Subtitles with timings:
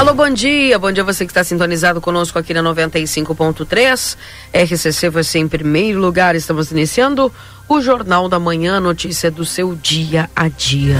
[0.00, 0.78] Alô, bom dia.
[0.78, 4.16] Bom dia você que está sintonizado conosco aqui na 95.3.
[4.50, 6.34] RCC você em primeiro lugar.
[6.34, 7.30] Estamos iniciando
[7.68, 10.96] o Jornal da Manhã, notícia do seu dia a dia.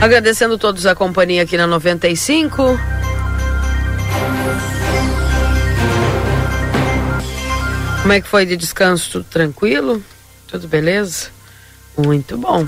[0.00, 2.78] Agradecendo todos a companhia aqui na 95.
[8.02, 9.10] Como é que foi de descanso?
[9.10, 10.00] Tudo tranquilo?
[10.46, 11.26] Tudo beleza?
[11.98, 12.64] Muito bom.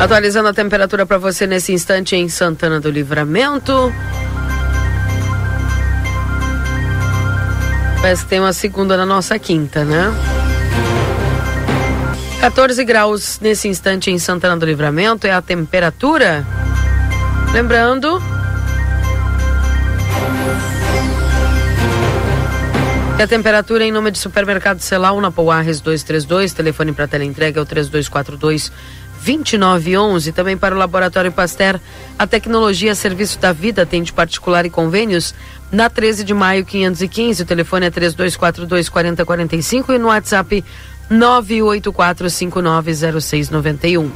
[0.00, 3.92] Atualizando a temperatura para você nesse instante em Santana do Livramento.
[8.00, 10.10] Parece que tem uma segunda na nossa quinta, né?
[12.40, 16.46] 14 graus nesse instante em Santana do Livramento é a temperatura.
[17.52, 18.22] Lembrando.
[23.20, 27.60] que a temperatura em nome de supermercado Celal na Pouarres 232, telefone para tela entrega
[27.60, 28.72] é o 3242
[29.22, 30.32] 2911.
[30.32, 31.78] Também para o Laboratório Pasteur,
[32.18, 35.32] a tecnologia Serviço da Vida atende particular e convênios
[35.70, 37.42] na 13 de maio 515.
[37.42, 40.64] O telefone é 3242 4045 e no WhatsApp
[41.10, 44.10] 984590691.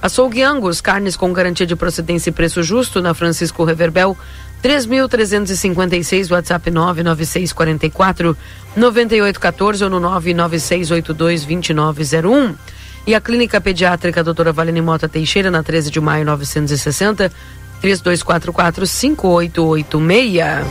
[0.00, 4.16] Açougue Angus, carnes com garantia de procedência e preço justo na Francisco Reverbel,
[4.62, 8.36] 3.356, WhatsApp 99644
[8.76, 12.54] 9814 ou no 99682 2901.
[13.08, 17.32] E a Clínica Pediátrica Doutora Valene Mota Teixeira, na 13 de maio 960,
[17.80, 20.66] 3244 5886.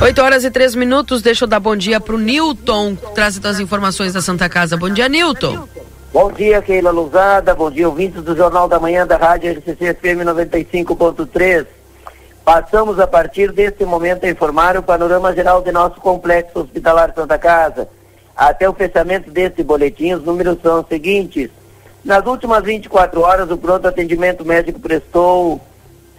[0.00, 4.14] 8 horas e três minutos, deixa eu dar bom dia pro Newton, trazendo as informações
[4.14, 4.78] da Santa Casa.
[4.78, 5.68] Bom dia, Newton.
[6.14, 10.24] Bom dia, Keila Lousada, bom dia, ouvintes do Jornal da Manhã da Rádio RCC FM
[10.24, 11.75] 95.3.
[12.46, 17.36] Passamos a partir deste momento a informar o panorama geral de nosso complexo hospitalar Santa
[17.36, 17.88] Casa.
[18.36, 21.50] Até o fechamento deste boletim, os números são os seguintes.
[22.04, 25.60] Nas últimas 24 horas, o pronto atendimento médico prestou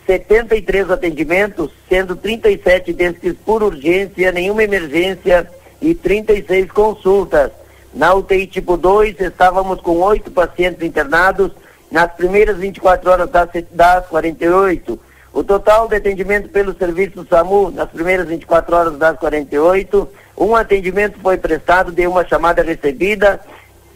[0.06, 5.50] 73 atendimentos, sendo 37 destes por urgência, nenhuma emergência
[5.82, 7.52] e 36 consultas.
[7.94, 11.54] Na UTI tipo 2, estávamos com oito pacientes internados
[11.90, 15.06] nas primeiras 24 horas das, das 48.
[15.38, 21.20] O total de atendimento pelo serviço SAMU nas primeiras 24 horas das 48, um atendimento
[21.20, 23.40] foi prestado de uma chamada recebida,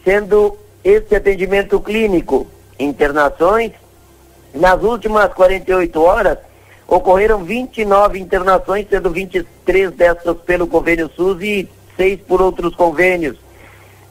[0.05, 2.45] sendo este atendimento clínico.
[2.77, 3.71] Internações,
[4.53, 6.37] nas últimas 48 horas,
[6.87, 13.35] ocorreram 29 internações, sendo 23 dessas pelo convênio SUS e 6 por outros convênios.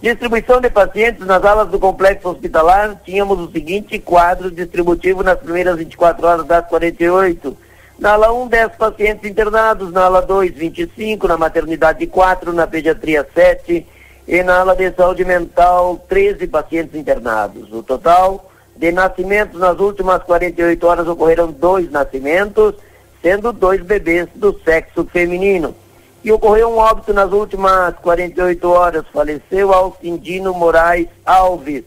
[0.00, 5.76] Distribuição de pacientes nas alas do complexo hospitalar, tínhamos o seguinte quadro distributivo nas primeiras
[5.76, 7.54] 24 horas das 48.
[7.98, 13.28] Na ala 1, 10 pacientes internados, na ala 2, 25, na maternidade 4, na pediatria
[13.34, 13.86] 7
[14.26, 17.70] e na ala de saúde mental 13 pacientes internados.
[17.70, 22.74] O total de nascimentos nas últimas 48 horas ocorreram dois nascimentos,
[23.20, 25.74] sendo dois bebês do sexo feminino
[26.22, 29.04] e ocorreu um óbito nas últimas 48 horas.
[29.12, 31.84] Faleceu Alcindino Moraes Alves.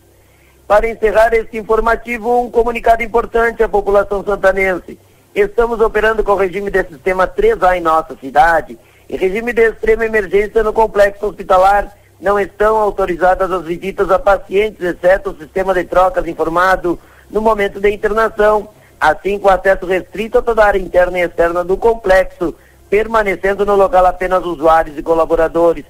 [0.67, 4.97] Para encerrar este informativo, um comunicado importante à população santanense.
[5.35, 8.77] Estamos operando com o regime de sistema 3A em nossa cidade
[9.09, 11.91] e regime de extrema emergência no complexo hospitalar.
[12.19, 16.97] Não estão autorizadas as visitas a pacientes, exceto o sistema de trocas informado
[17.29, 21.63] no momento da internação, assim com acesso restrito a toda a área interna e externa
[21.63, 22.55] do complexo
[22.89, 25.85] permanecendo no local apenas usuários e colaboradores.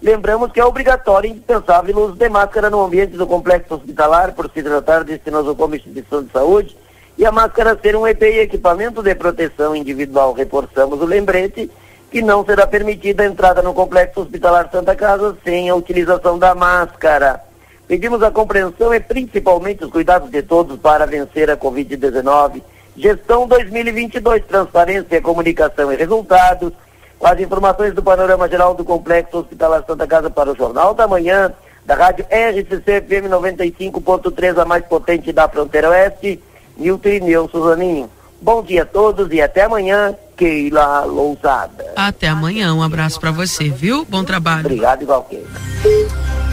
[0.00, 4.32] Lembramos que é obrigatório e indispensável o uso de máscara no ambiente do complexo hospitalar,
[4.32, 5.18] por se tratar de
[5.56, 6.76] como instituição de saúde,
[7.16, 10.32] e a máscara ser um EPI, equipamento de proteção individual.
[10.32, 11.70] Reforçamos o lembrete
[12.10, 16.54] que não será permitida a entrada no complexo hospitalar Santa Casa sem a utilização da
[16.54, 17.40] máscara.
[17.88, 22.62] Pedimos a compreensão e principalmente os cuidados de todos para vencer a Covid-19
[22.96, 26.72] Gestão 2022, transparência, comunicação e resultados.
[27.18, 31.08] Com as informações do panorama geral do Complexo Hospitalar Santa Casa para o Jornal da
[31.08, 31.52] Manhã,
[31.84, 36.40] da rádio RCC FM 95.3, a mais potente da fronteira oeste,
[36.76, 38.10] Nilton e Neu Suzaninho.
[38.40, 41.92] Bom dia a todos e até amanhã, Keila Lousada.
[41.96, 44.04] Até amanhã, um abraço para você, viu?
[44.04, 44.66] Bom trabalho.
[44.66, 46.43] Obrigado, Keila.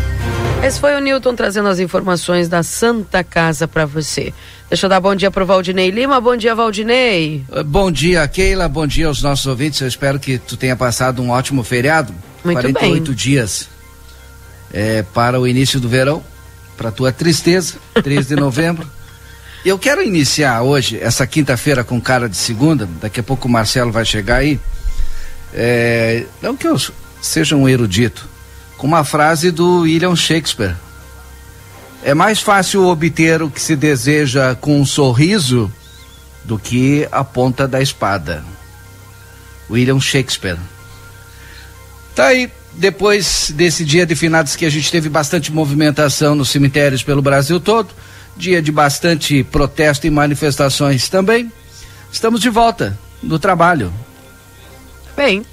[0.64, 4.32] Esse foi o Newton trazendo as informações da Santa Casa para você.
[4.70, 6.22] Deixa eu dar bom dia para o Valdinei Lima.
[6.22, 7.44] Bom dia, Valdinei.
[7.66, 8.70] Bom dia, Keila.
[8.70, 9.82] Bom dia aos nossos ouvintes.
[9.82, 12.14] Eu espero que tu tenha passado um ótimo feriado.
[12.44, 13.16] Muito 48 bem.
[13.16, 13.68] dias
[14.72, 16.24] é, para o início do verão.
[16.78, 18.88] Para tua tristeza, 3 de novembro.
[19.66, 22.88] Eu quero iniciar hoje, essa quinta-feira, com cara de segunda.
[23.02, 24.60] Daqui a pouco o Marcelo vai chegar aí.
[25.54, 26.80] É, não que eu
[27.20, 28.28] seja um erudito,
[28.82, 30.76] com uma frase do William Shakespeare.
[32.04, 35.72] É mais fácil obter o que se deseja com um sorriso
[36.44, 38.44] do que a ponta da espada.
[39.70, 40.58] William Shakespeare.
[42.16, 47.04] Tá aí, depois desse dia de finados que a gente teve bastante movimentação nos cemitérios
[47.04, 47.90] pelo Brasil todo,
[48.36, 51.52] dia de bastante protesto e manifestações também,
[52.12, 53.94] estamos de volta no trabalho.
[55.16, 55.46] Bem,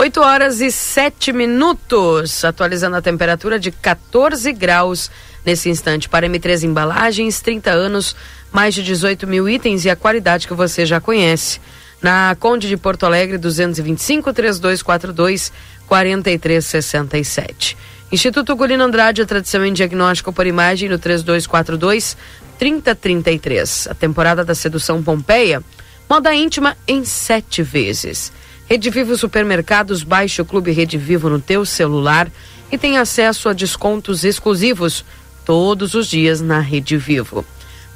[0.00, 5.10] 8 horas e 7 minutos, atualizando a temperatura de 14 graus
[5.44, 6.08] nesse instante.
[6.08, 8.14] Para M3 Embalagens, 30 anos,
[8.52, 11.60] mais de 18 mil itens e a qualidade que você já conhece.
[12.00, 15.52] Na Conde de Porto Alegre, 225 3242
[15.88, 17.76] 4367.
[18.12, 22.16] Instituto Gulino Andrade, a tradição em diagnóstico por imagem no 3242
[22.56, 23.88] 3033.
[23.90, 25.60] A temporada da sedução Pompeia,
[26.08, 28.37] moda íntima em sete vezes.
[28.68, 32.30] Rede Vivo Supermercados, baixe o Clube Rede Vivo no teu celular
[32.70, 35.06] e tem acesso a descontos exclusivos
[35.42, 37.46] todos os dias na Rede Vivo.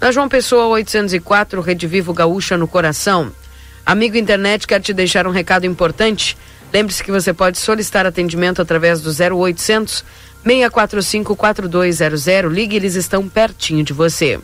[0.00, 3.30] Na João Pessoa 804, Rede Vivo Gaúcha no coração.
[3.84, 6.38] Amigo internet quer te deixar um recado importante.
[6.72, 10.02] Lembre-se que você pode solicitar atendimento através do 0800
[10.42, 12.50] 645 4200.
[12.50, 14.40] Ligue, eles estão pertinho de você.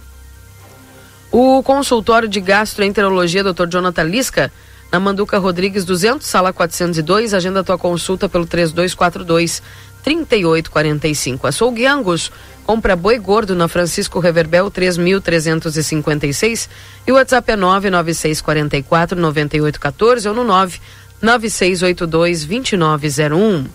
[1.32, 3.66] O consultório de gastroenterologia Dr.
[3.66, 4.52] Jonathan Lisca,
[4.90, 9.62] na Manduca Rodrigues 200, sala 402, agenda tua consulta pelo 3242
[10.02, 11.46] 3845.
[11.46, 12.32] Açougue Angus,
[12.64, 16.70] compra boi gordo na Francisco Reverbel 3356
[17.06, 23.66] e o WhatsApp é 99644 9814 ou no 99682 2901.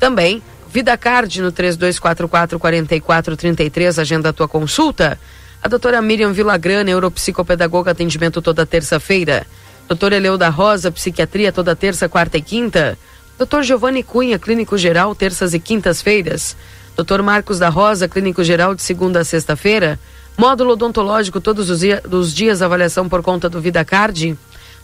[0.00, 0.42] Também
[0.72, 5.20] Vida Card no 3244 4433, agenda tua consulta.
[5.62, 9.46] A doutora Miriam Villagrana, neuropsicopedagoga, atendimento toda terça-feira.
[9.92, 12.98] Doutor Eleu da Rosa, psiquiatria toda terça, quarta e quinta.
[13.36, 16.56] Doutor Giovanni Cunha, clínico geral, terças e quintas-feiras.
[16.96, 20.00] Doutor Marcos da Rosa, clínico geral, de segunda a sexta-feira.
[20.34, 22.02] Módulo odontológico todos os, dia,
[22.32, 24.34] dias, avaliação por conta do Vida Card.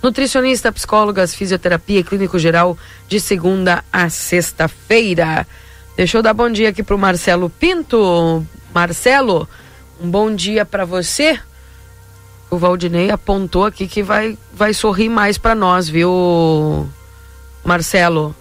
[0.03, 2.77] Nutricionista, psicólogas, fisioterapia clínico geral,
[3.09, 5.47] de segunda a sexta-feira.
[5.97, 8.47] Deixa eu dar bom dia aqui pro Marcelo Pinto.
[8.75, 9.49] Marcelo,
[9.99, 11.41] um bom dia para você.
[12.51, 16.89] O Valdinei apontou aqui que vai, vai sorrir mais para nós, viu,
[17.65, 18.35] Marcelo?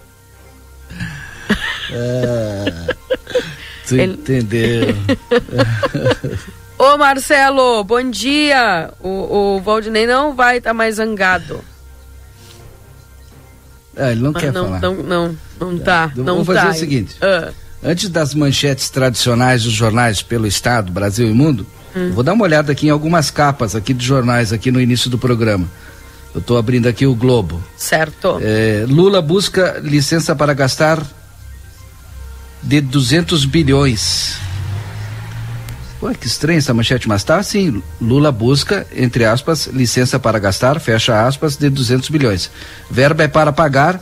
[1.90, 2.94] É,
[3.86, 4.94] tu Ele- entendeu?
[6.78, 8.90] Ô Marcelo, bom dia.
[9.00, 11.60] O, o Valdinei não vai estar mais zangado.
[13.96, 14.80] Ah, ele não Mas quer não, falar.
[14.80, 16.12] não, não, não tá.
[16.16, 16.70] Eu não vou fazer tá.
[16.70, 17.16] o seguinte.
[17.20, 17.52] Ah,
[17.82, 22.12] Antes das manchetes tradicionais dos jornais pelo Estado, Brasil e Mundo, Hum.
[22.12, 25.18] vou dar uma olhada aqui em algumas capas aqui de jornais aqui no início do
[25.18, 25.66] programa.
[26.34, 27.62] Eu estou abrindo aqui o Globo.
[27.76, 28.38] certo.
[28.42, 31.02] É, Lula busca licença para gastar
[32.62, 34.36] de 200 bilhões.
[35.98, 37.82] Pô, que estranha essa manchete, mas tá assim.
[38.00, 42.50] Lula busca, entre aspas, licença para gastar, fecha aspas, de 200 bilhões.
[42.88, 44.00] Verba é para pagar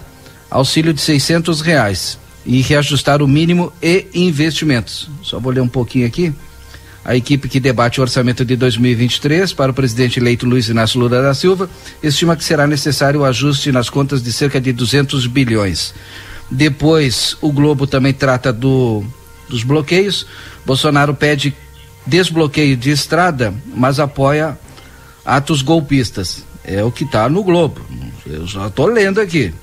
[0.51, 5.09] auxílio de 600 reais e reajustar o mínimo e investimentos.
[5.23, 6.35] Só vou ler um pouquinho aqui.
[7.07, 11.23] A equipe que debate o orçamento de 2023 para o presidente eleito Luiz Inácio Lula
[11.23, 11.71] da Silva
[12.03, 15.95] estima que será necessário o ajuste nas contas de cerca de 200 bilhões.
[16.51, 19.05] Depois, o Globo também trata do,
[19.49, 20.27] dos bloqueios.
[20.65, 21.55] Bolsonaro pede
[22.05, 24.59] desbloqueio de estrada, mas apoia
[25.25, 26.45] atos golpistas.
[26.65, 27.83] É o que está no Globo.
[28.27, 29.55] Eu já estou lendo aqui.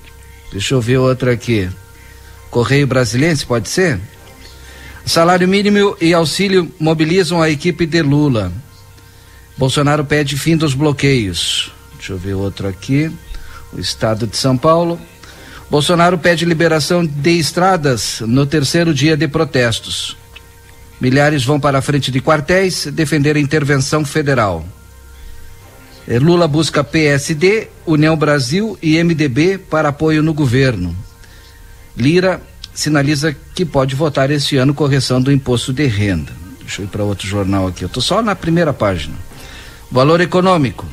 [0.50, 1.70] Deixa eu ver outra aqui.
[2.50, 4.00] Correio Brasiliense, pode ser?
[5.06, 8.52] Salário mínimo e auxílio mobilizam a equipe de Lula.
[9.58, 11.72] Bolsonaro pede fim dos bloqueios.
[11.98, 13.12] Deixa eu ver outro aqui.
[13.74, 15.00] O estado de São Paulo.
[15.70, 20.16] Bolsonaro pede liberação de estradas no terceiro dia de protestos.
[21.02, 24.66] Milhares vão para a frente de quartéis defender a intervenção federal.
[26.08, 30.96] Eh, Lula busca PSD, União Brasil e MDB para apoio no governo.
[31.96, 32.42] Lira
[32.74, 36.32] sinaliza que pode votar este ano correção do imposto de renda.
[36.60, 37.84] Deixa eu ir para outro jornal aqui.
[37.84, 39.16] Eu estou só na primeira página.
[39.92, 40.86] Valor econômico.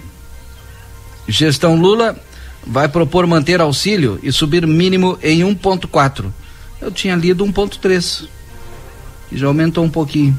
[1.26, 2.18] Gestão Lula
[2.66, 6.26] vai propor manter auxílio e subir mínimo em 1,4.
[6.80, 8.28] Eu tinha lido 1,3.
[9.32, 10.38] E já aumentou um pouquinho.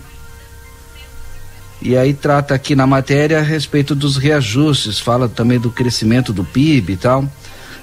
[1.82, 6.44] E aí trata aqui na matéria a respeito dos reajustes, fala também do crescimento do
[6.44, 7.28] PIB e tal.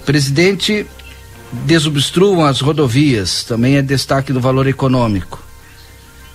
[0.07, 0.87] Presidente,
[1.53, 5.43] desobstruam as rodovias, também é destaque do valor econômico.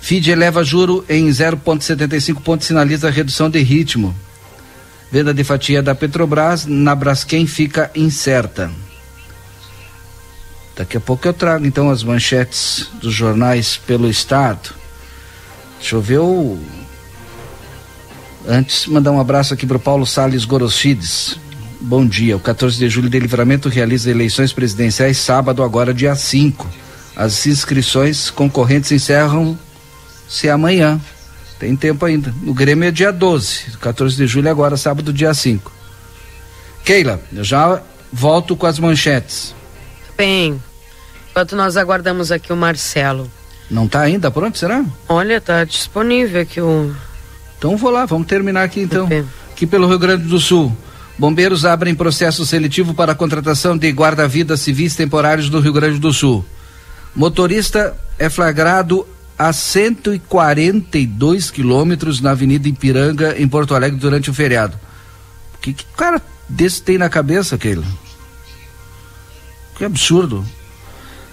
[0.01, 4.13] FID eleva juro em 0,75 pontos, sinaliza redução de ritmo.
[5.11, 8.71] Venda de fatia da Petrobras na Braskem fica incerta.
[10.75, 14.73] Daqui a pouco eu trago então as manchetes dos jornais pelo estado.
[15.79, 16.59] Deixa eu ver o.
[18.47, 21.37] Antes, mandar um abraço aqui para o Paulo Sales Goroschides.
[21.85, 22.37] Bom dia.
[22.37, 26.65] O 14 de julho de Livramento realiza eleições presidenciais sábado, agora dia 5.
[27.13, 29.59] As inscrições concorrentes encerram
[30.29, 30.97] se amanhã.
[31.59, 32.33] Tem tempo ainda.
[32.47, 33.77] O Grêmio é dia 12.
[33.81, 35.69] 14 de julho agora, sábado, dia 5.
[36.85, 37.81] Keila, eu já
[38.13, 39.53] volto com as manchetes.
[40.17, 40.63] Bem,
[41.31, 43.29] enquanto nós aguardamos aqui o Marcelo.
[43.69, 44.85] Não está ainda pronto, será?
[45.09, 46.95] Olha, tá disponível aqui o.
[47.57, 49.09] Então vou lá, vamos terminar aqui então.
[49.51, 50.73] Aqui pelo Rio Grande do Sul.
[51.17, 56.11] Bombeiros abrem processo seletivo para a contratação de guarda-vidas civis temporários do Rio Grande do
[56.11, 56.43] Sul.
[57.15, 64.79] Motorista é flagrado a 142 quilômetros na Avenida Ipiranga, em Porto Alegre, durante o feriado.
[65.55, 67.83] O que, que cara desse tem na cabeça, aquele?
[69.75, 70.45] Que absurdo.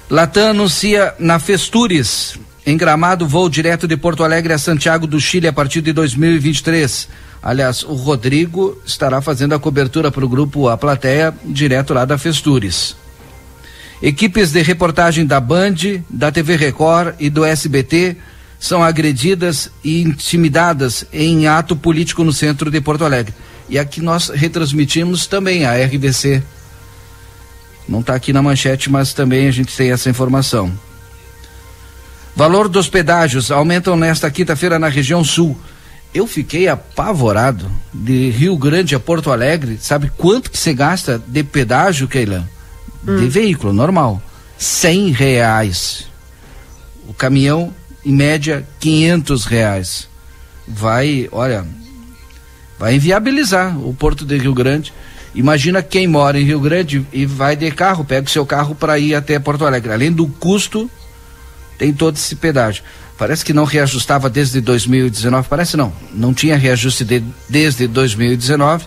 [0.08, 5.46] Latam anuncia na Festures, em Gramado, voo direto de Porto Alegre a Santiago do Chile
[5.46, 7.08] a partir de 2023.
[7.42, 12.18] Aliás, o Rodrigo estará fazendo a cobertura para o grupo A Plateia, direto lá da
[12.18, 12.96] Festures.
[14.02, 18.16] Equipes de reportagem da Band, da TV Record e do SBT
[18.58, 23.34] são agredidas e intimidadas em ato político no centro de Porto Alegre.
[23.70, 26.42] E aqui nós retransmitimos também a RDC.
[27.88, 30.72] Não está aqui na manchete, mas também a gente tem essa informação.
[32.36, 35.58] Valor dos pedágios aumentam nesta quinta-feira na região sul.
[36.12, 39.78] Eu fiquei apavorado de Rio Grande a Porto Alegre.
[39.80, 42.48] Sabe quanto que você gasta de pedágio, Keila?
[43.06, 43.16] hum.
[43.16, 44.22] de veículo normal,
[44.58, 46.08] cem reais.
[47.08, 47.74] O caminhão,
[48.04, 50.08] em média, quinhentos reais.
[50.66, 51.66] Vai, olha,
[52.78, 54.92] vai inviabilizar o Porto de Rio Grande.
[55.34, 58.98] Imagina quem mora em Rio Grande e vai de carro, pega o seu carro para
[58.98, 59.92] ir até Porto Alegre.
[59.92, 60.90] Além do custo,
[61.78, 62.82] tem todo esse pedágio.
[63.20, 65.92] Parece que não reajustava desde 2019, parece não.
[66.14, 68.86] Não tinha reajuste de, desde 2019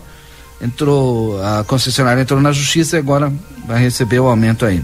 [0.60, 3.32] entrou, a concessionária entrou na justiça e agora
[3.68, 4.84] vai receber o aumento aí.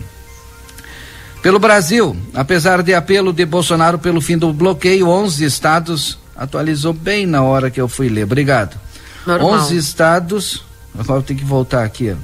[1.42, 7.26] Pelo Brasil, apesar de apelo de Bolsonaro pelo fim do bloqueio, 11 estados atualizou bem
[7.26, 8.26] na hora que eu fui ler.
[8.26, 8.80] Obrigado.
[9.26, 9.54] Normal.
[9.54, 10.64] 11 estados,
[10.96, 12.16] agora tem que voltar aqui.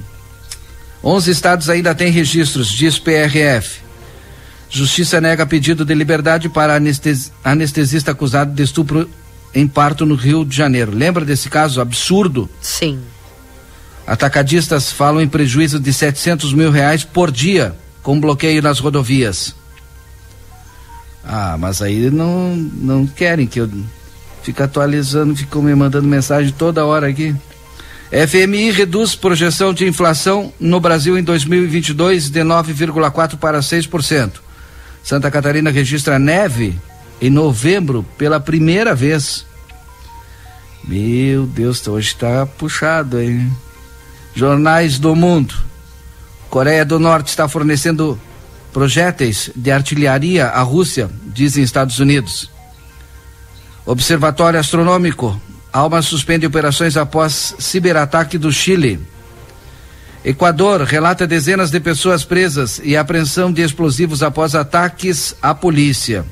[1.02, 1.16] Ó.
[1.16, 3.84] 11 estados ainda têm registros, diz PRF.
[4.68, 9.08] Justiça nega pedido de liberdade para anestesia, anestesista acusado de estupro
[9.54, 10.92] em parto no Rio de Janeiro.
[10.92, 12.48] Lembra desse caso absurdo?
[12.60, 13.00] Sim.
[14.06, 19.54] Atacadistas falam em prejuízo de 700 mil reais por dia com bloqueio nas rodovias.
[21.24, 23.68] Ah, mas aí não, não querem que eu
[24.44, 27.34] fique atualizando, ficam me mandando mensagem toda hora aqui.
[28.28, 34.45] FMI reduz projeção de inflação no Brasil em 2022 de 9,4 para 6%.
[35.06, 36.76] Santa Catarina registra neve
[37.22, 39.46] em novembro pela primeira vez.
[40.82, 43.48] Meu Deus, hoje está puxado, hein?
[44.34, 45.54] Jornais do Mundo.
[46.50, 48.18] Coreia do Norte está fornecendo
[48.72, 52.50] projéteis de artilharia à Rússia, dizem Estados Unidos.
[53.86, 55.40] Observatório Astronômico.
[55.72, 58.98] Alma suspende operações após ciberataque do Chile.
[60.26, 66.24] Equador relata dezenas de pessoas presas e apreensão de explosivos após ataques à polícia.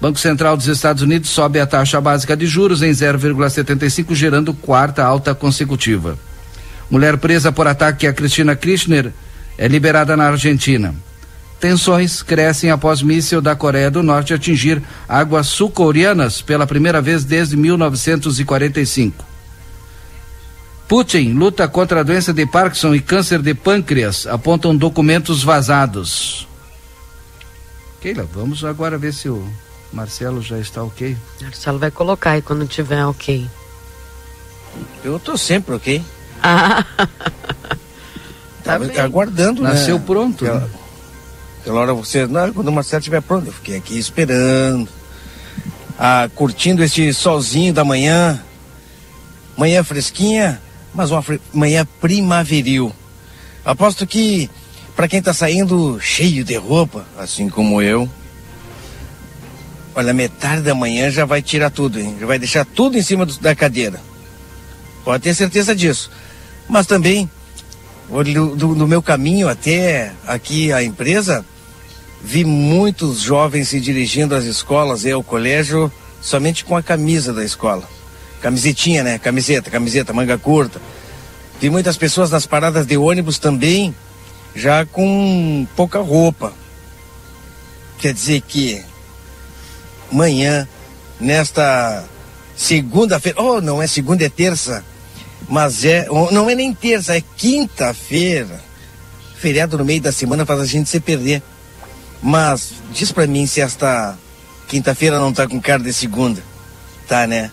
[0.00, 5.04] Banco Central dos Estados Unidos sobe a taxa básica de juros em 0,75, gerando quarta
[5.04, 6.18] alta consecutiva.
[6.90, 9.12] Mulher presa por ataque a Cristina Kirchner
[9.56, 10.92] é liberada na Argentina.
[11.60, 17.56] Tensões crescem após míssil da Coreia do Norte atingir águas sul-coreanas pela primeira vez desde
[17.56, 19.33] 1945.
[20.88, 26.46] Putin luta contra a doença de Parkinson e câncer de pâncreas, apontam documentos vazados.
[28.00, 29.48] Keila, vamos agora ver se o
[29.90, 31.16] Marcelo já está ok.
[31.40, 33.48] Marcelo vai colocar aí quando tiver ok.
[35.02, 36.02] Eu tô sempre ok.
[36.42, 36.84] Ah.
[38.62, 39.70] tá aguardando, né?
[39.70, 40.44] Nasceu pronto.
[40.44, 40.70] Aquela,
[41.60, 44.86] aquela hora você, não, quando o Marcelo estiver pronto, eu fiquei aqui esperando,
[45.98, 48.42] ah, curtindo este solzinho da manhã,
[49.56, 50.60] manhã fresquinha,
[50.94, 52.92] mas uma manhã primaveril.
[53.64, 54.48] Aposto que
[54.94, 58.08] para quem está saindo cheio de roupa, assim como eu,
[59.94, 62.16] olha, metade da manhã já vai tirar tudo, hein?
[62.20, 64.00] Já vai deixar tudo em cima do, da cadeira.
[65.04, 66.10] Pode ter certeza disso.
[66.68, 67.28] Mas também,
[68.56, 71.44] do, do meu caminho até aqui a empresa,
[72.22, 77.44] vi muitos jovens se dirigindo às escolas e ao colégio somente com a camisa da
[77.44, 77.93] escola.
[78.44, 79.18] Camisetinha, né?
[79.18, 80.78] Camiseta, camiseta, manga curta.
[81.58, 83.96] Vi muitas pessoas nas paradas de ônibus também,
[84.54, 86.52] já com pouca roupa.
[87.98, 88.84] Quer dizer que
[90.12, 90.68] manhã,
[91.18, 92.04] nesta
[92.54, 94.84] segunda-feira, oh, não é segunda, é terça,
[95.48, 98.60] mas é, não é nem terça, é quinta-feira.
[99.38, 101.42] Feriado no meio da semana faz a gente se perder.
[102.22, 104.18] Mas diz pra mim se esta
[104.68, 106.42] quinta-feira não tá com cara de segunda.
[107.08, 107.50] Tá, né?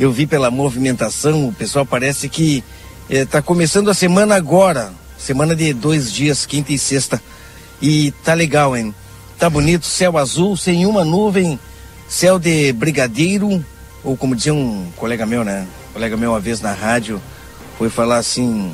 [0.00, 2.64] Eu vi pela movimentação, o pessoal parece que
[3.06, 4.94] está eh, começando a semana agora.
[5.18, 7.22] Semana de dois dias, quinta e sexta.
[7.82, 8.94] E tá legal, hein?
[9.38, 11.60] Tá bonito, céu azul, sem uma nuvem,
[12.08, 13.62] céu de brigadeiro,
[14.02, 15.66] ou como dizia um colega meu, né?
[15.90, 17.20] Um colega meu uma vez na rádio
[17.76, 18.72] foi falar assim: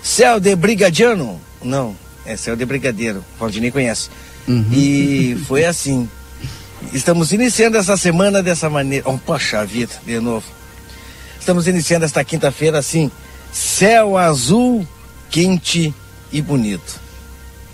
[0.00, 1.40] céu de brigadiano.
[1.60, 3.24] Não, é céu de brigadeiro.
[3.34, 4.08] O Valdinei conhece.
[4.46, 4.66] Uhum.
[4.72, 6.08] E foi assim.
[6.92, 9.10] Estamos iniciando essa semana dessa maneira.
[9.10, 10.59] Oh, poxa vida, de novo.
[11.40, 13.10] Estamos iniciando esta quinta-feira assim,
[13.50, 14.86] céu azul,
[15.30, 15.92] quente
[16.30, 17.00] e bonito.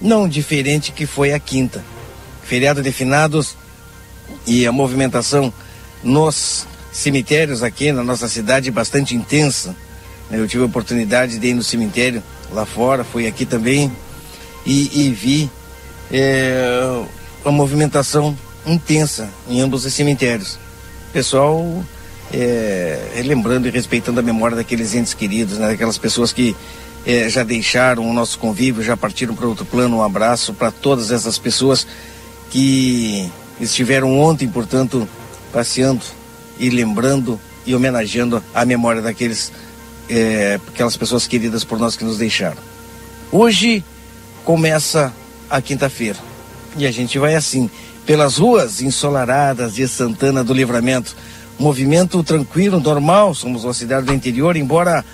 [0.00, 1.84] Não diferente que foi a quinta.
[2.44, 3.56] Feriado de finados
[4.46, 5.52] e a movimentação
[6.02, 9.74] nos cemitérios aqui na nossa cidade bastante intensa.
[10.30, 13.90] Eu tive a oportunidade de ir no cemitério lá fora, fui aqui também
[14.64, 15.50] e, e vi
[16.12, 17.04] é,
[17.44, 20.56] a movimentação intensa em ambos os cemitérios.
[21.12, 21.84] Pessoal
[22.32, 26.56] é, relembrando e respeitando a memória daqueles entes queridos, né, daquelas pessoas que
[27.06, 29.98] é, já deixaram o nosso convívio, já partiram para outro plano.
[29.98, 31.86] Um abraço para todas essas pessoas
[32.50, 35.08] que estiveram ontem, portanto,
[35.52, 36.02] passeando
[36.58, 39.52] e lembrando e homenageando a memória daqueles
[40.08, 42.58] é, aquelas pessoas queridas por nós que nos deixaram.
[43.30, 43.84] Hoje
[44.44, 45.12] começa
[45.50, 46.18] a quinta-feira
[46.76, 47.68] e a gente vai assim
[48.04, 51.16] pelas ruas ensolaradas de Santana do Livramento.
[51.58, 55.04] Movimento tranquilo, normal, somos uma cidade do interior, embora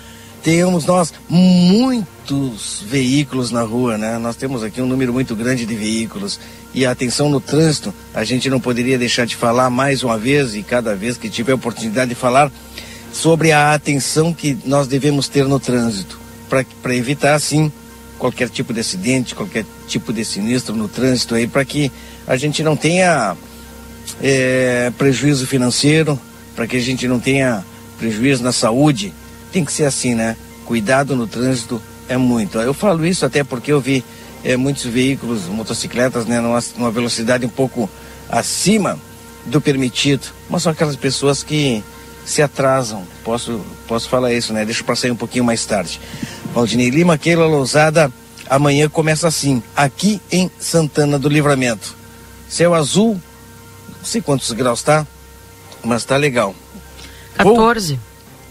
[0.43, 4.17] tenhamos nós muitos veículos na rua, né?
[4.17, 6.39] Nós temos aqui um número muito grande de veículos
[6.73, 10.53] e a atenção no trânsito, a gente não poderia deixar de falar mais uma vez
[10.53, 12.51] e cada vez que tiver oportunidade de falar
[13.13, 16.19] sobre a atenção que nós devemos ter no trânsito
[16.81, 17.71] para evitar assim
[18.17, 21.91] qualquer tipo de acidente, qualquer tipo de sinistro no trânsito aí para que
[22.25, 23.35] a gente não tenha
[24.21, 26.19] é, prejuízo financeiro,
[26.55, 27.63] para que a gente não tenha
[27.97, 29.13] prejuízo na saúde.
[29.51, 30.35] Tem que ser assim, né?
[30.65, 32.59] Cuidado no trânsito é muito.
[32.59, 34.03] Eu falo isso até porque eu vi
[34.43, 37.89] é, muitos veículos, motocicletas, né, numa, numa velocidade um pouco
[38.29, 38.99] acima
[39.45, 41.83] do permitido, mas são aquelas pessoas que
[42.25, 43.03] se atrasam.
[43.23, 44.65] Posso, posso falar isso, né?
[44.65, 45.99] Deixa para sair um pouquinho mais tarde.
[46.53, 48.11] Valdinei Lima, Keila Lousada,
[48.49, 51.95] amanhã começa assim, aqui em Santana do Livramento.
[52.47, 53.19] Céu azul,
[53.97, 55.05] não sei quantos graus tá,
[55.83, 56.55] mas tá legal.
[57.35, 57.99] 14.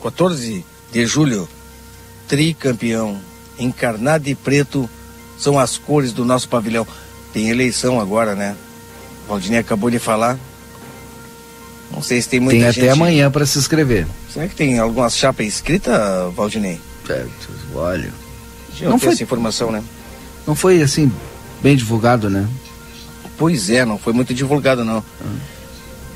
[0.02, 1.48] 14 de julho,
[2.28, 3.18] tricampeão,
[3.58, 4.88] encarnado e preto,
[5.38, 6.86] são as cores do nosso pavilhão.
[7.32, 8.56] Tem eleição agora, né?
[9.24, 10.38] O Valdinei acabou de falar.
[11.90, 12.80] Não sei se tem muita tem gente.
[12.80, 14.06] Tem até amanhã para se inscrever.
[14.32, 16.80] Será que tem alguma chapa escrita, Valdinei?
[17.06, 18.12] Certo, olha.
[18.82, 19.82] não foi essa informação, né?
[20.46, 21.10] Não foi assim
[21.62, 22.48] bem divulgado, né?
[23.38, 25.04] Pois é, não foi muito divulgado não.
[25.20, 25.52] Ah.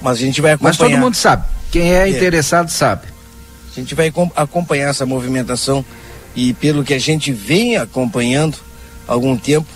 [0.01, 0.71] Mas a gente vai acompanhar.
[0.71, 1.45] Mas todo mundo sabe.
[1.71, 2.09] Quem é, é.
[2.09, 3.07] interessado sabe.
[3.71, 5.85] A gente vai acompanhar essa movimentação
[6.35, 8.59] e pelo que a gente vem acompanhando
[9.07, 9.67] há algum tempo,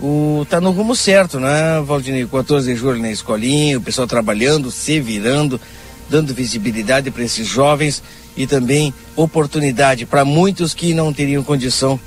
[0.00, 2.26] o tá no rumo certo, né, Valdinei?
[2.26, 5.60] 14 de julho na escolinha, o pessoal trabalhando, se virando,
[6.08, 8.02] dando visibilidade para esses jovens
[8.36, 11.98] e também oportunidade para muitos que não teriam condição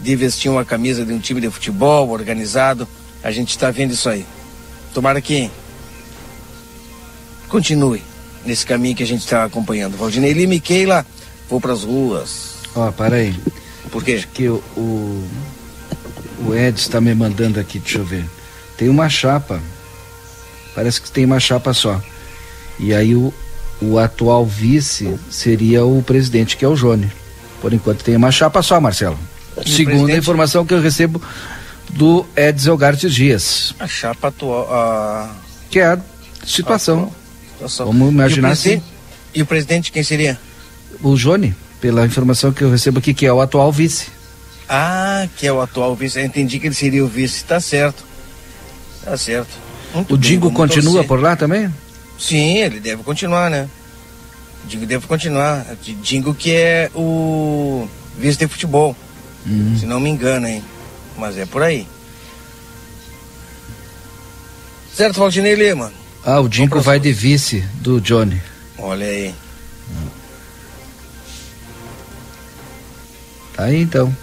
[0.00, 2.86] de vestir uma camisa de um time de futebol organizado.
[3.22, 4.24] A gente está vendo isso aí.
[4.94, 5.50] Tomara que
[7.48, 8.02] continue
[8.44, 9.96] nesse caminho que a gente está acompanhando.
[9.96, 11.04] Valdinei Lima e Keila,
[11.48, 12.56] vou para as ruas.
[12.74, 13.34] Ó, oh, para aí.
[13.90, 14.14] Por quê?
[14.14, 15.28] Acho que o, o,
[16.46, 18.24] o Ed está me mandando aqui, deixa eu ver.
[18.76, 19.60] Tem uma chapa.
[20.74, 22.00] Parece que tem uma chapa só.
[22.78, 23.32] E aí o,
[23.80, 27.10] o atual vice seria o presidente, que é o Jone.
[27.60, 29.18] Por enquanto tem uma chapa só, Marcelo.
[29.64, 31.20] E Segundo a informação que eu recebo
[31.90, 33.74] do Edson Gartes Dias.
[33.80, 34.72] A chapa atual.
[34.72, 35.34] A...
[35.70, 35.98] Que é a
[36.46, 37.12] situação.
[37.64, 37.88] Atual.
[37.88, 38.82] Vamos imaginar e assim.
[39.34, 40.38] E o presidente quem seria?
[41.02, 41.54] O Jone.
[41.80, 44.06] Pela informação que eu recebo aqui, que é o atual vice.
[44.68, 46.18] Ah, que é o atual vice.
[46.18, 47.44] Eu entendi que ele seria o vice.
[47.44, 48.04] Tá certo.
[49.04, 49.50] Tá certo.
[49.94, 51.08] Muito o Dingo continua torcer.
[51.08, 51.72] por lá também?
[52.18, 53.68] Sim, ele deve continuar, né?
[54.66, 55.64] Dingo deve continuar.
[56.02, 58.96] Dingo que é o vice de futebol.
[59.46, 59.76] Uhum.
[59.78, 60.62] Se não me engano, hein?
[61.16, 61.86] Mas é por aí.
[64.94, 65.92] Certo, Valdinei Lima?
[66.30, 68.38] Ah, o Dingo vai de vice do Johnny.
[68.76, 69.34] Olha aí.
[73.56, 74.14] Tá aí então.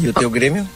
[0.00, 0.68] E o teu Grêmio?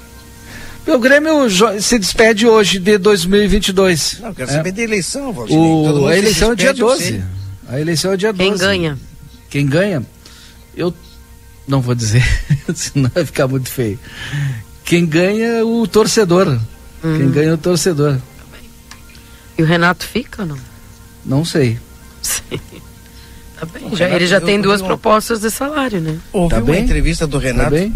[0.86, 1.50] Meu Grêmio
[1.80, 4.20] se despede hoje de 2022.
[4.20, 4.54] Não, quero é.
[4.54, 5.60] saber da eleição, Valdinei.
[5.60, 7.24] O, a eleição é dia 12.
[7.68, 8.48] A eleição é dia 12.
[8.48, 8.98] Quem ganha?
[9.50, 10.06] Quem ganha?
[10.76, 10.94] Eu
[11.66, 12.22] não vou dizer,
[12.72, 13.98] senão vai ficar muito feio.
[14.84, 16.56] Quem ganha é o torcedor.
[17.02, 17.18] Hum.
[17.18, 18.20] Quem ganha é o torcedor.
[19.58, 20.58] E o Renato fica ou não?
[21.24, 21.78] Não sei.
[22.22, 22.60] Sim.
[23.58, 23.96] Tá bem.
[23.96, 26.18] Já, ele já tem duas propostas de salário, né?
[26.32, 26.84] Ouvi tá uma bem?
[26.84, 27.70] entrevista do tá Renato.
[27.70, 27.92] Tá bem?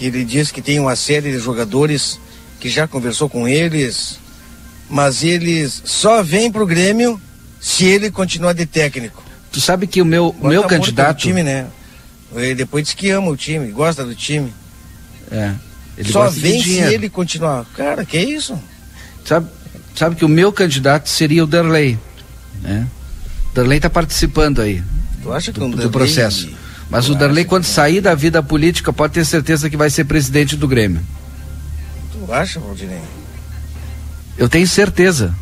[0.00, 2.18] Ele diz que tem uma série de jogadores
[2.60, 4.18] que já conversou com eles,
[4.88, 7.20] mas eles só vêm pro Grêmio
[7.60, 9.22] se ele continuar de técnico.
[9.52, 11.18] Tu sabe que o meu, o meu candidato.
[11.18, 11.66] time, né?
[12.34, 14.52] Ele depois diz que ama o time, gosta do time.
[15.30, 15.52] É.
[15.96, 17.66] Ele só vem se ele continuar.
[17.74, 18.58] Cara, que isso?
[19.24, 19.48] Sabe,
[19.98, 21.98] sabe que o meu candidato seria o Derley.
[22.62, 22.86] Né?
[23.54, 24.82] Darley está participando aí
[25.28, 26.48] tu acha que do, um do processo.
[26.90, 27.70] Mas o Darley, quando que...
[27.70, 31.02] sair da vida política, pode ter certeza que vai ser presidente do Grêmio.
[32.12, 33.00] Tu acha, Valdinei?
[34.38, 35.34] Eu tenho certeza.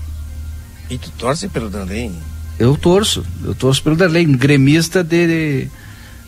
[0.90, 2.12] E tu torce pelo Darley?
[2.58, 3.24] Eu torço.
[3.44, 5.68] Eu torço pelo Darley, um gremista de,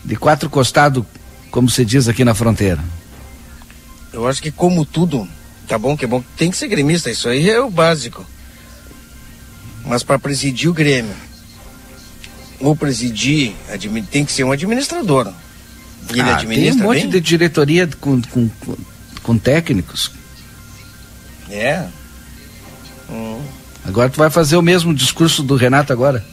[0.05, 1.03] de quatro costados,
[1.51, 2.79] como se diz aqui na fronteira.
[4.13, 5.27] Eu acho que como tudo,
[5.69, 8.25] tá bom que é bom, tem que ser gremista, isso aí é o básico.
[9.85, 11.15] Mas para presidir o Grêmio,
[12.59, 13.53] ou presidir,
[14.11, 15.31] tem que ser um administrador.
[16.09, 17.09] E ele ah, administra tem um monte bem?
[17.09, 18.77] de diretoria com, com, com,
[19.21, 20.11] com técnicos.
[21.51, 21.85] É.
[23.09, 23.39] Hum.
[23.85, 26.25] Agora tu vai fazer o mesmo discurso do Renato agora?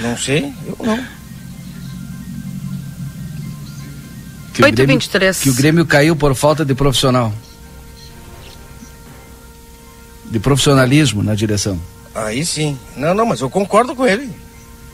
[0.00, 0.96] Não sei, eu não.
[4.52, 5.40] Que 8 Grêmio, 23.
[5.40, 7.32] Que o Grêmio caiu por falta de profissional.
[10.34, 11.78] De profissionalismo na direção.
[12.12, 12.76] Aí sim.
[12.96, 14.28] Não, não, mas eu concordo com ele.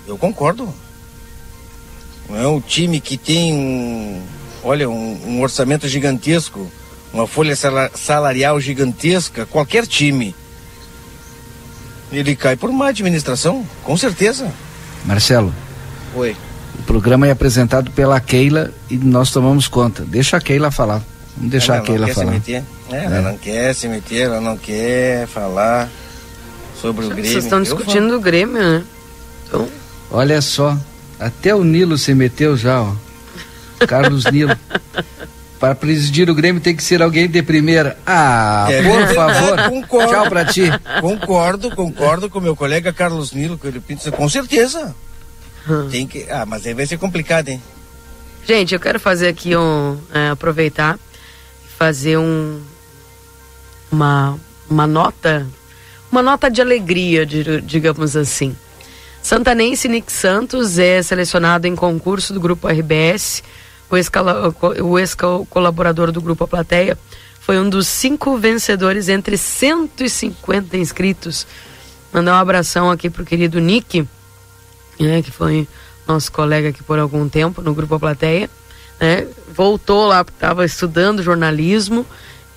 [0.07, 0.69] Eu concordo.
[2.29, 4.23] Não é um time que tem um,
[4.63, 6.71] olha, um, um orçamento gigantesco,
[7.11, 7.55] uma folha
[7.95, 10.35] salarial gigantesca, qualquer time.
[12.13, 14.53] Ele cai por má administração, com certeza.
[15.07, 15.55] Marcelo.
[16.15, 16.37] Oi.
[16.79, 20.05] O programa é apresentado pela Keila e nós tomamos conta.
[20.05, 21.03] Deixa a Keila falar.
[21.35, 22.43] Vamos deixar ela a Keila falar.
[22.91, 23.21] É, ela é.
[23.21, 25.89] não quer se meter, ela não quer falar
[26.81, 27.31] sobre o Grêmio.
[27.31, 28.85] Vocês estão discutindo o Grêmio, né?
[29.47, 29.69] Então,
[30.11, 30.77] Olha só,
[31.19, 32.95] até o Nilo se meteu já, ó.
[33.87, 34.57] Carlos Nilo.
[35.61, 37.99] Para presidir o Grêmio tem que ser alguém de primeira.
[38.07, 39.69] Ah, é, por favor.
[39.69, 40.11] Concordo.
[40.11, 40.63] Tchau pra ti.
[41.03, 44.97] Concordo, concordo com meu colega Carlos Nilo, que ele pensa, com certeza.
[45.69, 45.87] Hum.
[45.91, 46.27] Tem que.
[46.31, 47.63] Ah, mas aí vai ser complicado, hein?
[48.47, 49.99] Gente, eu quero fazer aqui um.
[50.15, 50.99] É, aproveitar
[51.67, 52.63] e fazer um.
[53.91, 55.47] Uma, uma nota.
[56.11, 58.57] Uma nota de alegria, digamos assim.
[59.23, 63.43] Santanense Nick Santos é selecionado em concurso do Grupo RBS.
[63.91, 66.97] O ex-colaborador do Grupo A Plateia
[67.41, 71.47] foi um dos cinco vencedores entre 150 inscritos.
[72.13, 74.07] Mandar um abração aqui pro querido Nick,
[74.99, 75.67] né, que foi
[76.07, 78.49] nosso colega aqui por algum tempo no Grupo A Plateia.
[78.99, 82.07] Né, voltou lá, estava estudando jornalismo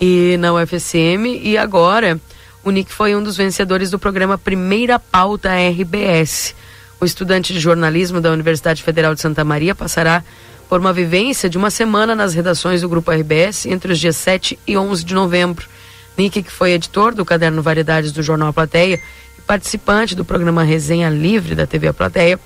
[0.05, 2.19] e na UFSM e agora
[2.61, 6.53] o Nick foi um dos vencedores do programa Primeira Pauta RBS.
[6.99, 10.21] O estudante de jornalismo da Universidade Federal de Santa Maria passará
[10.67, 14.59] por uma vivência de uma semana nas redações do Grupo RBS entre os dias 7
[14.67, 15.69] e 11 de novembro.
[16.17, 18.99] Nick, que foi editor do caderno Variedades do Jornal A Plateia
[19.39, 22.37] e participante do programa Resenha Livre da TV A Plateia,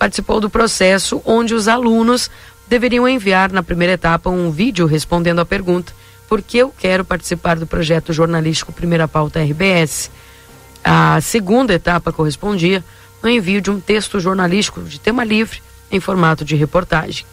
[0.00, 2.28] participou do processo onde os alunos
[2.66, 5.92] deveriam enviar na primeira etapa um vídeo respondendo à pergunta
[6.28, 10.10] por que eu quero participar do projeto jornalístico Primeira Pauta RBS.
[10.82, 12.84] A segunda etapa correspondia
[13.22, 17.24] no envio de um texto jornalístico de tema livre em formato de reportagem.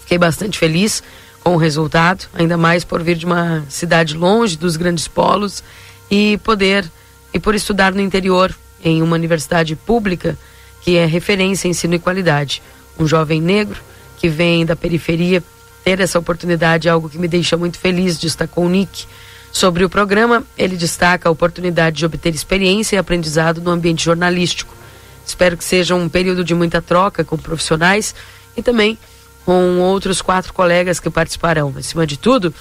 [0.00, 1.02] Fiquei bastante feliz
[1.42, 5.62] com o resultado, ainda mais por vir de uma cidade longe dos grandes polos
[6.10, 6.90] e poder
[7.32, 10.36] e por estudar no interior em uma universidade pública
[10.82, 12.62] que é referência em ensino e qualidade.
[12.98, 13.80] Um jovem negro
[14.18, 15.42] que vem da periferia
[15.84, 19.06] ter essa oportunidade é algo que me deixa muito feliz, destacou o Nick.
[19.52, 24.72] Sobre o programa, ele destaca a oportunidade de obter experiência e aprendizado no ambiente jornalístico.
[25.26, 28.14] Espero que seja um período de muita troca com profissionais
[28.56, 28.98] e também
[29.44, 31.74] com outros quatro colegas que participarão.
[31.76, 32.54] Acima de tudo,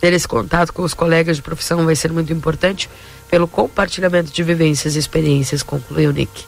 [0.00, 2.88] ter esse contato com os colegas de profissão vai ser muito importante
[3.30, 6.44] pelo compartilhamento de vivências e experiências, concluiu o Nick.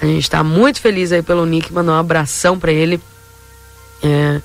[0.00, 3.00] A gente está muito feliz aí pelo Nick, mandou um abração para ele.
[4.02, 4.40] É,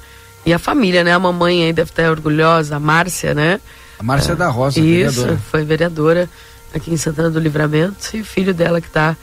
[0.46, 1.14] e a família, né?
[1.14, 3.60] A mamãe aí deve estar orgulhosa, a Márcia, né?
[4.00, 5.42] A Márcia é, da Rosa, Isso, vereadora.
[5.52, 6.30] foi vereadora
[6.74, 9.16] aqui em Santana do Livramento e filho dela que está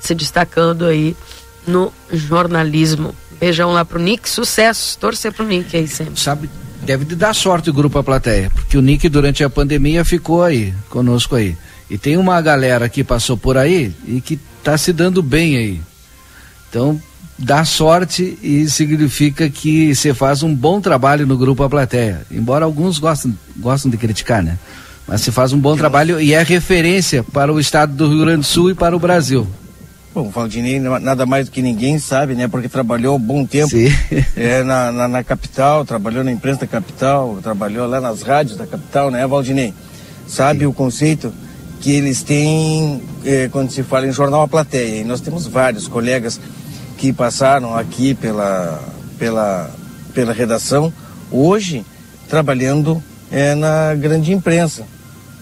[0.00, 1.16] se destacando aí
[1.66, 3.14] no jornalismo.
[3.40, 6.18] Beijão lá pro Nick, sucesso, torcer pro Nick aí sempre.
[6.20, 6.50] Sabe,
[6.82, 10.42] deve de dar sorte o grupo A Plateia, porque o Nick durante a pandemia ficou
[10.42, 11.56] aí, conosco aí.
[11.88, 15.80] E tem uma galera que passou por aí e que está se dando bem aí.
[16.68, 17.00] Então,
[17.38, 22.22] dá sorte e significa que você faz um bom trabalho no grupo A Plateia.
[22.30, 24.58] Embora alguns gostem, gostem de criticar, né?
[25.06, 28.40] Mas se faz um bom trabalho e é referência para o estado do Rio Grande
[28.40, 29.46] do Sul e para o Brasil.
[30.14, 32.48] Bom, o Valdinei nada mais do que ninguém sabe, né?
[32.48, 33.74] Porque trabalhou um bom tempo
[34.36, 38.66] é, na, na, na, capital, trabalhou na imprensa da capital, trabalhou lá nas rádios da
[38.66, 39.72] capital, né, Valdinei?
[40.26, 40.66] Sabe Sim.
[40.66, 41.32] o conceito
[41.80, 45.00] que eles têm é, quando se fala em jornal a plateia.
[45.00, 46.40] E nós temos vários colegas
[46.98, 48.82] que passaram aqui pela,
[49.18, 49.70] pela,
[50.12, 50.92] pela redação,
[51.30, 51.86] hoje
[52.28, 54.84] trabalhando é, na grande imprensa.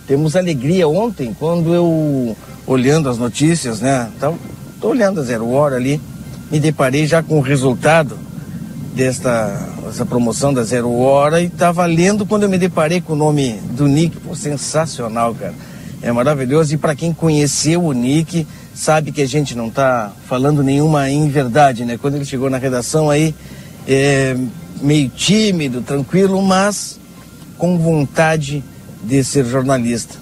[0.06, 6.00] Temos alegria ontem, quando eu, olhando as notícias, né, estou olhando a zero hora ali,
[6.50, 8.16] me deparei já com o resultado
[8.94, 13.16] desta essa promoção da zero hora e estava lendo quando eu me deparei com o
[13.16, 15.54] nome do Nick, pô, sensacional, cara.
[16.02, 20.62] É maravilhoso e para quem conheceu o Nick, sabe que a gente não está falando
[20.62, 21.96] nenhuma inverdade, né?
[21.96, 23.34] Quando ele chegou na redação aí,
[23.88, 24.36] é,
[24.82, 27.00] meio tímido, tranquilo, mas
[27.56, 28.62] com vontade
[29.02, 30.14] de ser jornalista.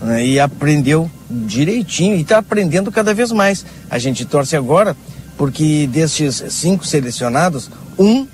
[0.00, 0.24] Né?
[0.24, 3.66] E aprendeu direitinho e está aprendendo cada vez mais.
[3.90, 4.96] A gente torce agora
[5.36, 8.28] porque destes cinco selecionados, um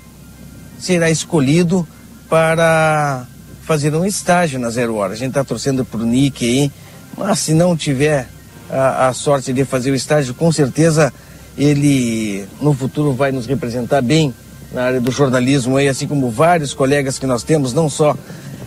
[0.77, 1.87] será escolhido
[2.29, 3.25] para
[3.63, 5.13] fazer um estágio na Zero Hora.
[5.13, 6.71] A gente está torcendo para o Nick aí,
[7.17, 8.27] mas se não tiver
[8.75, 11.13] a, a, sorte de fazer o estágio, com certeza
[11.57, 14.33] ele no futuro vai nos representar bem
[14.73, 18.15] na área do jornalismo aí, assim como vários colegas que nós temos, não só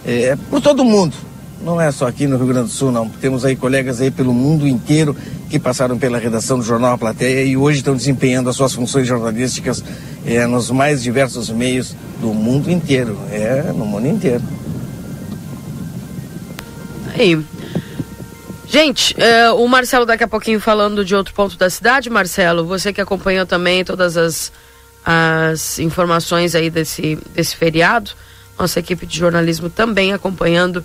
[0.07, 1.15] é, por todo mundo,
[1.63, 3.09] não é só aqui no Rio Grande do Sul, não.
[3.09, 5.15] Temos aí colegas aí pelo mundo inteiro
[5.51, 9.07] que passaram pela redação do jornal A Plateia e hoje estão desempenhando as suas funções
[9.07, 9.85] jornalísticas
[10.25, 14.43] é, nos mais diversos meios do mundo inteiro, é, no mundo inteiro.
[17.15, 17.39] Aí.
[18.71, 22.93] Gente, é, o Marcelo daqui a pouquinho falando de outro ponto da cidade, Marcelo, você
[22.93, 24.53] que acompanhou também todas as,
[25.03, 28.11] as informações aí desse, desse feriado,
[28.59, 30.85] nossa equipe de jornalismo também acompanhando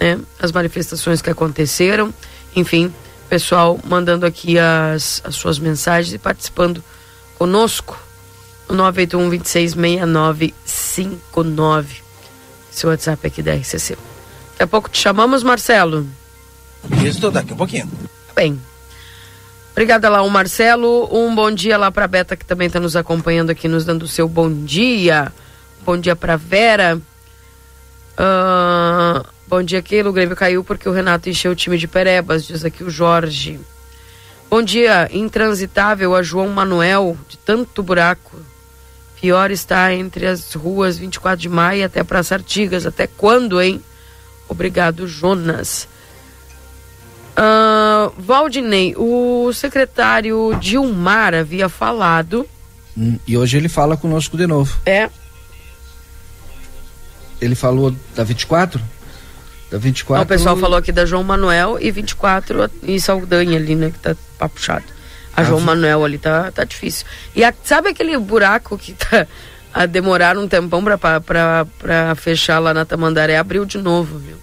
[0.00, 2.12] né, as manifestações que aconteceram.
[2.56, 2.92] Enfim,
[3.28, 6.82] pessoal mandando aqui as, as suas mensagens e participando
[7.38, 7.96] conosco.
[8.68, 11.98] O 981 266959.
[12.72, 13.96] Seu WhatsApp aqui da RCC.
[14.50, 16.08] Daqui a pouco te chamamos, Marcelo.
[17.04, 17.88] Isso, daqui a pouquinho.
[18.34, 18.60] Bem.
[19.72, 21.08] Obrigada lá, o Marcelo.
[21.12, 24.08] Um bom dia lá para Beta, que também está nos acompanhando aqui, nos dando o
[24.08, 25.32] seu bom dia.
[25.84, 27.00] Bom dia para Vera.
[28.18, 30.10] Uh, bom dia, Keilo.
[30.10, 33.60] O Grêmio caiu porque o Renato encheu o time de perebas, diz aqui o Jorge.
[34.50, 38.36] Bom dia, intransitável a João Manuel, de tanto buraco.
[39.20, 42.84] Pior está entre as ruas 24 de maio até Praça Artigas.
[42.84, 43.80] Até quando, hein?
[44.48, 45.86] Obrigado, Jonas.
[47.40, 52.46] Uh, Valdinei, o secretário Dilmar havia falado.
[52.96, 54.78] Hum, e hoje ele fala conosco de novo.
[54.84, 55.08] É,
[57.40, 58.80] ele falou da 24?
[59.70, 60.16] Da 24.
[60.16, 63.90] Não, o pessoal falou aqui da João Manuel e 24 e Saldanha ali, né?
[63.90, 64.84] Que tá papuchado.
[65.34, 65.66] A ah, João vi...
[65.66, 67.06] Manuel ali tá, tá difícil.
[67.34, 69.26] E a, sabe aquele buraco que tá
[69.72, 73.38] a demorar um tempão pra, pra, pra, pra fechar lá na Tamandaré?
[73.38, 74.36] Abriu de novo, viu?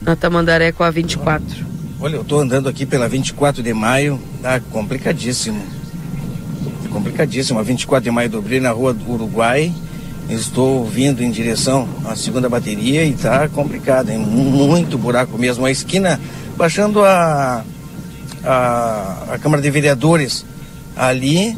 [0.00, 1.81] Na Tamandaré com a 24.
[2.02, 5.62] Olha, eu tô andando aqui pela 24 de maio, tá complicadíssimo.
[6.90, 7.58] Complicadíssimo.
[7.58, 9.72] A 24 de maio dobrei na rua do Uruguai
[10.28, 14.18] Estou vindo em direção à segunda bateria e está complicado, hein?
[14.18, 15.66] muito buraco mesmo.
[15.66, 16.20] A esquina,
[16.56, 17.64] baixando a,
[18.44, 20.44] a, a Câmara de Vereadores
[20.96, 21.56] ali,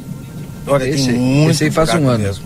[0.67, 2.25] olha, esse, tem muito esse aí faz um ano.
[2.25, 2.45] mesmo.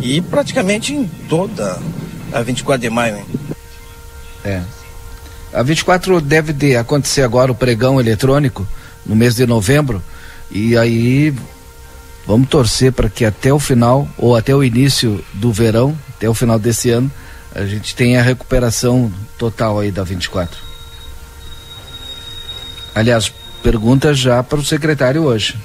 [0.00, 1.78] E praticamente em toda
[2.32, 3.24] a 24 de maio, hein?
[4.44, 4.62] É.
[5.52, 8.66] A 24 deve de acontecer agora o pregão eletrônico
[9.04, 10.02] no mês de novembro.
[10.50, 11.34] E aí
[12.30, 16.32] Vamos torcer para que até o final, ou até o início do verão, até o
[16.32, 17.10] final desse ano,
[17.52, 20.56] a gente tenha a recuperação total aí da 24.
[22.94, 23.32] Aliás,
[23.64, 25.58] pergunta já para o secretário hoje.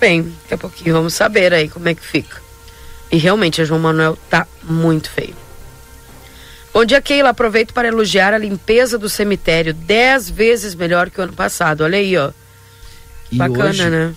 [0.00, 2.40] Bem, daqui a pouquinho vamos saber aí como é que fica.
[3.12, 5.35] E realmente, João Manuel tá muito feio.
[6.76, 7.30] Bom dia, Keila.
[7.30, 9.72] Aproveito para elogiar a limpeza do cemitério.
[9.72, 11.80] Dez vezes melhor que o ano passado.
[11.80, 12.32] Olha aí, ó.
[13.32, 14.14] E Bacana, hoje, né?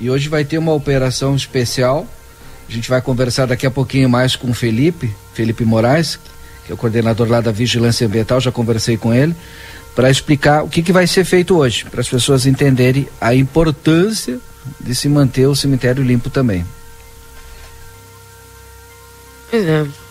[0.00, 2.04] E hoje vai ter uma operação especial.
[2.68, 6.18] A gente vai conversar daqui a pouquinho mais com o Felipe, Felipe Moraes,
[6.66, 9.36] que é o coordenador lá da Vigilância Ambiental, já conversei com ele,
[9.94, 14.40] para explicar o que, que vai ser feito hoje, para as pessoas entenderem a importância
[14.80, 16.66] de se manter o cemitério limpo também.
[19.48, 20.01] Pois é.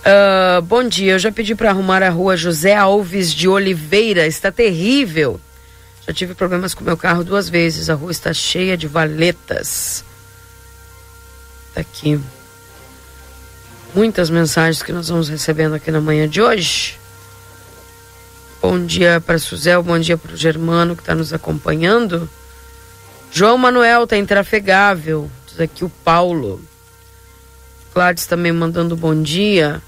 [0.00, 4.50] Uh, bom dia, eu já pedi para arrumar a rua José Alves de Oliveira, está
[4.50, 5.38] terrível.
[6.06, 10.02] Já tive problemas com meu carro duas vezes, a rua está cheia de valetas.
[11.74, 12.18] Tá aqui.
[13.94, 16.98] Muitas mensagens que nós vamos recebendo aqui na manhã de hoje.
[18.62, 22.28] Bom dia para Suzel, bom dia para o Germano que está nos acompanhando.
[23.30, 26.64] João Manuel está intrafegável, diz aqui o Paulo.
[27.92, 29.82] Gladys também mandando bom dia.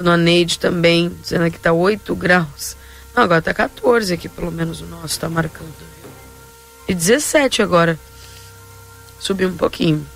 [0.00, 2.74] Dona Neide também, dizendo que está 8 graus.
[3.14, 5.74] Não, agora está 14 aqui, pelo menos o nosso está marcando.
[6.88, 7.98] E 17 agora.
[9.18, 10.06] Subiu um pouquinho.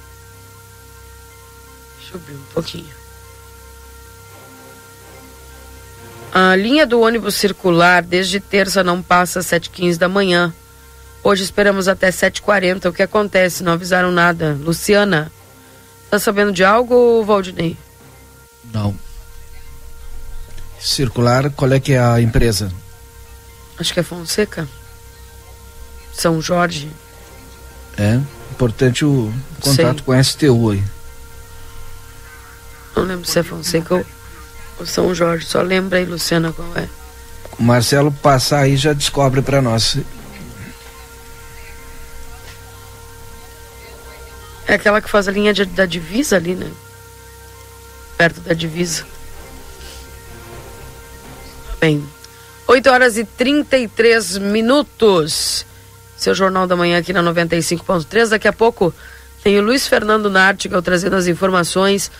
[2.10, 2.94] Subiu um pouquinho.
[6.32, 10.52] A linha do ônibus circular desde terça não passa às 7h15 da manhã.
[11.22, 12.88] Hoje esperamos até 7h40.
[12.88, 13.62] O que acontece?
[13.62, 14.58] Não avisaram nada.
[14.60, 15.30] Luciana,
[16.10, 17.76] tá sabendo de algo, Valdinei?
[18.72, 19.03] Não.
[20.88, 22.70] Circular, qual é que é a empresa?
[23.78, 24.68] Acho que é Fonseca.
[26.12, 26.90] São Jorge.
[27.96, 28.20] É,
[28.52, 30.04] importante o contato Sei.
[30.04, 30.84] com a STU aí.
[32.94, 34.06] Não lembro se é Fonseca ou,
[34.78, 35.46] ou São Jorge.
[35.46, 36.86] Só lembra aí, Luciana, qual é.
[37.58, 39.96] O Marcelo passar aí já descobre para nós.
[44.66, 46.70] É aquela que faz a linha de- da divisa ali, né?
[48.18, 49.04] Perto da divisa.
[51.84, 52.02] Bem,
[52.66, 55.66] 8 horas e 33 minutos.
[56.16, 58.30] Seu Jornal da Manhã aqui na 95.3.
[58.30, 58.90] Daqui a pouco
[59.42, 62.10] tem o Luiz Fernando Nartigal trazendo as informações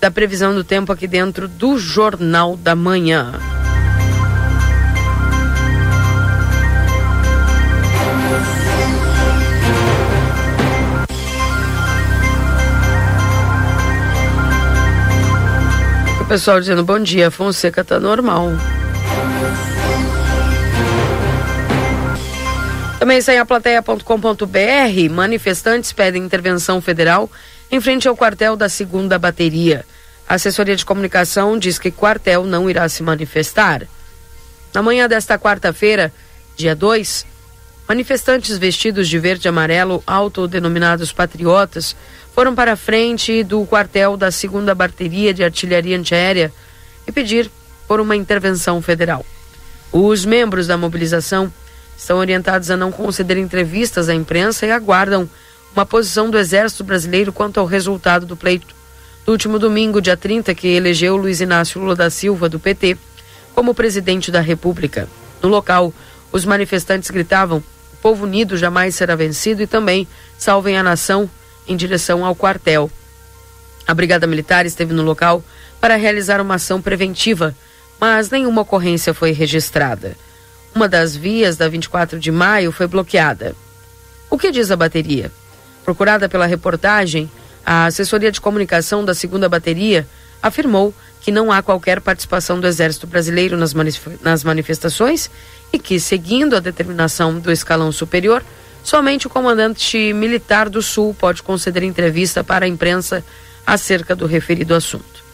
[0.00, 3.32] da previsão do tempo aqui dentro do Jornal da Manhã.
[16.20, 18.50] O pessoal dizendo bom dia, Fonseca tá normal.
[23.06, 25.12] Também sai a plateia.com.br.
[25.12, 27.30] Manifestantes pedem intervenção federal
[27.70, 29.86] em frente ao quartel da segunda bateria.
[30.28, 33.86] A assessoria de comunicação diz que quartel não irá se manifestar.
[34.74, 36.12] Na manhã desta quarta-feira,
[36.56, 37.24] dia 2,
[37.88, 41.94] manifestantes vestidos de verde e amarelo, autodenominados patriotas,
[42.34, 46.52] foram para a frente do quartel da segunda bateria de artilharia antiaérea
[47.06, 47.48] e pedir
[47.86, 49.24] por uma intervenção federal.
[49.92, 51.52] Os membros da mobilização
[51.96, 55.28] estão orientados a não conceder entrevistas à imprensa e aguardam
[55.74, 58.74] uma posição do Exército Brasileiro quanto ao resultado do pleito
[59.26, 62.96] do último domingo, dia 30, que elegeu Luiz Inácio Lula da Silva, do PT,
[63.54, 65.08] como presidente da República.
[65.42, 65.92] No local,
[66.30, 67.58] os manifestantes gritavam:
[67.92, 70.06] o povo unido jamais será vencido e também
[70.38, 71.28] salvem a nação
[71.66, 72.88] em direção ao quartel.
[73.84, 75.42] A Brigada Militar esteve no local
[75.80, 77.54] para realizar uma ação preventiva,
[78.00, 80.16] mas nenhuma ocorrência foi registrada.
[80.76, 83.56] Uma das vias da 24 de maio foi bloqueada.
[84.28, 85.32] O que diz a bateria?
[85.86, 87.30] Procurada pela reportagem,
[87.64, 90.06] a assessoria de comunicação da segunda bateria
[90.42, 95.30] afirmou que não há qualquer participação do Exército Brasileiro nas, manif- nas manifestações
[95.72, 98.44] e que, seguindo a determinação do escalão superior,
[98.84, 103.24] somente o comandante militar do Sul pode conceder entrevista para a imprensa
[103.66, 105.24] acerca do referido assunto.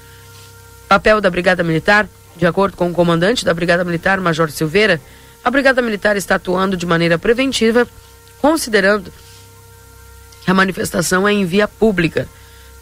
[0.88, 5.00] Papel da Brigada Militar, de acordo com o comandante da Brigada Militar, Major Silveira,
[5.44, 7.86] a Brigada Militar está atuando de maneira preventiva,
[8.40, 9.12] considerando
[10.44, 12.28] que a manifestação é em via pública.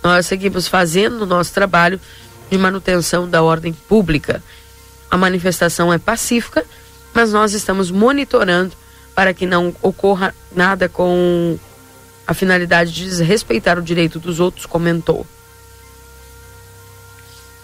[0.03, 2.01] Nós seguimos fazendo o nosso trabalho
[2.51, 4.43] de manutenção da ordem pública.
[5.11, 6.65] A manifestação é pacífica,
[7.15, 8.75] mas nós estamos monitorando
[9.15, 11.59] para que não ocorra nada com
[12.27, 15.27] a finalidade de desrespeitar o direito dos outros, comentou.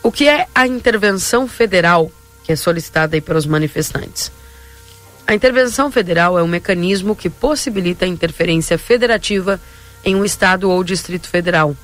[0.03, 2.11] O que é a intervenção federal
[2.45, 4.31] que é solicitada aí pelos manifestantes?
[5.27, 9.61] A intervenção federal é um mecanismo que possibilita a interferência federativa
[10.05, 11.77] em um estado ou distrito federal.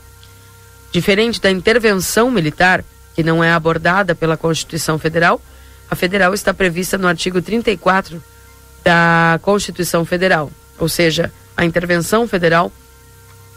[0.93, 2.85] Diferente da intervenção militar,
[3.15, 5.41] que não é abordada pela Constituição Federal,
[5.91, 8.23] a federal está prevista no artigo 34
[8.85, 12.73] da Constituição Federal, ou seja, a intervenção federal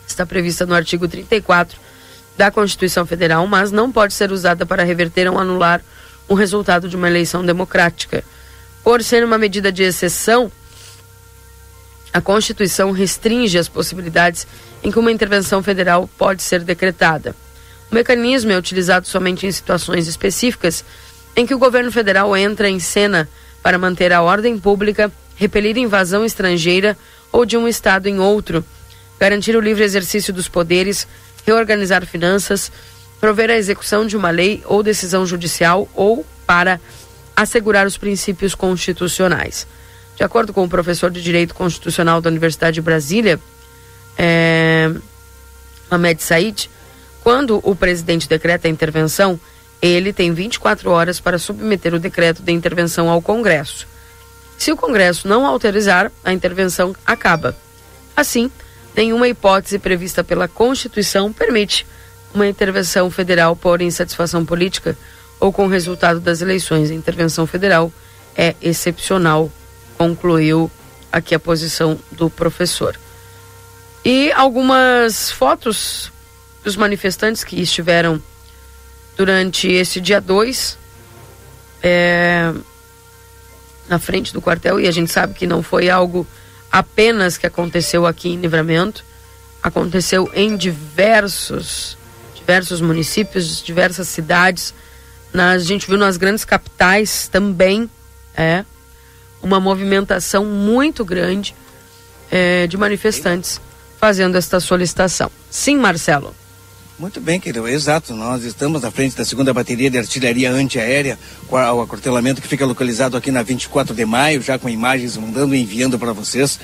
[0.08, 1.80] está prevista no artigo 34
[2.38, 5.82] da Constituição Federal, mas não pode ser usada para reverter ou anular
[6.28, 8.24] o resultado de uma eleição democrática.
[8.86, 10.52] Por ser uma medida de exceção,
[12.14, 14.46] a Constituição restringe as possibilidades
[14.84, 17.36] em que uma intervenção federal pode ser decretada.
[17.92, 20.86] O mecanismo é utilizado somente em situações específicas
[21.36, 23.28] em que o governo federal entra em cena
[23.64, 26.96] para manter a ordem pública, repelir invasão estrangeira
[27.32, 28.64] ou de um estado em outro,
[29.20, 31.08] garantir o livre exercício dos poderes,
[31.44, 32.72] reorganizar finanças,
[33.20, 36.80] prover a execução de uma lei ou decisão judicial ou para
[37.36, 39.68] assegurar os princípios constitucionais.
[40.16, 43.40] De acordo com o professor de Direito Constitucional da Universidade de Brasília,
[44.18, 44.90] é,
[45.92, 46.70] Ahmed Said,
[47.22, 49.40] quando o presidente decreta a intervenção,
[49.82, 53.88] ele tem 24 horas para submeter o decreto de intervenção ao Congresso.
[54.58, 57.56] Se o Congresso não autorizar, a intervenção acaba.
[58.16, 58.50] Assim,
[58.96, 61.86] nenhuma hipótese prevista pela Constituição permite
[62.34, 64.98] uma intervenção federal por insatisfação política
[65.40, 66.92] ou com o resultado das eleições.
[66.92, 67.92] A intervenção federal
[68.36, 69.52] é excepcional,
[69.98, 70.70] concluiu
[71.12, 72.98] aqui a posição do professor.
[74.04, 76.12] E algumas fotos
[76.64, 78.22] dos manifestantes que estiveram
[79.16, 80.78] durante esse dia 2
[81.82, 82.54] é,
[83.88, 86.28] na frente do quartel, e a gente sabe que não foi algo
[86.72, 89.06] apenas que aconteceu aqui em Livramento,
[89.62, 91.98] aconteceu em diversos,
[92.36, 94.74] diversos municípios, diversas cidades.
[95.38, 97.90] A gente viu nas grandes capitais também
[98.36, 98.66] é
[99.42, 101.56] uma movimentação muito grande
[102.32, 103.62] é, de manifestantes
[104.00, 105.32] fazendo esta solicitação.
[105.50, 106.36] Sim, Marcelo.
[106.98, 107.68] Muito bem, querido.
[107.68, 108.14] Exato.
[108.14, 111.20] Nós estamos na frente da segunda bateria de artilharia antiaérea,
[111.50, 115.62] o acortelamento que fica localizado aqui na 24 de maio, já com imagens mandando e
[115.62, 116.60] enviando para vocês,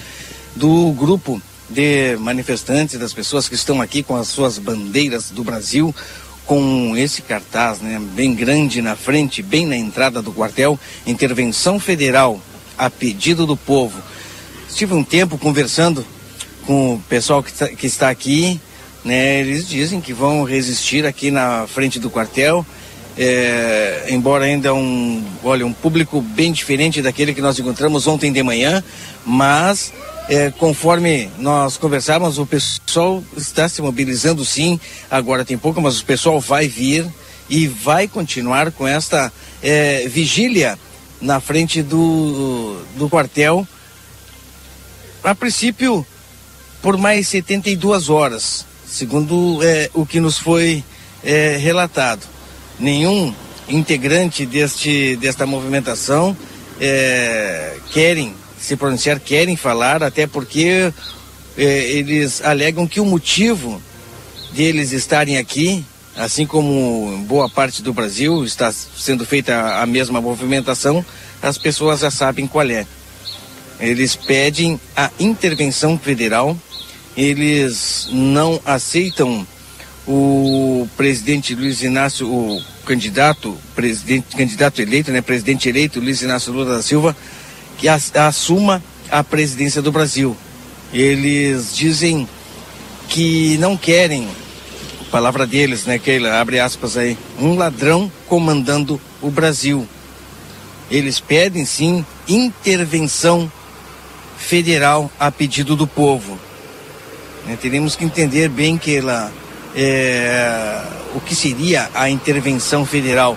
[0.56, 5.94] do grupo de manifestantes, das pessoas que estão aqui com as suas bandeiras do Brasil,
[6.46, 12.42] com esse cartaz, né, bem grande na frente, bem na entrada do quartel, intervenção federal
[12.78, 14.02] a pedido do povo.
[14.68, 16.06] Estive um tempo conversando
[16.66, 18.60] com o pessoal que, tá, que está aqui
[19.04, 22.66] né, eles dizem que vão resistir aqui na frente do quartel,
[23.18, 28.42] é, embora ainda um, olha, um público bem diferente daquele que nós encontramos ontem de
[28.44, 28.84] manhã,
[29.26, 29.92] mas
[30.32, 34.80] é, conforme nós conversávamos, o pessoal está se mobilizando sim,
[35.10, 37.06] agora tem pouco, mas o pessoal vai vir
[37.50, 39.30] e vai continuar com esta
[39.62, 40.80] é, vigília
[41.20, 43.68] na frente do, do quartel,
[45.22, 46.08] a princípio
[46.82, 50.82] por mais 72 horas segundo é, o que nos foi
[51.26, 52.26] é, relatado.
[52.80, 53.36] Nenhum
[53.68, 56.36] integrante deste, desta movimentação
[56.80, 60.94] é, querem se pronunciar, querem falar, até porque
[61.58, 63.82] é, eles alegam que o motivo
[64.54, 65.84] deles estarem aqui,
[66.16, 71.04] assim como boa parte do Brasil está sendo feita a, a mesma movimentação,
[71.42, 72.86] as pessoas já sabem qual é.
[73.80, 76.56] Eles pedem a intervenção federal
[77.16, 79.46] eles não aceitam
[80.08, 86.76] o presidente Luiz Inácio, o candidato, presidente, candidato eleito, né, presidente eleito Luiz Inácio Lula
[86.78, 87.16] da Silva,
[87.82, 90.38] que assuma a presidência do Brasil.
[90.94, 92.30] Eles dizem
[93.10, 94.28] que não querem,
[95.10, 99.88] palavra deles, né, Keila, abre aspas aí, um ladrão comandando o Brasil.
[100.92, 103.52] Eles pedem sim intervenção
[104.38, 106.38] federal a pedido do povo.
[107.48, 107.58] Né?
[107.60, 109.32] Teremos que entender bem que ela,
[109.76, 110.84] é,
[111.16, 113.36] o que seria a intervenção federal,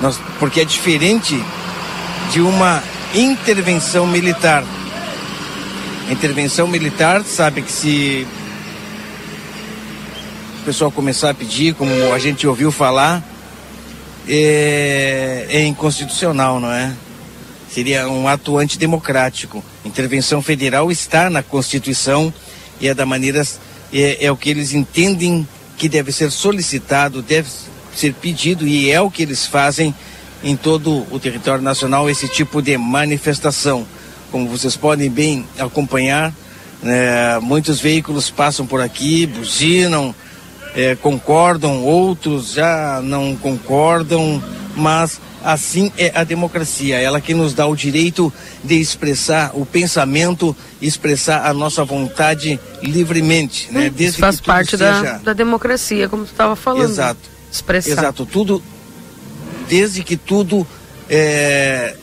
[0.00, 1.42] Nós, porque é diferente
[2.30, 2.82] de uma
[3.14, 4.64] intervenção militar.
[6.10, 8.26] Intervenção militar sabe que se
[10.60, 13.22] o pessoal começar a pedir, como a gente ouviu falar,
[14.28, 16.94] é, é inconstitucional, não é?
[17.70, 19.62] Seria um ato antidemocrático.
[19.84, 22.32] Intervenção federal está na Constituição
[22.80, 23.42] e é da maneira
[23.92, 25.46] é, é o que eles entendem
[25.76, 27.48] que deve ser solicitado, deve
[27.94, 29.94] ser pedido e é o que eles fazem
[30.42, 33.86] em todo o território nacional esse tipo de manifestação.
[34.30, 36.32] Como vocês podem bem acompanhar,
[36.82, 40.14] né, muitos veículos passam por aqui, buzinam,
[40.74, 44.42] é, concordam, outros já não concordam,
[44.76, 48.32] mas Assim é a democracia, ela que nos dá o direito
[48.62, 53.82] de expressar o pensamento, expressar a nossa vontade livremente, né?
[53.82, 55.00] Desde Isso faz parte seja...
[55.00, 56.90] da, da democracia, como tu estava falando.
[56.90, 57.20] Exato.
[57.52, 57.92] Expressar.
[57.92, 58.62] Exato, tudo,
[59.68, 60.66] desde que tudo
[61.08, 61.94] é,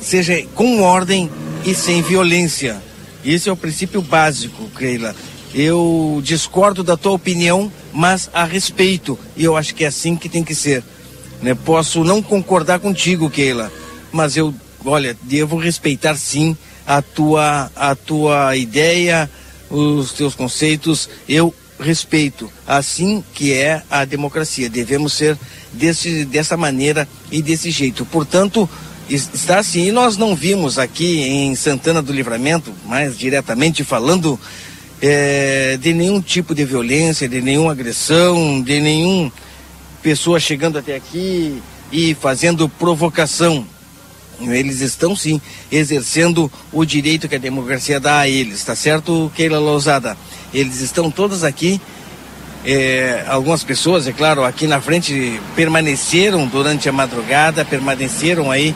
[0.00, 1.30] seja com ordem
[1.64, 2.82] e sem violência.
[3.24, 5.14] Esse é o princípio básico, Keila.
[5.54, 9.18] Eu discordo da tua opinião, mas a respeito.
[9.36, 10.82] E eu acho que é assim que tem que ser.
[11.40, 11.54] Né?
[11.54, 13.70] Posso não concordar contigo, Keila,
[14.10, 19.30] mas eu, olha, devo respeitar sim a tua, a tua ideia,
[19.70, 21.08] os teus conceitos.
[21.28, 22.50] Eu respeito.
[22.66, 24.70] Assim que é a democracia.
[24.70, 25.36] Devemos ser
[25.72, 28.04] desse, dessa maneira e desse jeito.
[28.06, 28.68] Portanto,
[29.08, 29.88] está assim.
[29.88, 34.38] E nós não vimos aqui em Santana do Livramento, mais diretamente falando,
[35.00, 39.30] é, de nenhum tipo de violência, de nenhuma agressão, de nenhum
[40.02, 43.66] pessoa chegando até aqui e fazendo provocação.
[44.40, 49.58] Eles estão sim exercendo o direito que a democracia dá a eles, tá certo, Keila
[49.58, 50.16] Lousada?
[50.52, 51.80] Eles estão todos aqui.
[52.64, 58.74] É, algumas pessoas, é claro, aqui na frente permaneceram durante a madrugada, permaneceram aí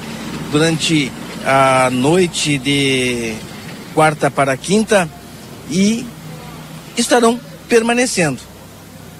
[0.50, 1.12] durante
[1.44, 3.34] a noite de
[3.94, 5.08] quarta para quinta
[5.70, 6.04] e
[6.96, 8.40] estarão permanecendo.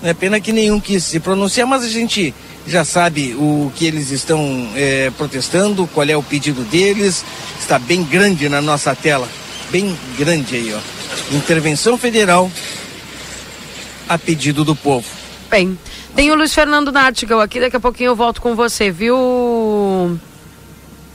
[0.03, 2.35] É pena que nenhum quis se pronunciar, mas a gente
[2.67, 7.25] já sabe o que eles estão é, protestando, qual é o pedido deles.
[7.59, 9.29] Está bem grande na nossa tela,
[9.71, 11.37] bem grande aí, ó.
[11.37, 12.51] Intervenção federal
[14.09, 15.07] a pedido do povo.
[15.51, 15.79] Bem,
[16.15, 20.19] tem o Luiz Fernando Nartigal aqui, daqui a pouquinho eu volto com você, viu?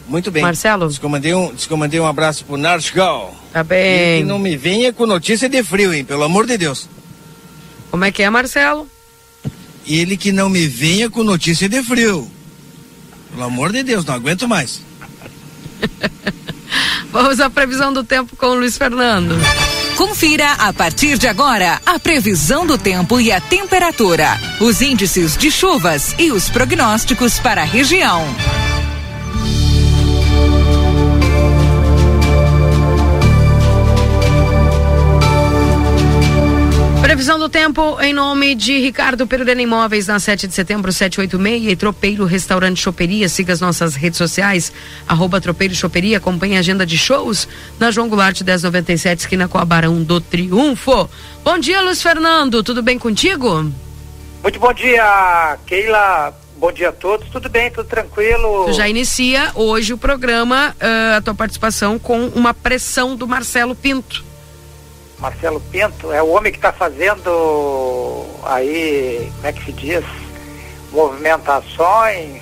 [0.07, 0.43] Muito bem.
[0.43, 0.87] Marcelo?
[0.87, 3.33] Descomandei um, descomandei um abraço pro Nartigal.
[3.53, 4.17] Tá bem.
[4.17, 6.03] E que não me venha com notícia de frio, hein?
[6.03, 6.89] Pelo amor de Deus.
[7.89, 8.87] Como é que é, Marcelo?
[9.87, 12.29] Ele que não me venha com notícia de frio.
[13.31, 14.81] Pelo amor de Deus, não aguento mais.
[17.11, 19.35] Vamos à previsão do tempo com o Luiz Fernando.
[19.97, 25.51] Confira a partir de agora a previsão do tempo e a temperatura, os índices de
[25.51, 28.25] chuvas e os prognósticos para a região.
[37.41, 41.75] Previsão do tempo em nome de Ricardo Perurena Imóveis, na 7 de setembro, 786 e
[41.75, 43.27] Tropeiro Restaurante Choperia.
[43.27, 44.71] Siga as nossas redes sociais,
[45.07, 46.17] arroba Tropeiro Choperia.
[46.17, 47.47] Acompanhe a agenda de shows
[47.79, 51.09] na João Goulart 1097, esquina com a Barão do Triunfo.
[51.43, 52.61] Bom dia, Luiz Fernando.
[52.61, 53.71] Tudo bem contigo?
[54.43, 56.37] Muito bom dia, Keila.
[56.57, 57.27] Bom dia a todos.
[57.29, 58.65] Tudo bem, tudo tranquilo?
[58.65, 63.73] Tu já inicia hoje o programa, uh, a tua participação com uma pressão do Marcelo
[63.73, 64.30] Pinto.
[65.21, 70.03] Marcelo Pinto, é o homem que está fazendo aí, como é que se diz?
[70.91, 72.41] Movimentações,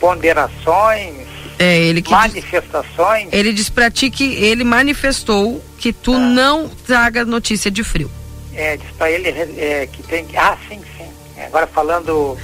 [0.00, 1.28] ponderações,
[1.58, 3.24] é, ele que manifestações.
[3.24, 6.18] Diz, ele diz pra ti que ele manifestou que tu ah.
[6.18, 8.10] não traga notícia de frio.
[8.54, 10.36] É, diz pra ele é, que tem que.
[10.36, 11.08] Ah, sim, sim.
[11.44, 12.38] Agora falando.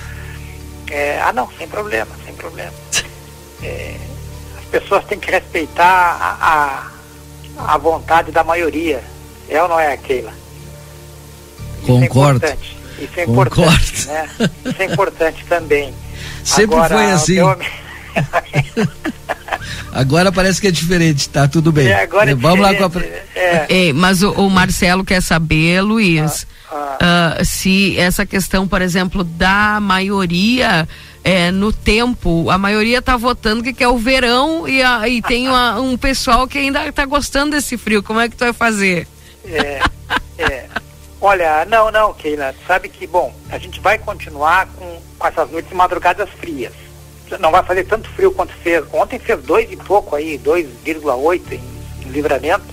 [0.91, 2.73] É, ah, não, sem problema, sem problema.
[3.63, 3.97] É,
[4.59, 6.93] as pessoas têm que respeitar a,
[7.57, 9.03] a, a vontade da maioria
[9.49, 10.33] é ou não é, Keila?
[11.87, 12.45] Concordo.
[12.47, 12.77] Isso é importante.
[12.99, 13.61] Isso é Concordo.
[13.61, 14.31] importante, né?
[14.65, 15.95] Isso é importante também.
[16.43, 17.35] Sempre Agora, foi assim.
[17.35, 17.59] Meu...
[19.93, 21.89] agora parece que é diferente, tá tudo bem.
[21.89, 23.03] É, agora é Vamos lá com a...
[23.35, 23.67] é.
[23.69, 27.37] Ei, mas o, o, Marcelo quer saber, Luiz, ah, ah.
[27.41, 30.89] Uh, se essa questão, por exemplo, da maioria
[31.25, 35.49] é, no tempo, a maioria está votando que quer o verão e, a, e tem
[35.49, 38.03] uma, um pessoal que ainda está gostando desse frio.
[38.03, 39.09] Como é que tu vai fazer?
[39.47, 39.81] É,
[40.39, 40.69] é.
[41.21, 45.71] Olha, não, não, Keila, sabe que, bom, a gente vai continuar com, com essas noites
[45.71, 46.73] e madrugadas frias.
[47.41, 48.85] Não vai fazer tanto frio quanto fez.
[48.93, 51.61] Ontem fez dois e pouco aí, 2,8 em,
[52.07, 52.65] em livramento.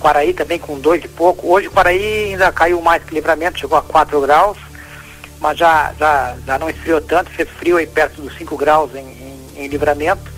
[0.00, 1.46] Quaraí também com dois e pouco.
[1.46, 4.58] Hoje Quaraí ainda caiu mais que livramento, chegou a 4 graus,
[5.38, 9.06] mas já, já, já não esfriou tanto, fez frio aí perto dos 5 graus em,
[9.06, 10.32] em, em livramento.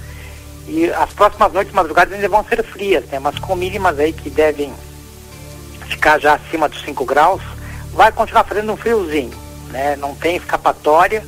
[0.66, 3.18] E as próximas noites madrugadas ainda vão ser frias, né?
[3.18, 4.72] Mas com mínimas aí que devem
[5.84, 7.42] ficar já acima dos 5 graus,
[7.92, 9.32] vai continuar fazendo um friozinho,
[9.70, 9.96] né?
[9.96, 11.24] Não tem escapatória.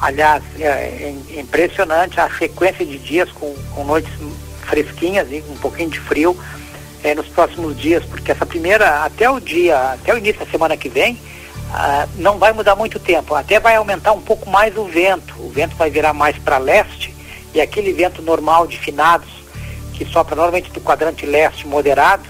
[0.00, 4.12] Aliás, é, é impressionante a sequência de dias com, com noites
[4.62, 6.38] fresquinhas e um pouquinho de frio
[7.02, 10.76] é, nos próximos dias, porque essa primeira, até o dia, até o início da semana
[10.76, 11.18] que vem,
[11.72, 13.34] ah, não vai mudar muito tempo.
[13.34, 15.34] Até vai aumentar um pouco mais o vento.
[15.38, 17.14] O vento vai virar mais para leste
[17.54, 19.28] e aquele vento normal de finados,
[19.94, 22.24] que sopra normalmente do quadrante leste moderado,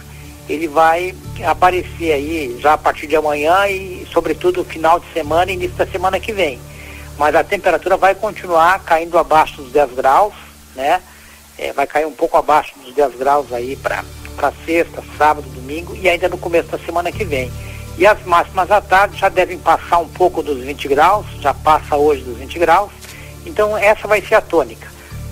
[0.49, 5.55] ele vai aparecer aí já a partir de amanhã e, sobretudo, final de semana e
[5.55, 6.59] início da semana que vem.
[7.19, 10.33] Mas a temperatura vai continuar caindo abaixo dos 10 graus,
[10.75, 11.03] né?
[11.59, 14.05] É, vai cair um pouco abaixo dos 10 graus aí para
[14.65, 17.51] sexta, sábado, domingo e ainda no começo da semana que vem.
[17.99, 21.97] E as máximas à tarde já devem passar um pouco dos 20 graus, já passa
[21.97, 22.93] hoje dos 20 graus.
[23.45, 24.87] Então essa vai ser a tônica.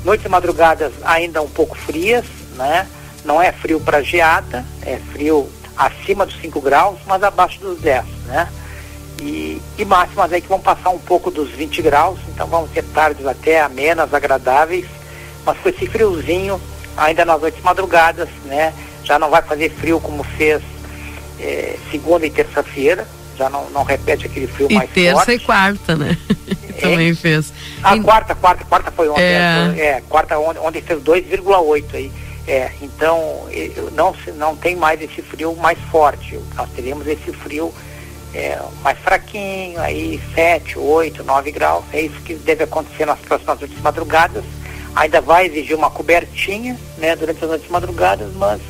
[0.04, 2.24] Noites e madrugadas ainda um pouco frias,
[2.56, 2.88] né?
[3.26, 8.04] Não é frio para geada, é frio acima dos 5 graus, mas abaixo dos 10,
[8.26, 8.48] né?
[9.20, 12.82] E, e máximas aí que vão passar um pouco dos 20 graus, então vamos ter
[12.84, 14.86] tardes até amenas, agradáveis,
[15.44, 16.60] mas com esse friozinho
[16.96, 18.72] ainda nas noites madrugadas, né?
[19.04, 20.62] Já não vai fazer frio como fez
[21.40, 23.06] é, segunda e terça-feira,
[23.36, 25.32] já não, não repete aquele frio e mais terça forte.
[25.32, 26.16] e quarta, né?
[26.80, 27.52] Também fez.
[27.82, 29.22] A E- quarta, quarta, quarta foi ontem.
[29.22, 29.74] É.
[29.76, 32.12] É, é, quarta ontem, ontem fez 2,8 aí.
[32.46, 33.46] É, então
[33.92, 36.38] não, não tem mais esse frio mais forte.
[36.54, 37.74] Nós teríamos esse frio
[38.32, 41.84] é, mais fraquinho, aí 7, 8, 9 graus.
[41.92, 44.44] É isso que deve acontecer nas próximas noites madrugadas.
[44.94, 48.60] Ainda vai exigir uma cobertinha né, durante as noites madrugadas, mas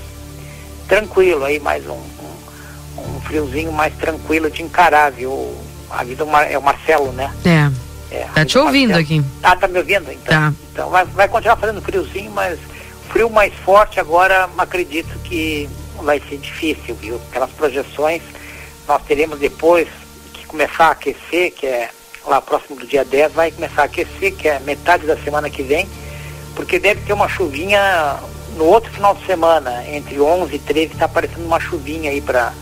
[0.89, 5.55] tranquilo aí, mais um, um, um friozinho mais tranquilo de encarar, viu?
[5.91, 7.33] A vida Mar- é o Marcelo, né?
[7.45, 7.70] É.
[8.14, 9.20] É, Tá te ouvindo Marcelo.
[9.20, 9.29] aqui.
[9.43, 10.11] Ah, tá me ouvindo?
[10.11, 10.53] Então, Tá.
[10.72, 12.59] então vai, vai continuar fazendo friozinho, mas
[13.11, 15.69] frio mais forte agora acredito que
[16.03, 17.19] vai ser difícil, viu?
[17.33, 18.23] Pelas projeções,
[18.87, 19.89] nós teremos depois
[20.33, 21.91] que começar a aquecer, que é
[22.27, 25.63] lá próximo do dia 10, vai começar a aquecer, que é metade da semana que
[25.63, 25.89] vem,
[26.55, 28.19] porque deve ter uma chuvinha
[28.57, 32.53] no outro final de semana, entre 11 e 13, está aparecendo uma chuvinha aí para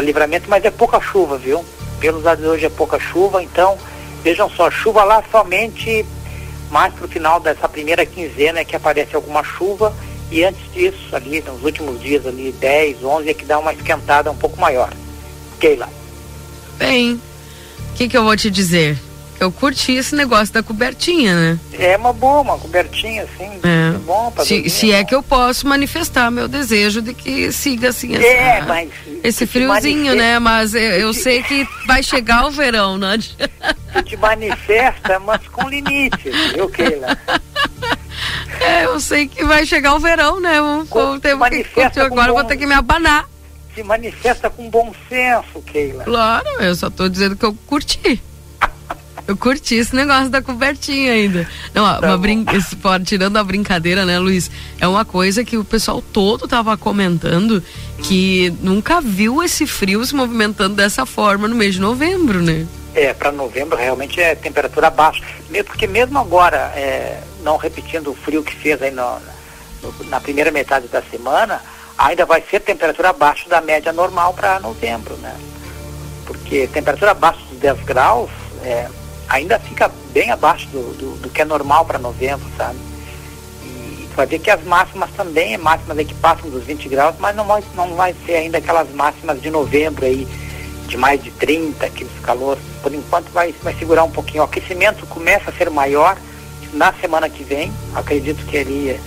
[0.00, 1.64] livramento, mas é pouca chuva, viu?
[2.00, 3.78] Pelos dados de hoje é pouca chuva, então
[4.22, 6.04] vejam só, chuva lá somente
[6.74, 9.94] mais para o final dessa primeira quinzena é que aparece alguma chuva
[10.28, 14.28] e antes disso, ali nos últimos dias ali, 10, 11, é que dá uma esquentada
[14.28, 14.92] um pouco maior.
[15.60, 15.88] Keila.
[16.76, 18.98] Bem, o que, que eu vou te dizer?
[19.44, 21.58] Eu curti esse negócio da cobertinha, né?
[21.78, 25.66] É uma boa, uma cobertinha assim, é, bom para Se, se é que eu posso
[25.68, 28.90] manifestar meu desejo de que siga assim essa, É, mas
[29.22, 30.38] esse friozinho, né?
[30.38, 33.18] Mas eu, eu sei que vai chegar o verão, né?
[33.94, 37.16] Tu te manifesta, mas com limites, viu, Keila?
[38.60, 40.60] É, eu sei que vai chegar o verão, né?
[40.60, 43.26] Vou, vou ter que manifesta curtir com agora, eu vou bom- ter que me abanar.
[43.74, 46.04] Se manifesta com bom senso, Keila.
[46.04, 48.22] Claro, eu só tô dizendo que eu curti.
[49.26, 51.48] Eu curti esse negócio da cobertinha ainda.
[51.72, 52.44] Não, Tá uma brin...
[52.52, 54.50] esse- tirando a brincadeira, né, Luiz?
[54.78, 57.62] É uma coisa que o pessoal todo tava comentando
[58.02, 62.66] que nunca viu esse frio se movimentando dessa forma no mês de novembro, né?
[62.94, 65.22] É, para novembro realmente é temperatura baixa.
[65.48, 69.18] Mesmo porque mesmo agora, é, não repetindo o frio que fez aí no-
[69.82, 71.62] no- na primeira metade da semana,
[71.96, 75.34] ainda vai ser temperatura abaixo da média normal para novembro, né?
[76.26, 78.30] Porque temperatura abaixo dos 10 graus
[78.62, 78.86] é,
[79.28, 82.78] ainda fica bem abaixo do, do, do que é normal para novembro, sabe?
[83.62, 87.16] E tu vai ver que as máximas também, máximas aí que passam dos 20 graus,
[87.18, 90.26] mas não vai, não vai ser ainda aquelas máximas de novembro aí,
[90.86, 92.58] de mais de 30, aqueles calor.
[92.82, 94.42] Por enquanto vai, vai segurar um pouquinho.
[94.42, 96.16] O aquecimento começa a ser maior
[96.72, 97.72] na semana que vem.
[97.94, 99.00] Acredito que ali é,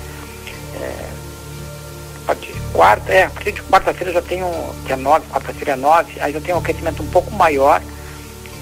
[2.35, 6.19] de quarta, é, a partir de quarta-feira já tem um, é 9, quarta-feira é 9,
[6.19, 7.81] aí já tem um aquecimento um pouco maior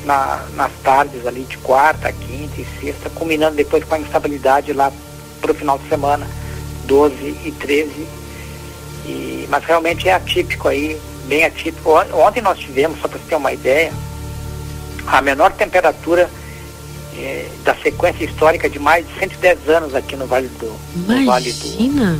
[0.06, 4.92] na, nas tardes ali de quarta, quinta e sexta, combinando depois com a instabilidade lá
[5.42, 6.28] para o final de semana,
[6.86, 7.90] 12 e 13.
[9.06, 11.92] E, mas realmente é atípico aí, bem atípico.
[11.92, 13.92] On- Ontem nós tivemos, só para você ter uma ideia,
[15.08, 16.30] a menor temperatura
[17.18, 21.52] eh, da sequência histórica de mais de 110 anos aqui no Vale do, no vale
[21.52, 22.20] do Imagina!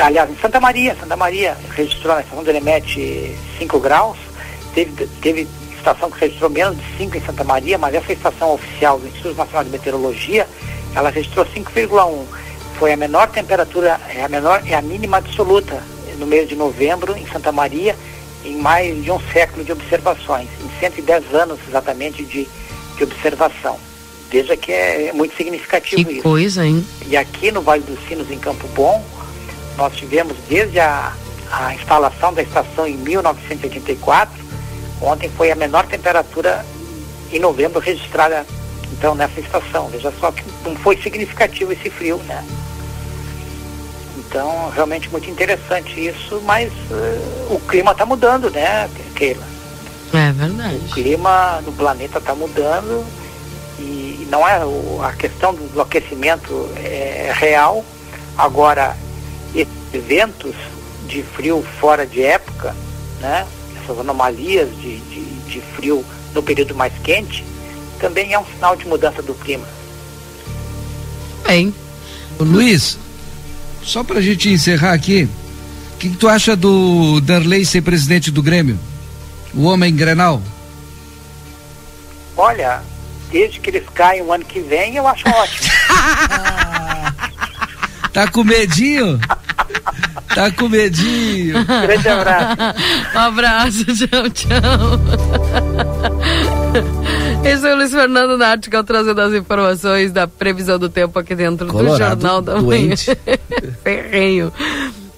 [0.00, 4.16] Aliás, em Santa Maria, Santa Maria registrou na estação do Elemete 5 graus,
[4.74, 5.48] teve, teve
[5.78, 9.36] estação que registrou menos de 5 em Santa Maria, mas essa estação oficial do Instituto
[9.36, 10.46] Nacional de Meteorologia,
[10.94, 12.24] ela registrou 5,1.
[12.78, 15.82] Foi a menor temperatura, é a menor, é a mínima absoluta
[16.18, 17.96] no mês de novembro em Santa Maria,
[18.44, 22.48] em mais de um século de observações, em 110 anos exatamente de,
[22.96, 23.78] de observação.
[24.30, 26.22] Veja que é, muito significativo Que isso.
[26.22, 26.84] coisa, hein?
[27.06, 29.04] E aqui no Vale dos Sinos, em Campo Bom,
[29.76, 31.12] nós tivemos desde a,
[31.50, 34.47] a instalação da estação em 1984,
[35.00, 36.64] ontem foi a menor temperatura
[37.32, 38.44] em novembro registrada
[38.92, 39.88] então nessa estação.
[39.88, 42.44] Veja só que não foi significativo esse frio, né?
[44.16, 49.46] Então, realmente muito interessante isso, mas eh, o clima está mudando, né, Keila?
[50.12, 50.76] É verdade.
[50.76, 53.04] O clima no planeta está mudando
[53.78, 57.84] e não é o- a questão do, do aquecimento é real.
[58.36, 58.96] Agora,
[59.92, 60.54] eventos
[61.06, 62.74] de frio fora de época,
[63.20, 63.46] né?
[63.88, 67.42] Essas anomalias de, de, de frio no período mais quente,
[67.98, 69.66] também é um sinal de mudança do clima.
[71.46, 71.72] Bem,
[72.38, 72.98] Ô, Luiz,
[73.82, 75.26] só pra gente encerrar aqui,
[75.94, 78.78] o que, que tu acha do Darley ser presidente do Grêmio?
[79.54, 80.42] O homem Grenal?
[82.36, 82.82] Olha,
[83.30, 85.68] desde que eles caem o ano que vem, eu acho ótimo.
[88.12, 89.20] Tá com medinho?
[90.34, 91.64] Tá com medinho.
[91.64, 92.56] Grande abraço.
[93.14, 95.00] um abraço, tchau, tchau.
[97.44, 101.66] Esse é o Luiz Fernando Nartical trazendo as informações da previsão do tempo aqui dentro
[101.66, 103.08] Colorado, do Jornal da doente.
[103.08, 103.38] Manhã.
[103.82, 104.52] Ferrenho.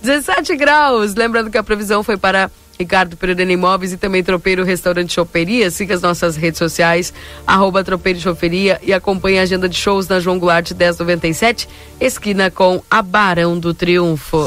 [0.02, 1.14] 17 graus.
[1.14, 2.50] Lembrando que a previsão foi para
[2.80, 5.70] Ricardo Pereira Imóveis e também Tropeiro Restaurante Choperia.
[5.70, 7.12] Siga as nossas redes sociais,
[7.46, 11.68] arroba Tropeiro Choperia e acompanhe a agenda de shows na João Goulart 1097,
[12.00, 14.46] esquina com a Barão do Triunfo.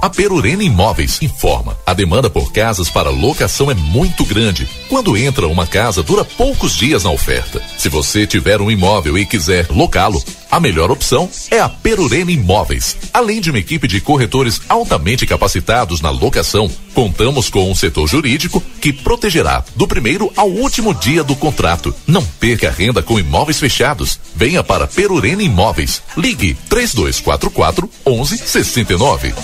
[0.00, 1.76] A Perurena Imóveis informa.
[1.84, 4.66] A demanda por casas para locação é muito grande.
[4.88, 7.60] Quando entra uma casa, dura poucos dias na oferta.
[7.76, 12.96] Se você tiver um imóvel e quiser locá-lo, a melhor opção é a Perurena Imóveis.
[13.12, 18.62] Além de uma equipe de corretores altamente capacitados na locação, contamos com um setor jurídico
[18.80, 21.94] que protegerá do primeiro ao último dia do contrato.
[22.06, 24.18] Não perca renda com imóveis fechados.
[24.34, 26.02] Venha para Perurena Imóveis.
[26.16, 29.34] Ligue 3244 1169.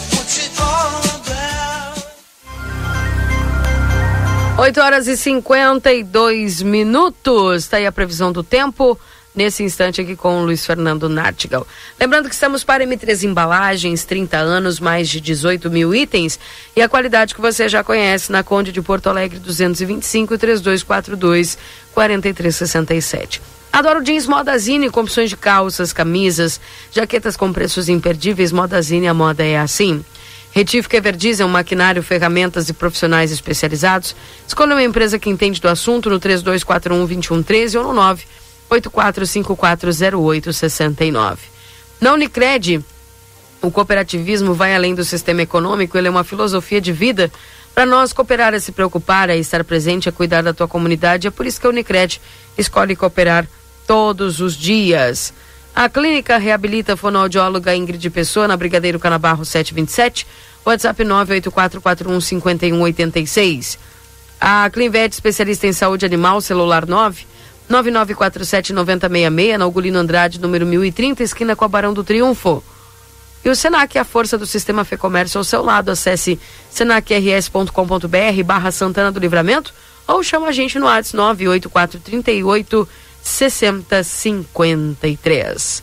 [4.56, 7.64] 8 horas e 52 minutos.
[7.64, 8.98] Está aí a previsão do tempo.
[9.34, 11.66] Nesse instante aqui com o Luiz Fernando Nartigal.
[11.98, 16.38] Lembrando que estamos para M3 Embalagens, 30 anos, mais de 18 mil itens.
[16.76, 21.58] E a qualidade que você já conhece na Conde de Porto Alegre 225 3242
[21.92, 23.42] 4367.
[23.72, 26.60] Adoro jeans Modazine com opções de calças, camisas,
[26.92, 28.52] jaquetas com preços imperdíveis.
[28.52, 30.04] Modazine, a moda é assim.
[30.52, 34.14] Retífica Everdiesel, maquinário, ferramentas e profissionais especializados.
[34.46, 37.92] Escolha uma empresa que entende do assunto no 3241-2113 ou no
[38.70, 41.38] 984540869.
[42.00, 42.84] Na Unicred,
[43.62, 47.30] o cooperativismo vai além do sistema econômico, ele é uma filosofia de vida.
[47.74, 51.26] Para nós, cooperar é se preocupar, é estar presente, é cuidar da tua comunidade.
[51.26, 52.20] É por isso que a Unicred
[52.58, 53.48] escolhe cooperar
[53.86, 55.32] todos os dias.
[55.74, 60.24] A clínica reabilita a fonoaudióloga Ingrid Pessoa na Brigadeiro Canabarro 727,
[60.64, 63.76] WhatsApp 984415186.
[64.40, 67.26] A Clinvet, especialista em saúde animal, celular 9
[67.70, 72.62] 9947-9066, na Ugolino Andrade, número 1030, esquina com a Barão do Triunfo.
[73.44, 75.90] E o Senac, a força do sistema Fê Comércio ao seu lado.
[75.90, 76.40] Acesse
[76.70, 79.74] senacrs.com.br barra Santana do Livramento
[80.06, 82.88] ou chama a gente no WhatsApp 98438
[83.22, 85.82] 6053.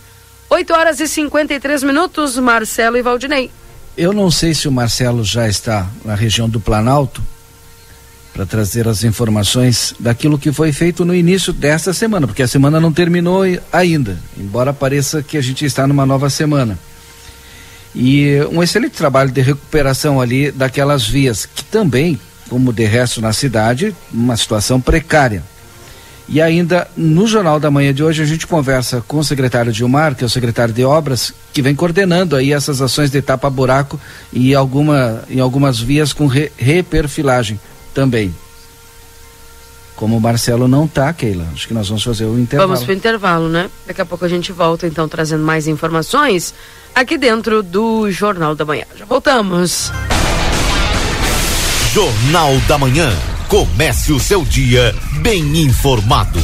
[0.49, 3.49] 8 horas e 53 minutos, Marcelo e Valdinei.
[3.95, 7.23] Eu não sei se o Marcelo já está na região do Planalto
[8.34, 12.79] para trazer as informações daquilo que foi feito no início desta semana, porque a semana
[12.79, 16.77] não terminou ainda, embora pareça que a gente está numa nova semana.
[17.93, 22.19] E um excelente trabalho de recuperação ali daquelas vias, que também,
[22.49, 25.43] como de resto na cidade, uma situação precária.
[26.29, 30.15] E ainda no Jornal da Manhã de hoje a gente conversa com o secretário Gilmar,
[30.15, 33.99] que é o secretário de obras, que vem coordenando aí essas ações de tapa-buraco
[34.32, 37.59] e alguma, em algumas vias com re, reperfilagem
[37.93, 38.33] também.
[39.95, 42.69] Como o Marcelo não tá, Keila, acho que nós vamos fazer o intervalo.
[42.69, 43.69] Vamos pro intervalo, né?
[43.85, 46.55] Daqui a pouco a gente volta então trazendo mais informações
[46.95, 48.85] aqui dentro do Jornal da Manhã.
[48.97, 49.91] Já voltamos.
[51.93, 53.11] Jornal da Manhã.
[53.47, 56.39] Comece o seu dia bem informado.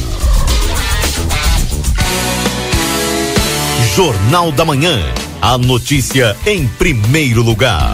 [3.95, 4.99] Jornal da Manhã.
[5.41, 7.93] A notícia em primeiro lugar.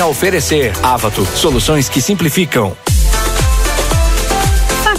[0.01, 0.73] a oferecer.
[0.81, 2.75] Avato, soluções que simplificam.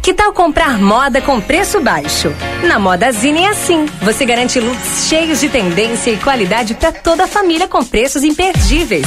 [0.00, 2.32] Que tal comprar moda com preço baixo?
[2.62, 3.86] Na Modazine é assim.
[4.02, 9.04] Você garante looks cheios de tendência e qualidade para toda a família com preços imperdíveis.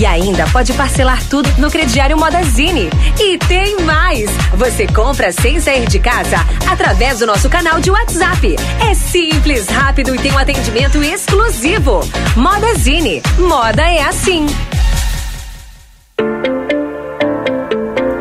[0.00, 2.90] E ainda pode parcelar tudo no crediário Modazine.
[3.20, 4.28] E tem mais!
[4.54, 8.56] Você compra sem sair de casa através do nosso canal de WhatsApp.
[8.90, 12.00] É simples, rápido e tem um atendimento exclusivo.
[12.34, 13.22] Modazine.
[13.38, 14.44] Moda é assim.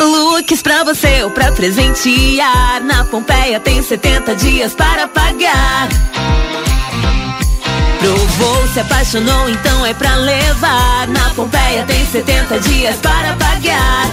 [0.00, 2.82] Looks pra você ou pra presentear.
[2.82, 5.88] Na Pompeia tem 70 dias para pagar.
[7.98, 11.08] Provou, se apaixonou, então é pra levar.
[11.08, 14.06] Na Pompeia tem 70 dias para pagar.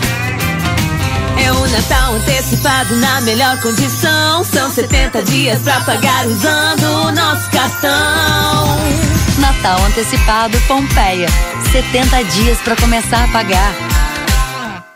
[1.43, 4.43] É o Natal antecipado na melhor condição.
[4.43, 8.79] São 70 dias pra pagar usando o nosso cartão.
[9.37, 11.27] Natal antecipado Pompeia.
[11.71, 14.04] 70 dias para começar a pagar.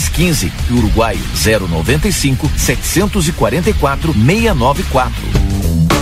[0.00, 5.83] 3615 e Uruguai 095 744 694.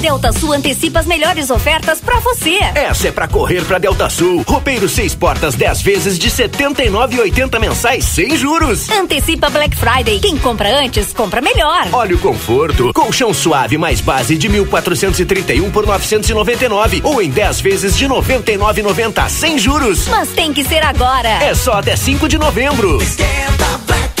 [0.00, 0.52] Delta Sul.
[0.52, 2.58] Antecipa as melhores ofertas pra você.
[2.74, 4.42] Essa é pra correr pra Delta Sul.
[4.46, 8.88] Roupeiro seis portas 10 vezes de 79,80 mensais sem juros.
[8.90, 10.18] Antecipa Black Friday.
[10.20, 11.88] Quem compra antes, compra melhor.
[11.92, 12.92] Olha o conforto.
[12.94, 19.58] Colchão suave mais base de 1.431 por 999 ou em 10 vezes de 99,90 sem
[19.58, 20.08] juros.
[20.08, 21.28] Mas tem que ser agora.
[21.28, 23.00] É só até 5 de novembro.
[23.02, 24.19] Esquenta, Black.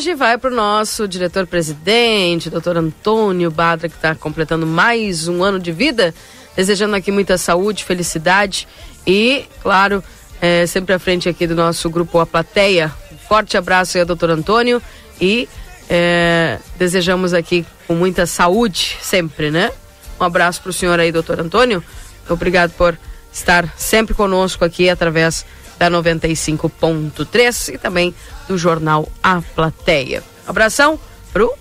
[0.05, 5.59] hoje vai para o nosso diretor-presidente, doutor Antônio Badra, que está completando mais um ano
[5.59, 6.15] de vida.
[6.55, 8.69] Desejando aqui muita saúde, felicidade
[9.07, 10.05] e, claro,
[10.43, 12.93] é, sempre à frente aqui do nosso grupo A Plateia.
[13.27, 14.83] Forte abraço aí ao doutor Antônio
[15.19, 15.49] e
[15.89, 19.73] é, desejamos aqui com muita saúde sempre, né?
[20.21, 21.83] Um abraço para o senhor aí, doutor Antônio.
[22.29, 22.99] Obrigado por
[23.33, 25.47] estar sempre conosco aqui através
[25.79, 28.15] da 95.3 e também
[28.49, 30.23] do jornal A Plateia.
[30.47, 30.99] Abração
[31.33, 31.53] pro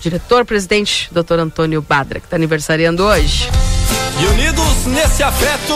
[0.00, 3.48] diretor-presidente, doutor Antônio Badra, que está aniversariando hoje.
[4.20, 5.74] E unidos nesse afeto,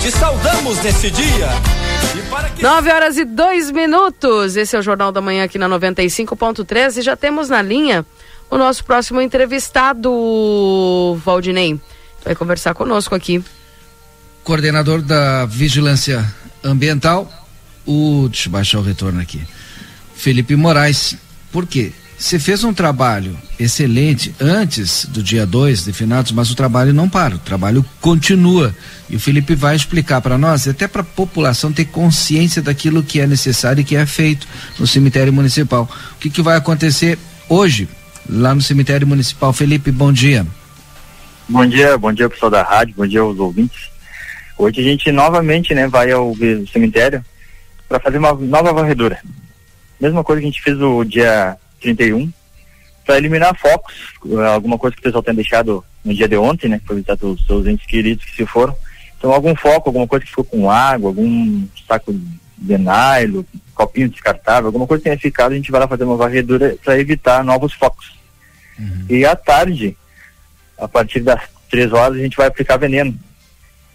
[0.00, 1.48] te saudamos nesse dia.
[2.16, 4.56] E para que 9 horas e 2 minutos.
[4.56, 8.04] Esse é o Jornal da Manhã aqui na 95.3 e já temos na linha
[8.50, 10.10] o nosso próximo entrevistado,
[11.24, 11.80] Valdinei.
[12.24, 13.42] Vai conversar conosco aqui.
[14.42, 16.26] Coordenador da Vigilância
[16.62, 17.30] Ambiental,
[17.86, 18.28] o.
[18.28, 19.40] Deixa eu baixar o retorno aqui.
[20.14, 21.16] Felipe Moraes.
[21.50, 21.92] Por quê?
[22.20, 27.08] Você fez um trabalho excelente antes do dia 2 de finados, mas o trabalho não
[27.08, 28.76] para, o trabalho continua.
[29.08, 33.20] E o Felipe vai explicar para nós, até para a população ter consciência daquilo que
[33.20, 34.46] é necessário e que é feito
[34.78, 35.88] no cemitério municipal.
[36.12, 37.88] O que, que vai acontecer hoje,
[38.28, 39.50] lá no cemitério municipal?
[39.54, 40.46] Felipe, bom dia.
[41.48, 43.89] Bom dia, bom dia pessoal da rádio, bom dia aos ouvintes.
[44.60, 46.34] Hoje a gente novamente né, vai ao
[46.70, 47.24] cemitério
[47.88, 49.18] para fazer uma nova varredura.
[49.98, 52.30] Mesma coisa que a gente fez o dia 31,
[53.06, 53.94] para eliminar focos,
[54.52, 56.78] alguma coisa que o pessoal tem deixado no dia de ontem, né?
[56.84, 58.76] Para visitar os seus entes queridos que se foram.
[59.16, 62.12] Então algum foco, alguma coisa que ficou com água, algum saco
[62.58, 63.42] de nylon,
[63.74, 67.00] copinho descartável, alguma coisa que tenha ficado, a gente vai lá fazer uma varredura para
[67.00, 68.12] evitar novos focos.
[68.78, 69.06] Uhum.
[69.08, 69.96] E à tarde,
[70.76, 71.40] a partir das
[71.70, 73.18] três horas, a gente vai aplicar veneno.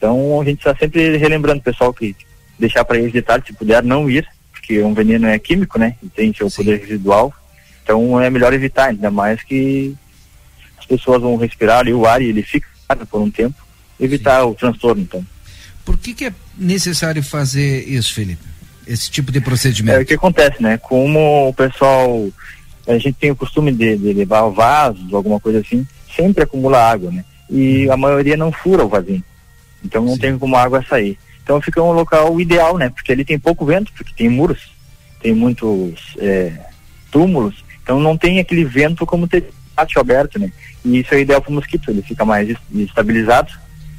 [0.06, 2.16] Então a gente está sempre relembrando o pessoal que
[2.60, 5.96] deixar para eles de tarde, se puder não ir, porque um veneno é químico, né?
[6.04, 6.58] E tem seu Sim.
[6.58, 7.34] poder residual.
[7.84, 9.96] Então é melhor evitar, ainda mais que
[10.78, 12.68] as pessoas vão respirar ali o ar e ele fica
[13.10, 13.56] por um tempo,
[14.00, 14.48] evitar Sim.
[14.50, 15.26] o transtorno, então.
[15.84, 18.44] Por que, que é necessário fazer isso, Felipe?
[18.86, 19.98] Esse tipo de procedimento?
[19.98, 20.78] É o que acontece, né?
[20.78, 22.30] Como o pessoal,
[22.88, 25.86] a gente tem o costume de, de levar vasos, alguma coisa assim,
[26.16, 27.26] sempre acumula água, né?
[27.50, 29.24] E a maioria não fura o vasinho.
[29.86, 30.20] Então não Sim.
[30.20, 31.18] tem como a água sair.
[31.44, 32.90] Então fica um local ideal, né?
[32.90, 34.72] Porque ele tem pouco vento, porque tem muros,
[35.22, 36.52] tem muitos é,
[37.12, 40.52] túmulos, então não tem aquele vento como ter pátio aberto, né?
[40.84, 43.52] E isso é ideal para o mosquito, ele fica mais estabilizado,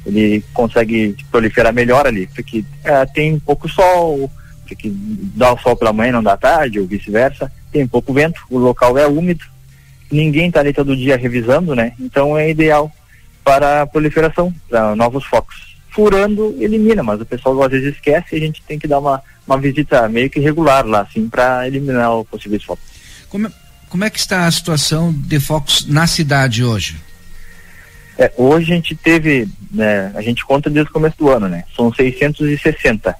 [0.05, 4.29] ele consegue proliferar melhor ali, porque é, tem pouco sol,
[4.67, 8.57] porque dá o sol pela manhã não dá tarde, ou vice-versa, tem pouco vento, o
[8.57, 9.45] local é úmido,
[10.11, 11.93] ninguém está ali todo dia revisando, né?
[11.99, 12.91] Então é ideal
[13.43, 15.76] para a proliferação, para novos focos.
[15.97, 19.19] Furando, elimina, mas o pessoal às vezes esquece e a gente tem que dar uma,
[19.47, 22.85] uma visita meio que regular lá, assim, para eliminar os possíveis focos.
[23.27, 23.51] Como,
[23.89, 26.97] como é que está a situação de focos na cidade hoje?
[28.15, 31.63] É, hoje a gente teve, né, a gente conta desde o começo do ano, né?
[31.75, 33.15] São 660.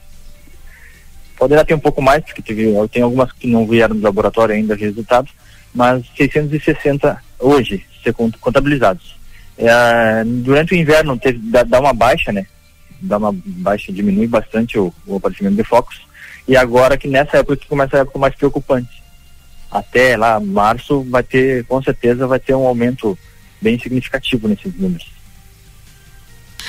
[1.35, 4.75] Poderá ter um pouco mais, porque teve, tem algumas que não vieram do laboratório ainda
[4.75, 5.31] resultados,
[5.73, 9.17] mas 660 hoje ser contabilizados.
[9.57, 12.45] É, durante o inverno teve, dá, dá, uma baixa, né?
[13.01, 16.01] Dá uma baixa, diminui bastante o, o aparecimento de focos.
[16.47, 19.03] E agora que nessa época que começa a época mais preocupante
[19.69, 23.17] até lá março vai ter, com certeza vai ter um aumento
[23.61, 25.17] bem significativo nesses números.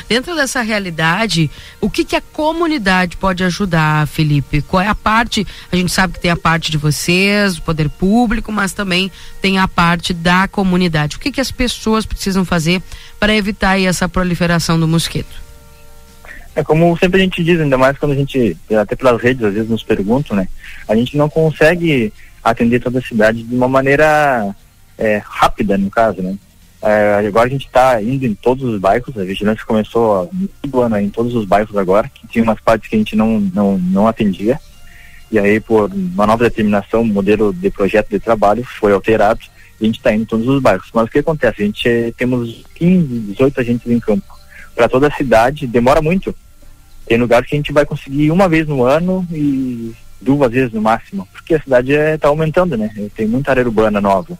[0.08, 1.50] Dentro dessa realidade,
[1.80, 4.62] o que, que a comunidade pode ajudar, Felipe?
[4.62, 5.46] Qual é a parte?
[5.72, 9.10] A gente sabe que tem a parte de vocês, do poder público, mas também
[9.42, 11.16] tem a parte da comunidade.
[11.16, 12.80] O que, que as pessoas precisam fazer
[13.18, 15.47] para evitar essa proliferação do mosquito?
[16.58, 19.54] É como sempre a gente diz, ainda mais quando a gente, até pelas redes às
[19.54, 20.48] vezes nos perguntam, né?
[20.88, 24.52] A gente não consegue atender toda a cidade de uma maneira
[24.98, 26.34] é, rápida, no caso, né?
[26.82, 30.28] É, agora a gente está indo em todos os bairros, a vigilância começou
[30.66, 33.38] do ano em todos os bairros agora, que tinha umas partes que a gente não,
[33.38, 34.58] não, não atendia.
[35.30, 39.42] E aí, por uma nova determinação, o modelo de projeto de trabalho foi alterado
[39.80, 40.90] e a gente está indo em todos os bairros.
[40.92, 41.62] Mas o que acontece?
[41.62, 44.26] A gente temos 15, 18 agentes em campo.
[44.74, 46.34] Para toda a cidade, demora muito.
[47.08, 50.82] Tem lugares que a gente vai conseguir uma vez no ano e duas vezes no
[50.82, 52.90] máximo, porque a cidade está aumentando, né?
[53.16, 54.38] Tem muita área urbana nova.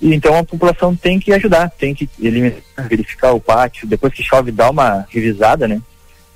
[0.00, 4.22] E então a população tem que ajudar, tem que eliminar, verificar o pátio, depois que
[4.22, 5.80] chove dá uma revisada, né?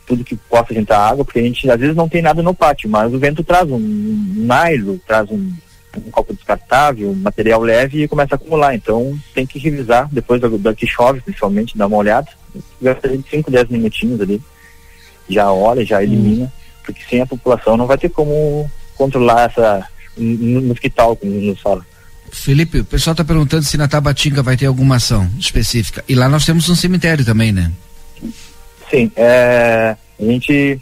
[0.07, 2.89] Tudo que possa entrar água, porque a gente às vezes não tem nada no pátio,
[2.89, 5.53] mas o vento traz um, um nylon, traz um,
[5.97, 8.74] um copo descartável, um material leve e começa a acumular.
[8.74, 12.28] Então tem que revisar depois da, da que chove, principalmente, dar uma olhada.
[12.81, 14.43] Gasta de 5, 10 minutinhos ali,
[15.33, 16.53] já olha, já elimina,
[16.85, 21.85] porque sem a população não vai ter como controlar essa um mosquital, como nos fala.
[22.33, 26.05] Felipe, o pessoal está perguntando se na Tabatinga vai ter alguma ação específica.
[26.09, 27.72] E lá nós temos um cemitério também, né?
[28.91, 30.81] Sim, é, a gente.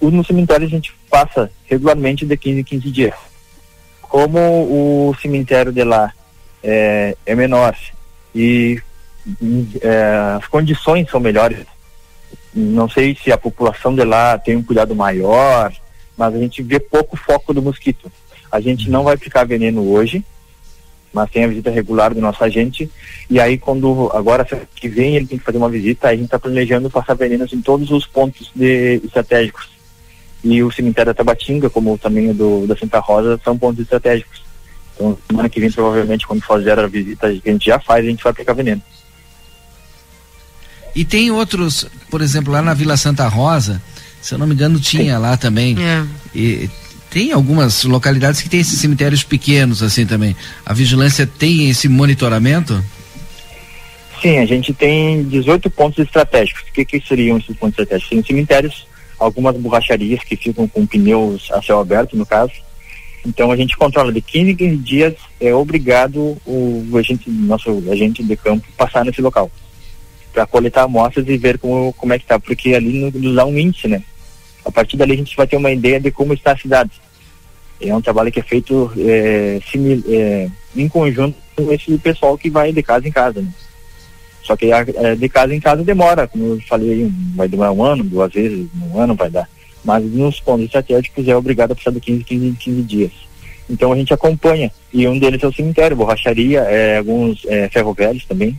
[0.00, 3.14] No cemitério a gente passa regularmente de 15 em 15 dias.
[4.02, 6.12] Como o cemitério de lá
[6.62, 7.74] é, é menor
[8.34, 8.80] e
[9.80, 11.64] é, as condições são melhores,
[12.54, 15.72] não sei se a população de lá tem um cuidado maior,
[16.16, 18.10] mas a gente vê pouco foco do mosquito.
[18.50, 20.24] A gente não vai ficar veneno hoje,
[21.12, 22.90] mas tem a visita regular do nosso agente.
[23.28, 26.38] E aí, quando agora que vem ele tem que fazer uma visita, a gente está
[26.38, 29.68] planejando passar venenos em todos os pontos de, estratégicos.
[30.42, 34.42] E o cemitério da Tabatinga, como também o do, da Santa Rosa, são pontos estratégicos.
[34.94, 38.22] Então, semana que vem, provavelmente, quando fazer a visita a gente já faz, a gente
[38.22, 38.82] vai aplicar veneno.
[40.94, 43.82] E tem outros, por exemplo, lá na Vila Santa Rosa,
[44.22, 45.76] se eu não me engano, tinha lá também.
[45.78, 46.04] É.
[46.34, 46.70] E
[47.10, 50.36] tem algumas localidades que tem esses cemitérios pequenos assim também.
[50.64, 52.82] A vigilância tem esse monitoramento?
[54.22, 56.62] Sim, a gente tem 18 pontos estratégicos.
[56.62, 58.08] O que, que seriam esses pontos estratégicos?
[58.08, 58.86] Tem cemitérios,
[59.18, 62.52] algumas borracharias que ficam com pneus a céu aberto, no caso.
[63.26, 68.22] Então a gente controla de 15 em 15 dias, é obrigado o agente, nosso agente
[68.22, 69.50] de campo passar nesse local
[70.34, 73.56] para coletar amostras e ver como, como é que está, porque ali nos dá um
[73.56, 74.02] índice, né?
[74.64, 76.90] A partir dali a gente vai ter uma ideia de como está a cidade.
[77.80, 82.50] É um trabalho que é feito é, simil, é, em conjunto com esse pessoal que
[82.50, 83.40] vai de casa em casa.
[83.40, 83.48] Né?
[84.42, 88.02] Só que é, de casa em casa demora, como eu falei, vai demorar um ano,
[88.02, 89.48] duas vezes, um ano vai dar.
[89.84, 93.12] Mas nos pontos estratégicos é obrigado a precisar de 15, 15, 15 dias.
[93.68, 94.72] Então a gente acompanha.
[94.92, 98.58] E um deles é o cemitério, borracharia, é, alguns é, ferroviários também.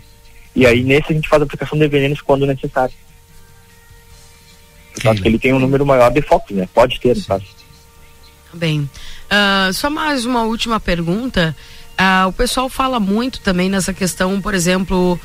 [0.56, 2.94] E aí nesse a gente faz a aplicação de venenos quando necessário.
[4.94, 6.68] Por causa que ele tem um número maior de focos, né?
[6.74, 7.46] Pode ter, no caso.
[8.54, 8.90] Bem,
[9.30, 11.56] uh, só mais uma última pergunta.
[12.00, 15.20] Uh, o pessoal fala muito também nessa questão, por exemplo,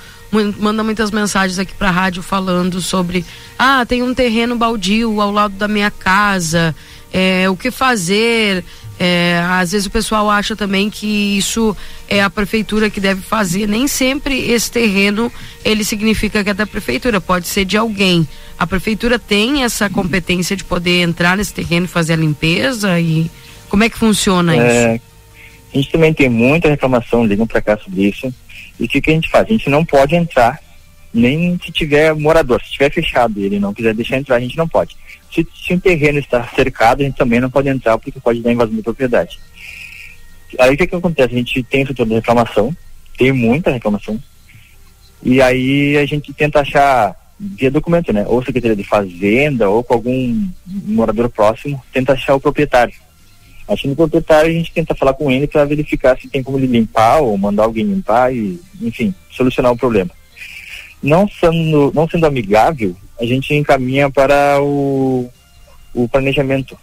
[0.58, 3.24] manda muitas mensagens aqui para a rádio falando sobre
[3.58, 6.74] ah, tem um terreno baldio ao lado da minha casa,
[7.12, 8.64] é, o que fazer?
[9.02, 11.74] É, às vezes o pessoal acha também que isso
[12.06, 13.66] é a prefeitura que deve fazer.
[13.66, 15.32] Nem sempre esse terreno
[15.64, 18.28] ele significa que é da prefeitura, pode ser de alguém.
[18.58, 23.30] A prefeitura tem essa competência de poder entrar nesse terreno e fazer a limpeza e
[23.70, 25.04] como é que funciona é, isso?
[25.72, 28.30] A gente também tem muita reclamação, ligam para cá sobre isso.
[28.78, 29.46] E o que, que a gente faz?
[29.46, 30.60] A gente não pode entrar
[31.14, 32.60] nem se tiver morador.
[32.62, 34.94] Se tiver fechado e ele não quiser deixar entrar, a gente não pode.
[35.32, 38.52] Se, se um terreno está cercado, a gente também não pode entrar porque pode dar
[38.52, 39.38] invasão de propriedade.
[40.58, 41.34] Aí o que, que acontece?
[41.34, 42.74] A gente tem setor de reclamação,
[43.16, 44.20] tem muita reclamação,
[45.22, 48.24] e aí a gente tenta achar via documento, né?
[48.26, 52.94] Ou Secretaria de Fazenda, ou com algum morador próximo, tenta achar o proprietário.
[53.66, 56.66] Achando o proprietário, a gente tenta falar com ele para verificar se tem como ele
[56.66, 60.10] limpar ou mandar alguém limpar e, enfim, solucionar o problema.
[61.02, 65.30] Não sendo, não sendo amigável, a gente encaminha para o,
[65.94, 66.76] o planejamento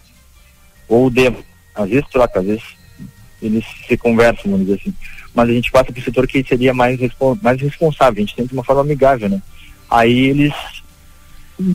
[0.88, 1.44] ou o demo.
[1.74, 2.64] Às vezes troca, às vezes
[3.42, 4.94] eles se conversam, vamos dizer assim.
[5.34, 7.00] Mas a gente passa para o setor que seria mais,
[7.42, 9.42] mais responsável, a gente tenta de uma forma amigável, né?
[9.90, 10.54] Aí eles,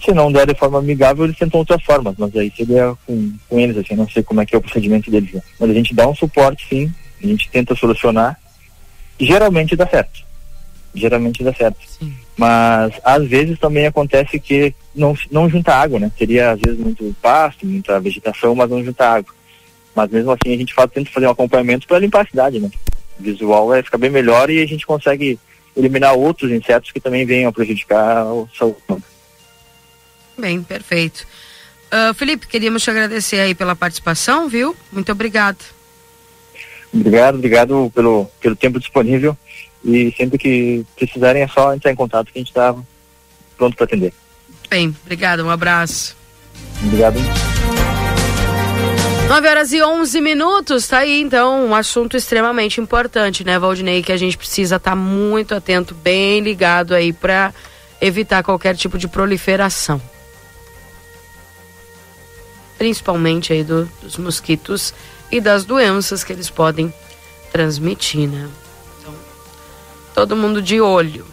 [0.04, 3.58] se não der de forma amigável, eles tentam outras formas, mas aí seria com, com
[3.58, 5.32] eles, assim, não sei como é que é o procedimento deles.
[5.32, 5.42] Né?
[5.58, 8.38] Mas a gente dá um suporte, sim, a gente tenta solucionar,
[9.18, 10.31] e geralmente dá certo.
[10.94, 11.78] Geralmente dá certo.
[11.86, 12.14] Sim.
[12.36, 16.10] Mas às vezes também acontece que não, não junta água, né?
[16.18, 19.32] Seria às vezes muito pasto, muita vegetação, mas não junta água.
[19.94, 22.70] Mas mesmo assim a gente faz, tenta fazer um acompanhamento para limpar a cidade, né?
[23.18, 25.38] O visual vai ficar bem melhor e a gente consegue
[25.76, 29.04] eliminar outros insetos que também venham a prejudicar o saúde.
[30.36, 31.26] Bem, perfeito.
[31.92, 34.74] Uh, Felipe, queríamos te agradecer aí pela participação, viu?
[34.90, 35.62] Muito obrigado.
[36.92, 39.36] Obrigado, obrigado pelo, pelo tempo disponível
[39.84, 42.74] E sempre que precisarem é só entrar em contato que a gente está
[43.56, 44.12] pronto para atender.
[44.70, 46.16] Bem, obrigada, um abraço.
[46.84, 47.18] Obrigado.
[49.28, 54.12] 9 horas e 11 minutos, tá aí então um assunto extremamente importante, né, Valdinei, que
[54.12, 57.54] a gente precisa estar tá muito atento, bem ligado aí para
[58.00, 60.02] evitar qualquer tipo de proliferação.
[62.76, 64.92] Principalmente aí do, dos mosquitos
[65.30, 66.92] e das doenças que eles podem
[67.50, 68.48] transmitir, né?
[70.14, 71.24] Todo mundo de olho.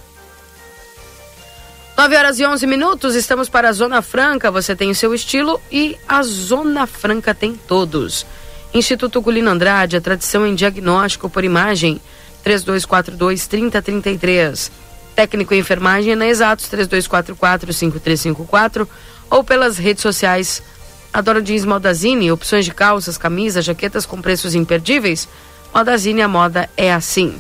[1.98, 4.50] 9 horas e 11 minutos, estamos para a Zona Franca.
[4.50, 8.26] Você tem o seu estilo e a Zona Franca tem todos.
[8.74, 12.00] Instituto Gulino Andrade, a tradição em diagnóstico por imagem,
[12.46, 14.72] 3242-3033.
[15.14, 18.88] Técnico em enfermagem na Exatos, 3244-5354
[19.30, 20.64] ou pelas redes sociais.
[21.12, 25.28] Adoro jeans Modazine, opções de calças, camisas, jaquetas com preços imperdíveis.
[25.74, 27.38] Modazine, a moda é assim.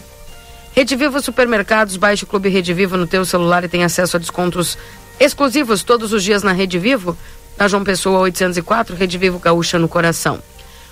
[0.80, 4.20] Rede Vivo Supermercados, baixe o Clube Rede Vivo no teu celular e tem acesso a
[4.20, 4.78] descontos
[5.20, 7.18] exclusivos todos os dias na Rede Vivo.
[7.58, 10.42] Na João Pessoa 804, Rede Vivo Gaúcha no coração.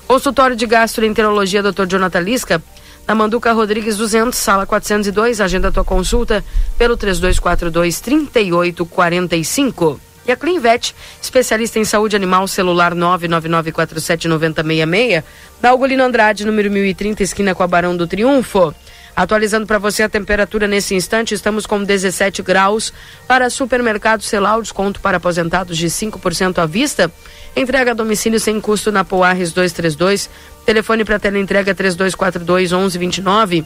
[0.06, 1.86] Consultório de Gastroenterologia Dr.
[1.88, 2.62] Jonathan Lisca,
[3.08, 5.40] na Manduca Rodrigues 200, sala 402.
[5.40, 6.44] Agenda tua consulta
[6.78, 10.02] pelo 3242 3845.
[10.28, 15.24] E a Clinvet, especialista em saúde animal, celular 999479066,
[15.62, 18.76] da Ugolino Andrade, número 1030, esquina com a Barão do Triunfo.
[19.18, 22.94] Atualizando para você a temperatura nesse instante, estamos com 17 graus.
[23.28, 27.12] Para supermercado Celal, desconto para aposentados de 5% à vista.
[27.56, 30.30] Entrega a domicílio sem custo na Poarres 232.
[30.68, 33.66] Telefone para tela entrega 3242 1129.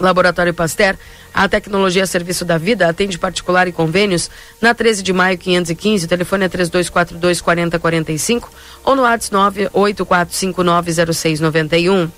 [0.00, 0.96] Laboratório Pasteur,
[1.34, 6.46] a tecnologia serviço da vida, atende particular e convênios na 13 de maio 515, telefone
[6.46, 8.50] é 3242 4045
[8.84, 12.08] ou no WhatsApp 984590691.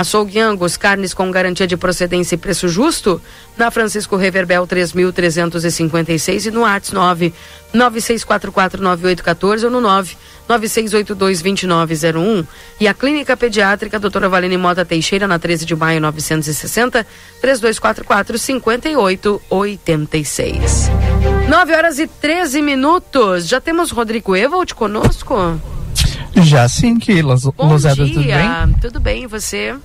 [0.00, 3.20] Açougue Angus, carnes com garantia de procedência e preço justo,
[3.54, 7.34] na Francisco Reverbel 3.356 e no ATS 9
[7.74, 10.16] 96449814 ou no 9
[10.48, 12.46] 96822901.
[12.80, 17.06] E a Clínica Pediátrica Doutora Valene Mota Teixeira, na 13 de maio 960,
[17.42, 20.90] 3244 5886.
[21.46, 23.46] 9 horas e 13 minutos.
[23.46, 25.60] Já temos Rodrigo Evold conosco?
[26.36, 27.36] Já sim, Keila.
[27.36, 28.48] Bom Losada, tudo bem?
[28.80, 29.76] Tudo bem, e você?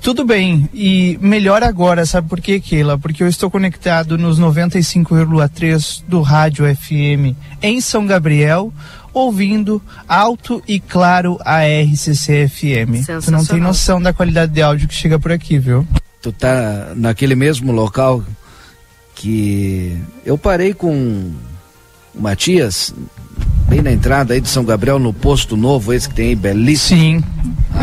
[0.00, 2.98] Tudo bem, e melhor agora, sabe por quê, Keila?
[2.98, 8.72] Porque eu estou conectado nos 95,3 do Rádio FM em São Gabriel,
[9.12, 13.06] ouvindo alto e claro a RCC FM.
[13.24, 15.86] Tu não tem noção da qualidade de áudio que chega por aqui, viu?
[16.20, 18.24] Tu tá naquele mesmo local
[19.14, 21.30] que eu parei com
[22.14, 22.92] o Matias,
[23.68, 27.00] bem na entrada aí de São Gabriel, no posto novo, esse que tem aí, belíssimo.
[27.00, 27.24] Sim,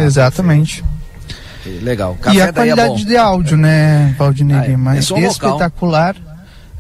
[0.04, 0.84] exatamente.
[1.66, 2.18] Legal.
[2.20, 3.10] e Café a daí é qualidade bom.
[3.10, 4.58] de áudio, né, Valdinei?
[4.58, 4.68] Ah, é.
[4.70, 4.98] Lima?
[4.98, 5.28] É local.
[5.30, 6.16] espetacular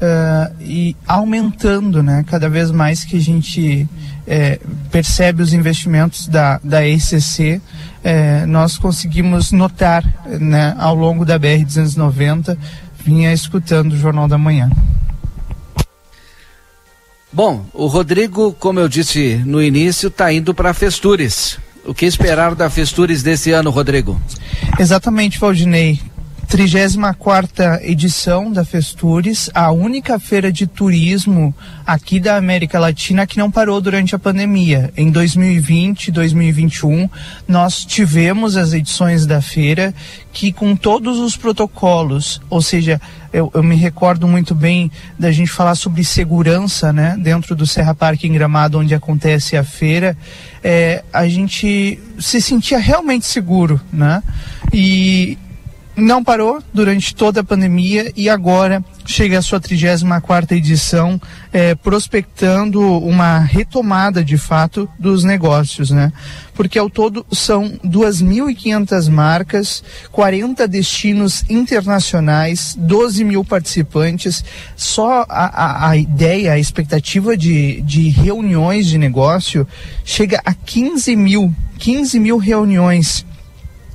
[0.02, 2.24] eh, e aumentando, né?
[2.28, 3.88] Cada vez mais que a gente
[4.26, 7.62] eh, percebe os investimentos da, da ECC,
[8.02, 12.58] eh, nós conseguimos notar, né, ao longo da BR-290,
[13.04, 14.70] vinha escutando o Jornal da Manhã.
[17.32, 21.60] Bom, o Rodrigo, como eu disse no início, está indo para Festures.
[21.90, 24.22] O que esperar da Festures desse ano, Rodrigo?
[24.80, 26.00] Exatamente, Valdinei.
[26.50, 31.56] 34 edição da Festures, a única feira de turismo
[31.86, 34.92] aqui da América Latina que não parou durante a pandemia.
[34.98, 37.08] Em 2020, 2021,
[37.48, 39.94] nós tivemos as edições da feira
[40.34, 43.00] que com todos os protocolos, ou seja,
[43.32, 47.94] eu, eu me recordo muito bem da gente falar sobre segurança, né, dentro do Serra
[47.94, 50.18] Parque em Gramado, onde acontece a feira,
[50.64, 54.24] é, a gente se sentia realmente seguro, né?
[54.74, 55.38] E
[56.00, 61.20] não parou durante toda a pandemia e agora chega a sua 34 edição,
[61.52, 66.12] eh, prospectando uma retomada de fato dos negócios, né?
[66.54, 74.44] Porque ao todo são 2.500 marcas, 40 destinos internacionais, 12 mil participantes.
[74.76, 79.68] Só a, a, a ideia, a expectativa de, de reuniões de negócio
[80.04, 83.26] chega a 15 mil, 15 mil reuniões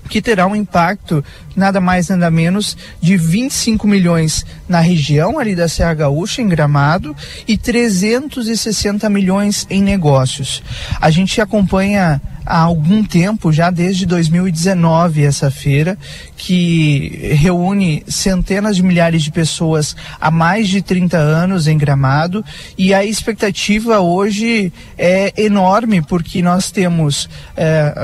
[0.08, 1.24] que terá um impacto
[1.56, 7.14] nada mais nada menos de 25 milhões na região ali da Serra Gaúcha em Gramado
[7.46, 10.62] e 360 milhões em negócios.
[11.00, 15.96] A gente acompanha há algum tempo, já desde 2019, essa feira,
[16.36, 22.44] que reúne centenas de milhares de pessoas há mais de 30 anos em Gramado,
[22.76, 27.94] e a expectativa hoje é enorme, porque nós temos é,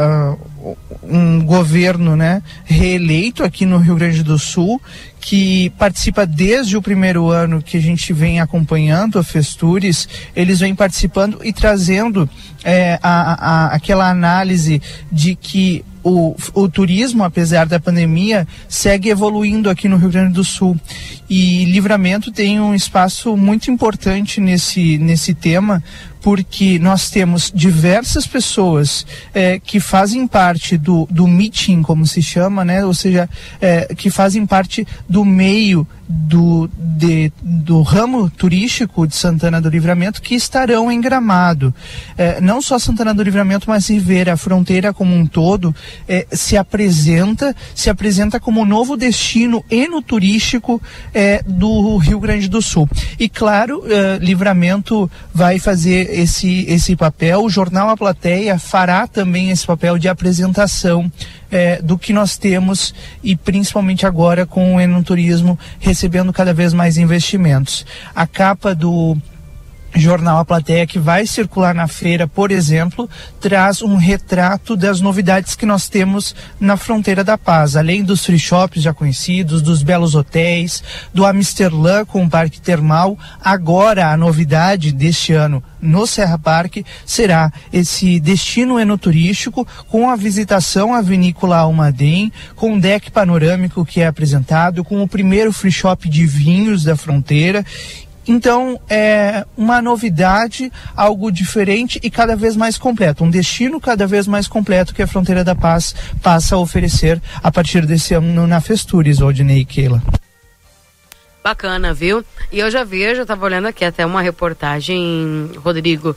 [1.02, 4.80] um governo né, reeleito aqui no Rio Grande do Sul
[5.20, 10.74] que participa desde o primeiro ano que a gente vem acompanhando a Festures, eles vêm
[10.74, 12.28] participando e trazendo
[12.64, 14.80] é, a, a, aquela análise
[15.12, 20.42] de que o, o, turismo, apesar da pandemia, segue evoluindo aqui no Rio Grande do
[20.42, 20.78] Sul.
[21.28, 25.82] E Livramento tem um espaço muito importante nesse, nesse tema,
[26.20, 32.64] porque nós temos diversas pessoas é, que fazem parte do, do meeting, como se chama,
[32.64, 32.84] né?
[32.84, 33.28] ou seja,
[33.60, 40.20] é, que fazem parte do meio do, de, do ramo turístico de Santana do Livramento
[40.20, 41.72] que estarão em Gramado.
[42.18, 45.74] É, não só Santana do Livramento, mas Ribeira, a fronteira como um todo,
[46.08, 50.82] é, se apresenta, se apresenta como novo destino enoturístico
[51.14, 52.88] é, do Rio Grande do Sul.
[53.18, 59.50] E claro, é, Livramento vai fazer esse, esse papel, o Jornal A Plateia fará também
[59.50, 61.10] esse papel de apresentação
[61.50, 66.96] é, do que nós temos e principalmente agora com o enoturismo recebendo cada vez mais
[66.96, 67.84] investimentos.
[68.14, 69.16] A capa do
[69.94, 73.08] jornal A Plateia que vai circular na feira, por exemplo,
[73.40, 78.38] traz um retrato das novidades que nós temos na fronteira da paz, além dos free
[78.38, 83.18] shops já conhecidos, dos belos hotéis, do Amsterdã com o parque termal.
[83.42, 90.94] Agora a novidade deste ano no Serra Parque será esse destino enoturístico com a visitação
[90.94, 96.08] à vinícola Almaden, com um deck panorâmico que é apresentado, com o primeiro free shop
[96.08, 97.64] de vinhos da fronteira
[98.32, 103.24] então, é uma novidade, algo diferente e cada vez mais completo.
[103.24, 107.50] Um destino cada vez mais completo que a Fronteira da Paz passa a oferecer a
[107.50, 110.00] partir desse ano na Festures, Odinei e Keila.
[111.42, 112.24] Bacana, viu?
[112.52, 116.14] E eu já vejo, eu estava olhando aqui até uma reportagem, Rodrigo,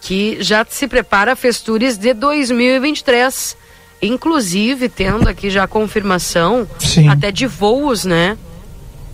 [0.00, 3.56] que já se prepara a Festures de 2023.
[4.02, 7.06] Inclusive, tendo aqui já a confirmação Sim.
[7.06, 8.36] até de voos, né?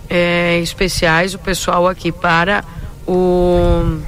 [0.08, 2.64] É, especiais o pessoal aqui para
[3.06, 3.98] o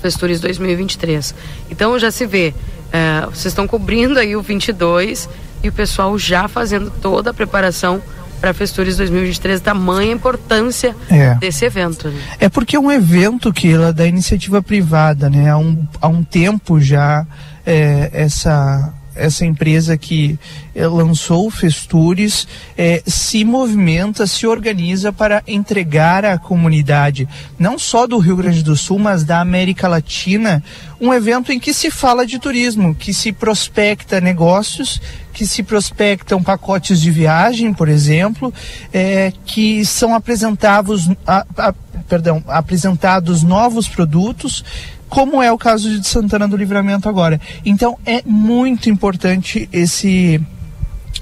[0.00, 1.34] Festures 2023.
[1.70, 2.54] Então já se vê,
[2.92, 5.28] é, vocês estão cobrindo aí o 22
[5.62, 8.02] e o pessoal já fazendo toda a preparação
[8.40, 11.34] para Festures 2023, tamanha importância é.
[11.36, 12.08] desse evento.
[12.08, 12.20] Né?
[12.38, 15.48] É porque é um evento que ela é da iniciativa privada, né?
[15.48, 17.26] Há um, há um tempo já
[17.64, 20.38] é, essa essa empresa que
[20.74, 22.46] eh, lançou o Festures
[22.76, 27.28] eh, se movimenta, se organiza para entregar à comunidade,
[27.58, 30.62] não só do Rio Grande do Sul, mas da América Latina,
[31.00, 35.00] um evento em que se fala de turismo, que se prospecta negócios,
[35.34, 38.54] que se prospectam pacotes de viagem, por exemplo,
[38.92, 41.74] eh, que são apresentados, a, a,
[42.08, 44.64] perdão, apresentados novos produtos
[45.08, 47.40] como é o caso de Santana do Livramento agora.
[47.64, 50.40] Então é muito importante esse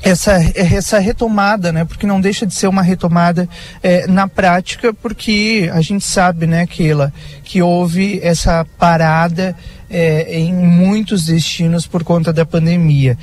[0.03, 1.85] essa, essa retomada, né?
[1.85, 3.49] Porque não deixa de ser uma retomada
[3.83, 7.13] é, na prática, porque a gente sabe, né, Keila,
[7.45, 9.55] que houve essa parada
[9.93, 13.19] é, em muitos destinos por conta da pandemia.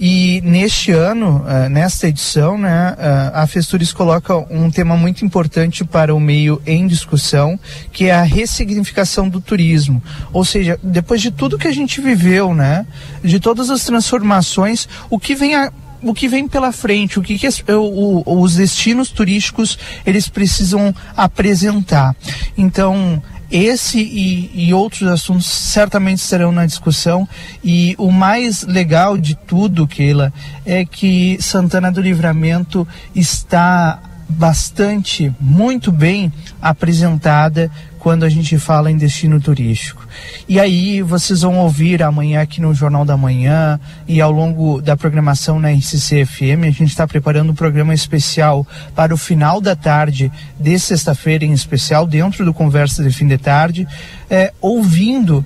[0.00, 5.84] E neste ano, uh, nesta edição, né, uh, a Festures coloca um tema muito importante
[5.84, 7.60] para o meio em discussão,
[7.92, 10.02] que é a ressignificação do turismo.
[10.32, 12.86] Ou seja, depois de tudo que a gente viveu, né,
[13.22, 15.70] de todas as transformações, o que vem a
[16.04, 20.94] o que vem pela frente, o que, que o, o, os destinos turísticos eles precisam
[21.16, 22.14] apresentar.
[22.58, 23.22] Então,
[23.56, 27.28] esse e, e, outros assuntos certamente serão na discussão.
[27.62, 30.32] E o mais legal de tudo, Keila,
[30.66, 37.70] é que Santana do Livramento está bastante, muito bem apresentada
[38.04, 40.06] quando a gente fala em destino turístico.
[40.46, 44.94] E aí vocês vão ouvir amanhã aqui no Jornal da Manhã e ao longo da
[44.94, 50.30] programação na RCC-FM, a gente está preparando um programa especial para o final da tarde
[50.60, 53.88] de sexta-feira em especial, dentro do Conversa de Fim de Tarde,
[54.28, 55.42] é, ouvindo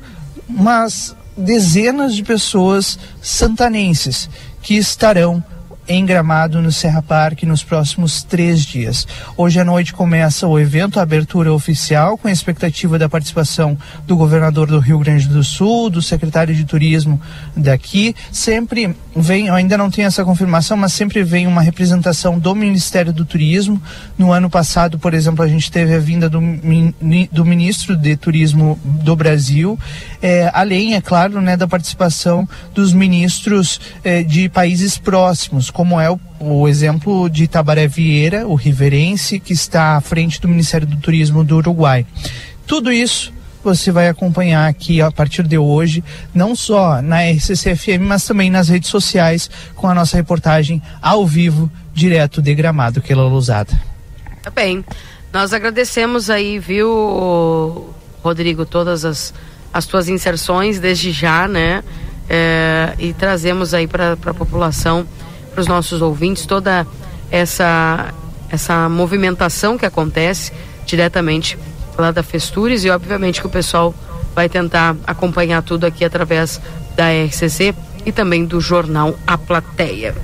[0.49, 4.29] umas dezenas de pessoas santanenses
[4.61, 5.45] que estarão
[5.89, 9.09] em Gramado, no Serra Parque, nos próximos três dias.
[9.37, 14.15] Hoje à noite começa o evento, a abertura oficial, com a expectativa da participação do
[14.15, 17.19] governador do Rio Grande do Sul, do secretário de turismo
[17.57, 18.15] daqui.
[18.31, 23.25] Sempre vem, ainda não tenho essa confirmação, mas sempre vem uma representação do Ministério do
[23.25, 23.81] Turismo.
[24.19, 26.41] No ano passado, por exemplo, a gente teve a vinda do,
[27.33, 29.79] do ministro de Turismo do Brasil,
[30.23, 36.11] é, além, é claro, né, da participação dos ministros é, de países próximos como é
[36.11, 40.97] o, o exemplo de Tabaré Vieira, o riverense, que está à frente do Ministério do
[40.97, 42.07] Turismo do Uruguai.
[42.67, 43.33] Tudo isso
[43.63, 46.03] você vai acompanhar aqui a partir de hoje,
[46.35, 51.71] não só na RCC-FM, mas também nas redes sociais, com a nossa reportagem ao vivo,
[51.93, 53.73] direto de Gramado, Keila Lousada.
[54.43, 54.85] Tá bem.
[55.33, 59.35] Nós agradecemos aí, viu, Rodrigo, todas as,
[59.73, 61.83] as tuas inserções desde já, né?
[62.29, 65.07] É, e trazemos aí para a população,
[65.53, 66.87] para os nossos ouvintes, toda
[67.31, 68.13] essa,
[68.51, 70.53] essa movimentação que acontece
[70.85, 71.59] diretamente
[71.97, 73.95] lá da Festures e obviamente que o pessoal
[74.35, 76.61] vai tentar acompanhar tudo aqui através
[76.95, 77.75] da RCC
[78.07, 80.15] e também do jornal A Plateia.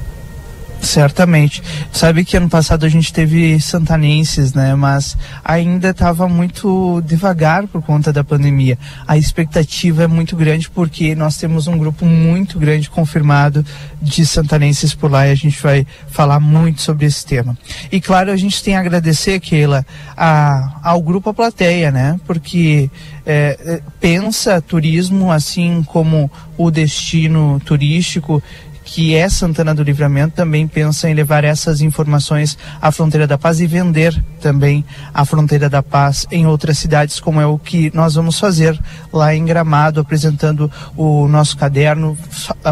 [0.85, 1.63] Certamente.
[1.91, 4.75] Sabe que ano passado a gente teve santanenses, né?
[4.75, 8.79] Mas ainda estava muito devagar por conta da pandemia.
[9.09, 13.65] A expectativa é muito grande porque nós temos um grupo muito grande confirmado
[14.01, 17.57] de santanenses por lá e a gente vai falar muito sobre esse tema.
[17.91, 19.87] E claro, a gente tem a agradecer, Keila,
[20.17, 22.21] a, ao grupo A Plateia, né?
[22.27, 22.91] Porque
[23.25, 28.43] é, pensa turismo assim como o destino turístico
[28.85, 33.61] que é Santana do Livramento, também pensa em levar essas informações à fronteira da paz
[33.61, 38.15] e vender também a fronteira da paz em outras cidades, como é o que nós
[38.15, 38.79] vamos fazer
[39.13, 42.17] lá em Gramado, apresentando o nosso caderno,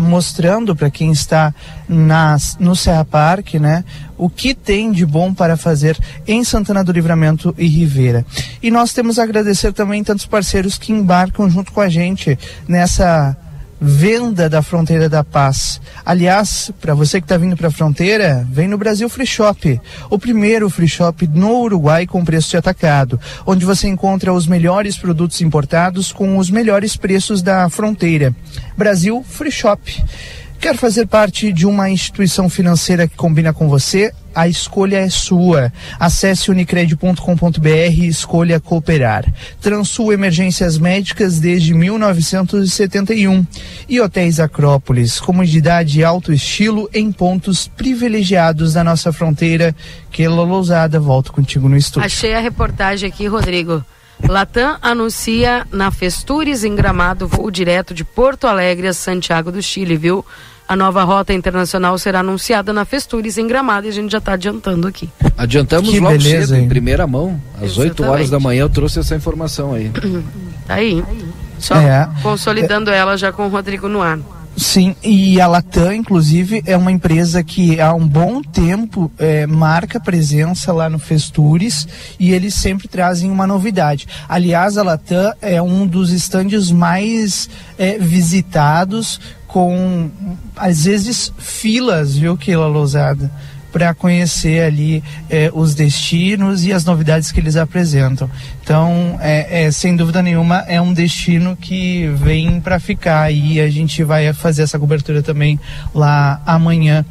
[0.02, 1.54] mostrando para quem está
[1.88, 3.84] nas, no Serra Parque, né,
[4.18, 8.24] o que tem de bom para fazer em Santana do Livramento e Ribeira.
[8.62, 13.36] E nós temos a agradecer também tantos parceiros que embarcam junto com a gente nessa
[13.84, 15.80] venda da Fronteira da Paz.
[16.06, 20.18] Aliás, para você que está vindo para a fronteira, vem no Brasil Free Shop, o
[20.18, 25.40] primeiro free shop no Uruguai com preço de atacado, onde você encontra os melhores produtos
[25.40, 28.32] importados com os melhores preços da fronteira.
[28.76, 30.04] Brasil Free Shop.
[30.62, 34.12] Quer fazer parte de uma instituição financeira que combina com você?
[34.32, 35.72] A escolha é sua.
[35.98, 39.24] Acesse unicred.com.br e escolha cooperar.
[39.60, 43.44] Transul Emergências Médicas desde 1971.
[43.88, 49.74] E Hotéis Acrópolis, comodidade e alto estilo em pontos privilegiados da nossa fronteira.
[50.12, 52.06] Keila Lousada, volto contigo no estúdio.
[52.06, 53.84] Achei a reportagem aqui, Rodrigo.
[54.28, 59.96] Latam anuncia na Festures em Gramado voo direto de Porto Alegre a Santiago do Chile,
[59.96, 60.24] viu?
[60.68, 64.32] A nova rota internacional será anunciada na Festures em Gramado e a gente já está
[64.34, 65.08] adiantando aqui.
[65.36, 66.68] Adiantamos Que logo beleza, cedo, em hein?
[66.68, 67.40] primeira mão.
[67.60, 68.30] Às 8 horas Exatamente.
[68.30, 69.90] da manhã eu trouxe essa informação aí.
[70.66, 71.02] Tá aí.
[71.58, 72.08] Só É.
[72.22, 74.18] consolidando ela já com o Rodrigo no ar.
[74.56, 79.98] Sim, e a Latam, inclusive, é uma empresa que há um bom tempo eh, marca
[79.98, 81.88] presença lá no Festures
[82.20, 84.06] e eles sempre trazem uma novidade.
[84.28, 87.48] Aliás, a Latam é um dos estandes mais
[87.78, 89.18] eh, visitados
[89.52, 90.10] com,
[90.56, 93.30] às vezes, filas, viu, Keila Lousada?
[93.70, 98.30] para conhecer ali eh, os destinos e as novidades que eles apresentam.
[98.62, 103.70] Então, é, é, sem dúvida nenhuma, é um destino que vem para ficar e a
[103.70, 105.58] gente vai fazer essa cobertura também
[105.94, 107.02] lá amanhã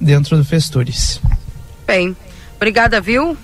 [0.00, 1.20] dentro do Festures.
[1.86, 2.16] Bem,
[2.56, 3.36] obrigada, viu?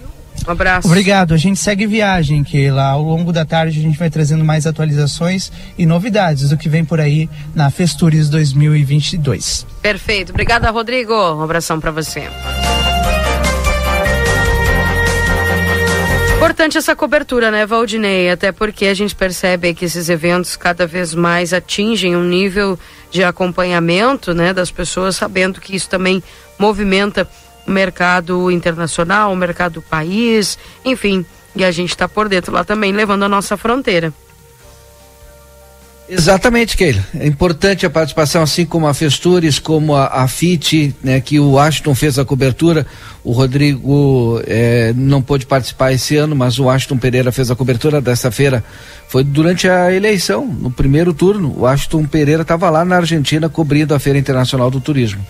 [0.46, 0.86] Um abraço.
[0.86, 1.34] Obrigado.
[1.34, 4.66] A gente segue viagem, que lá ao longo da tarde a gente vai trazendo mais
[4.66, 9.66] atualizações e novidades do que vem por aí na Festures 2022.
[9.82, 10.30] Perfeito.
[10.30, 11.14] Obrigada, Rodrigo.
[11.14, 12.24] Um abração para você.
[16.36, 18.30] Importante essa cobertura, né, Valdinei?
[18.30, 22.78] Até porque a gente percebe que esses eventos cada vez mais atingem um nível
[23.10, 26.22] de acompanhamento, né, das pessoas, sabendo que isso também
[26.58, 27.26] movimenta
[27.66, 31.24] o mercado internacional, o mercado do país, enfim.
[31.54, 34.12] E a gente está por dentro lá também, levando a nossa fronteira.
[36.08, 37.04] Exatamente, Keila.
[37.18, 41.52] É importante a participação, assim como a Festures, como a, a FIT, né, que o
[41.52, 42.86] Washington fez a cobertura.
[43.24, 48.00] O Rodrigo eh, não pôde participar esse ano, mas o Washington Pereira fez a cobertura
[48.00, 48.62] dessa feira.
[49.08, 51.48] Foi durante a eleição, no primeiro turno.
[51.48, 55.26] O Washington Pereira estava lá na Argentina cobrindo a Feira Internacional do Turismo.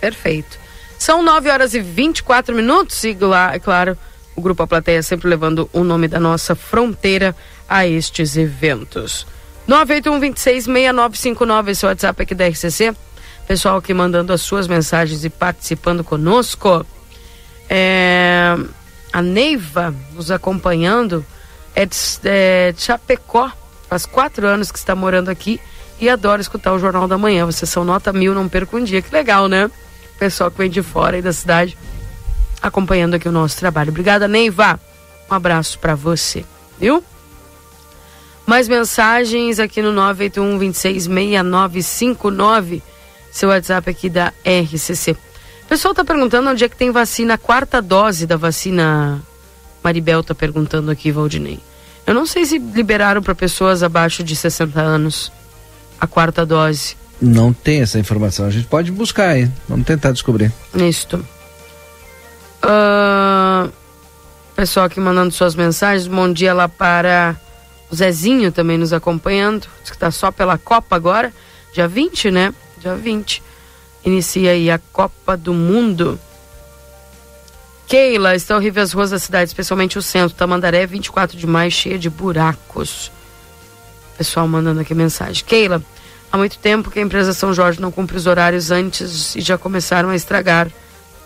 [0.00, 0.65] Perfeito.
[0.98, 3.16] São 9 horas e 24 minutos e,
[3.52, 3.98] é claro,
[4.34, 7.34] o Grupo A Plateia sempre levando o nome da nossa fronteira
[7.68, 9.26] a estes eventos.
[9.68, 12.94] 981-26-6959, esse WhatsApp aqui da RCC.
[13.48, 16.84] Pessoal aqui mandando as suas mensagens e participando conosco.
[17.68, 18.56] É,
[19.12, 21.24] a Neiva nos acompanhando
[21.74, 23.50] é de, é de Chapecó.
[23.88, 25.60] Faz quatro anos que está morando aqui
[26.00, 27.46] e adora escutar o Jornal da Manhã.
[27.46, 29.00] Vocês são nota mil, não perca um dia.
[29.00, 29.70] Que legal, né?
[30.18, 31.76] Pessoal que vem de fora aí da cidade
[32.62, 33.90] acompanhando aqui o nosso trabalho.
[33.90, 34.80] Obrigada, Neiva.
[35.30, 36.44] Um abraço para você,
[36.78, 37.04] viu?
[38.46, 42.82] Mais mensagens aqui no 981 266959,
[43.32, 45.12] seu WhatsApp aqui da RCC.
[45.12, 49.20] O pessoal tá perguntando onde é que tem vacina, a quarta dose da vacina.
[49.82, 51.58] Maribel tá perguntando aqui, Valdinei.
[52.06, 55.32] Eu não sei se liberaram para pessoas abaixo de 60 anos
[56.00, 56.96] a quarta dose.
[57.20, 58.46] Não tem essa informação.
[58.46, 59.50] A gente pode buscar aí.
[59.68, 60.52] Vamos tentar descobrir.
[60.74, 61.16] Isto.
[62.62, 63.72] Uh,
[64.54, 66.06] pessoal aqui mandando suas mensagens.
[66.06, 67.36] Bom dia lá para
[67.90, 69.66] o Zezinho também nos acompanhando.
[69.82, 71.32] Diz que tá só pela Copa agora.
[71.72, 72.54] Dia 20, né?
[72.78, 73.42] Dia 20.
[74.04, 76.18] Inicia aí a Copa do Mundo.
[77.86, 80.36] Keila, está horrível as ruas da cidade, especialmente o centro.
[80.36, 83.12] Tamandaré, 24 de maio, cheia de buracos.
[84.18, 85.44] Pessoal mandando aqui mensagem.
[85.44, 85.82] Keila,
[86.30, 89.56] há muito tempo que a empresa São Jorge não cumpre os horários antes e já
[89.56, 90.70] começaram a estragar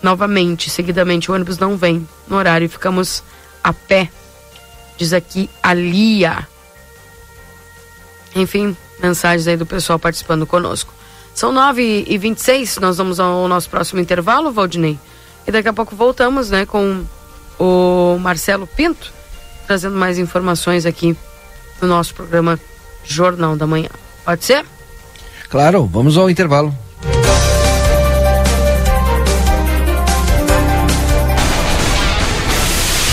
[0.01, 0.69] novamente.
[0.69, 3.23] Seguidamente o ônibus não vem no horário e ficamos
[3.63, 4.09] a pé.
[4.97, 6.47] Diz aqui a Lia.
[8.35, 10.93] Enfim, mensagens aí do pessoal participando conosco.
[11.33, 14.99] São 9 e 26 nós vamos ao nosso próximo intervalo, Valdinei.
[15.47, 17.03] E daqui a pouco voltamos, né, com
[17.57, 19.11] o Marcelo Pinto,
[19.65, 21.15] trazendo mais informações aqui
[21.81, 22.59] no nosso programa
[23.03, 23.89] Jornal da Manhã.
[24.23, 24.65] Pode ser?
[25.51, 26.73] Claro, vamos ao intervalo.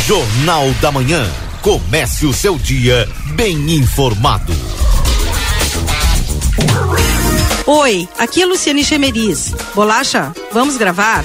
[0.07, 1.29] Jornal da Manhã.
[1.61, 4.53] Comece o seu dia bem informado.
[7.67, 9.53] Oi, aqui é Luciane Chemeris.
[9.75, 11.25] Bolacha, vamos gravar?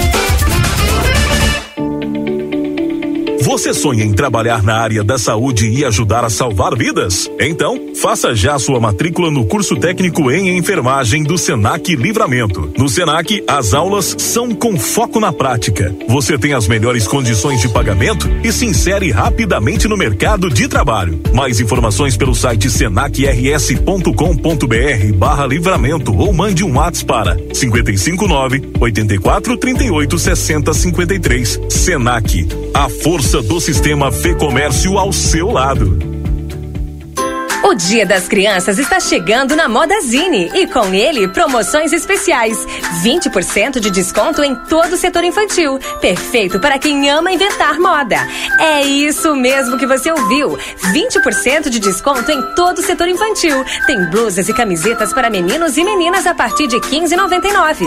[3.51, 7.29] Você sonha em trabalhar na área da saúde e ajudar a salvar vidas?
[7.37, 12.71] Então, faça já sua matrícula no curso técnico em enfermagem do Senac Livramento.
[12.77, 15.93] No Senac, as aulas são com foco na prática.
[16.07, 21.19] Você tem as melhores condições de pagamento e se insere rapidamente no mercado de trabalho.
[21.33, 30.17] Mais informações pelo site senacrs.com.br barra livramento ou mande um WhatsApp para 559 84 38
[30.17, 31.59] 60 53.
[31.67, 36.10] Senac, a força do sistema Fê Comércio ao seu lado.
[37.71, 42.67] O Dia das Crianças está chegando na Modazine e com ele promoções especiais.
[43.01, 45.79] 20% de desconto em todo o setor infantil.
[46.01, 48.27] Perfeito para quem ama inventar moda.
[48.59, 50.57] É isso mesmo que você ouviu.
[50.93, 53.63] 20% de desconto em todo o setor infantil.
[53.87, 57.85] Tem blusas e camisetas para meninos e meninas a partir de 15,99.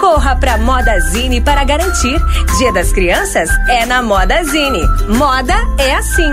[0.00, 2.18] Corra para Modazine para garantir.
[2.56, 4.80] Dia das Crianças é na Modazine.
[5.10, 6.32] Moda é assim.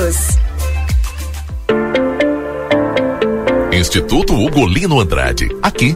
[3.71, 5.47] Instituto Ugolino Andrade.
[5.61, 5.95] Aqui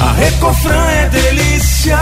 [0.00, 1.98] A Recofran é delícia.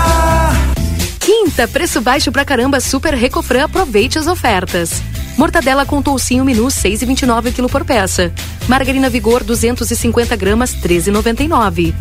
[1.18, 5.02] Quinta, preço baixo pra caramba, Super Recofran, aproveite as ofertas.
[5.36, 8.32] Mortadela com toucinho menu 6,29 kg por peça.
[8.68, 11.92] Margarina Vigor 250 gramas 13,99.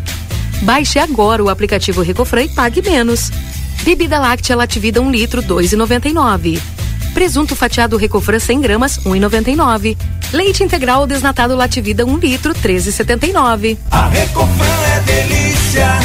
[0.62, 3.32] Baixe agora o aplicativo Recofran e pague menos.
[3.82, 6.60] Bebida láctea Lativida 1 litro 2,99.
[7.18, 9.96] Presunto fatiado Recofran 100 gramas, 1,99.
[10.32, 13.76] Leite integral desnatado Lativida 1 litro, 13,79.
[13.90, 15.98] A Recofran é delícia.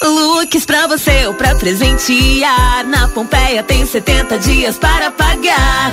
[0.00, 2.86] Looks pra você ou pra presentear.
[2.86, 5.90] Na Pompeia tem 70 dias para pagar.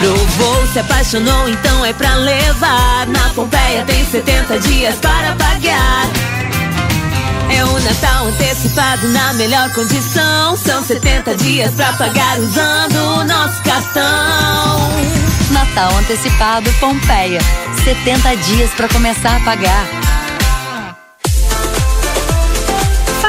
[0.00, 3.06] Provou, se apaixonou, então é pra levar.
[3.06, 6.33] Na Pompeia tem 70 dias para pagar.
[7.50, 10.56] É o Natal antecipado na melhor condição.
[10.56, 14.02] São 70 dias pra pagar usando o nosso cartão.
[15.50, 17.40] Natal antecipado Pompeia.
[17.84, 20.03] 70 dias para começar a pagar.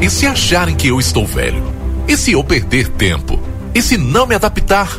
[0.00, 1.62] E se acharem que eu estou velho?
[2.08, 3.38] E se eu perder tempo?
[3.74, 4.98] E se não me adaptar?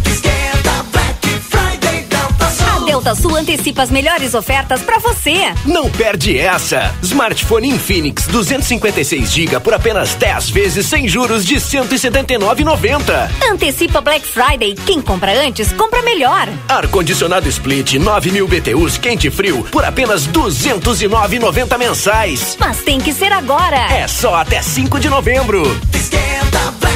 [3.01, 5.51] Delta Sul antecipa as melhores ofertas pra você.
[5.65, 6.93] Não perde essa!
[7.01, 13.31] Smartphone Infinix 256 GB por apenas 10 vezes sem juros de 179,90.
[13.51, 14.75] Antecipa Black Friday.
[14.85, 16.47] Quem compra antes, compra melhor.
[16.69, 22.55] Ar-condicionado Split 9000 BTUs quente e frio por apenas 209,90 mensais.
[22.59, 23.91] Mas tem que ser agora.
[23.91, 25.63] É só até 5 de novembro.
[25.91, 26.90] Esquenta, Black.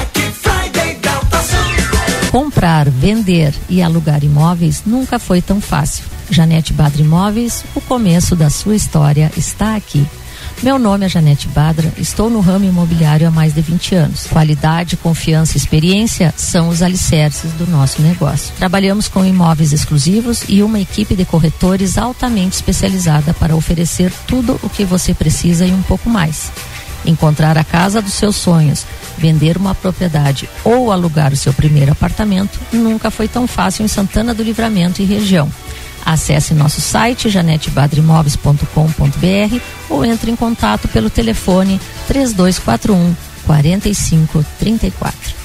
[2.35, 6.03] Comprar, vender e alugar imóveis nunca foi tão fácil.
[6.29, 10.05] Janete Badra Imóveis, o começo da sua história está aqui.
[10.61, 14.27] Meu nome é Janete Badra, estou no ramo imobiliário há mais de 20 anos.
[14.27, 18.53] Qualidade, confiança e experiência são os alicerces do nosso negócio.
[18.57, 24.69] Trabalhamos com imóveis exclusivos e uma equipe de corretores altamente especializada para oferecer tudo o
[24.69, 26.51] que você precisa e um pouco mais.
[27.05, 28.85] Encontrar a casa dos seus sonhos,
[29.17, 34.33] vender uma propriedade ou alugar o seu primeiro apartamento nunca foi tão fácil em Santana
[34.33, 35.49] do Livramento e região.
[36.05, 39.59] Acesse nosso site janetebadrimóveis.com.br
[39.89, 43.15] ou entre em contato pelo telefone 3241
[43.45, 45.44] 4534.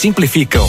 [0.01, 0.67] simplificam.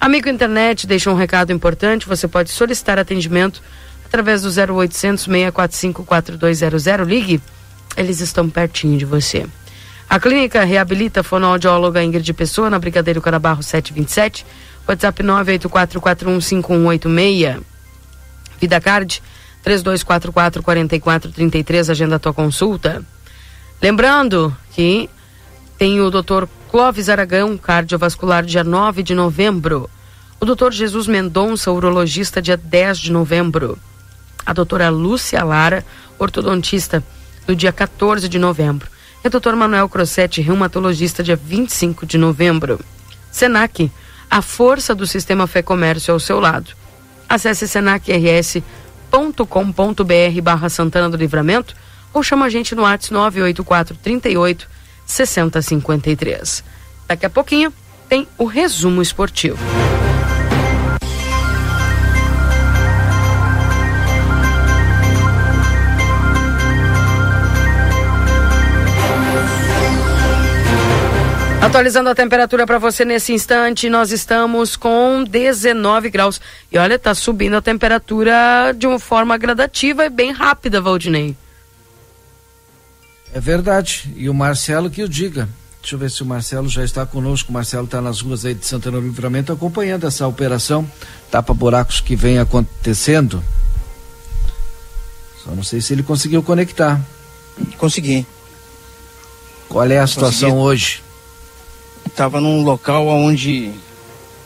[0.02, 3.62] Amigo Internet, deixa um recado importante, você pode solicitar atendimento
[4.04, 7.06] através do 0800 645 4200.
[7.06, 7.40] Ligue,
[7.96, 9.46] eles estão pertinho de você.
[10.10, 14.44] A clínica reabilita fonoaudióloga Ingrid Pessoa na Brigadeiro Carabarro 727,
[14.88, 17.62] WhatsApp 984415186.
[18.60, 19.22] Vida Card
[19.62, 23.04] 3244 4433, agenda a tua consulta.
[23.80, 25.08] Lembrando que
[25.78, 26.46] tem o Dr.
[26.70, 29.88] Clóvis Aragão, cardiovascular, dia 9 de novembro.
[30.40, 30.72] O Dr.
[30.72, 33.78] Jesus Mendonça, urologista, dia 10 de novembro.
[34.44, 35.84] A doutora Lúcia Lara,
[36.18, 37.02] ortodontista,
[37.46, 38.88] no dia 14 de novembro.
[39.24, 39.54] E o Dr.
[39.54, 42.80] Manuel Crossetti, reumatologista, dia 25 de novembro.
[43.30, 43.90] Senac,
[44.30, 46.72] a força do sistema Fé Comércio ao seu lado.
[47.28, 48.64] Acesse senacrs.com.br
[50.42, 51.74] barra Santana do Livramento
[52.12, 54.68] ou chama a gente no WhatsApp 984 38
[55.12, 56.64] 6053.
[57.06, 57.72] Daqui a pouquinho
[58.08, 59.58] tem o resumo esportivo.
[71.62, 76.40] Atualizando a temperatura para você nesse instante, nós estamos com 19 graus.
[76.70, 81.36] E olha, tá subindo a temperatura de uma forma gradativa e bem rápida, Valdinei.
[83.32, 84.12] É verdade.
[84.16, 85.48] E o Marcelo que o diga.
[85.80, 87.50] Deixa eu ver se o Marcelo já está conosco.
[87.50, 90.88] O Marcelo está nas ruas aí de Santana do Livramento acompanhando essa operação.
[91.30, 93.42] Tapa buracos que vem acontecendo.
[95.42, 97.00] Só não sei se ele conseguiu conectar.
[97.78, 98.24] Consegui.
[99.68, 100.66] Qual é a situação Consegui.
[100.66, 101.02] hoje?
[102.06, 103.72] Estava num local onde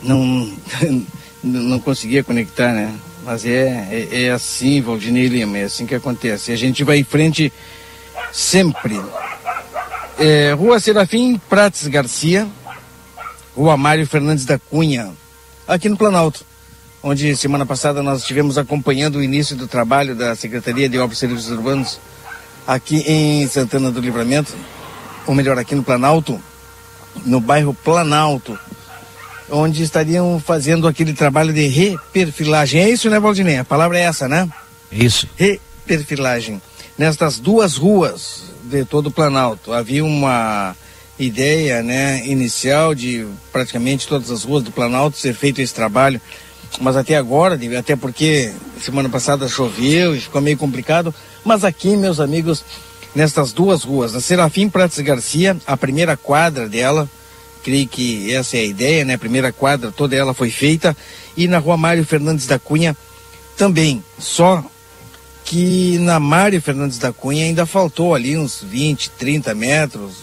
[0.01, 0.51] não,
[1.43, 2.95] não conseguia conectar, né?
[3.23, 6.51] Mas é, é, é assim, Valdinei Lima, é assim que acontece.
[6.51, 7.51] A gente vai em frente
[8.31, 9.01] sempre.
[10.19, 12.47] É, Rua Serafim Prates Garcia,
[13.55, 15.11] Rua Mário Fernandes da Cunha,
[15.67, 16.45] aqui no Planalto,
[17.03, 21.21] onde semana passada nós estivemos acompanhando o início do trabalho da Secretaria de Obras e
[21.21, 21.99] Serviços Urbanos
[22.67, 24.53] aqui em Santana do Livramento,
[25.25, 26.39] ou melhor, aqui no Planalto,
[27.25, 28.59] no bairro Planalto,
[29.49, 32.81] onde estariam fazendo aquele trabalho de reperfilagem.
[32.81, 33.57] É isso, né, Valdinei?
[33.57, 34.47] A palavra é essa, né?
[34.91, 35.27] Isso.
[35.37, 36.61] Reperfilagem.
[36.97, 40.75] Nestas duas ruas de todo o Planalto, havia uma
[41.19, 46.19] ideia, né, inicial de praticamente todas as ruas do Planalto ser feito esse trabalho,
[46.81, 48.51] mas até agora, até porque
[48.81, 51.13] semana passada choveu e ficou meio complicado,
[51.45, 52.63] mas aqui, meus amigos,
[53.15, 57.09] nestas duas ruas, a Serafim Prates Garcia, a primeira quadra dela,
[57.63, 59.15] creio que essa é a ideia, né?
[59.15, 60.95] A primeira quadra, toda ela foi feita,
[61.35, 62.95] e na rua Mário Fernandes da Cunha
[63.55, 64.63] também, só
[65.47, 70.17] que na Mário Fernandes da Cunha ainda faltou ali uns 20, 30 metros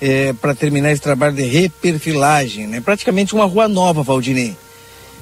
[0.00, 2.80] é, para terminar esse trabalho de reperfilagem, né?
[2.80, 4.56] Praticamente uma rua nova, Valdinei.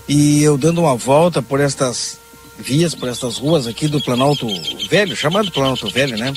[0.09, 2.19] E eu dando uma volta por estas
[2.59, 4.47] vias, por estas ruas aqui do Planalto
[4.89, 6.33] Velho, chamado Planalto Velho, né?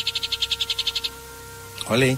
[1.85, 2.17] Olha aí.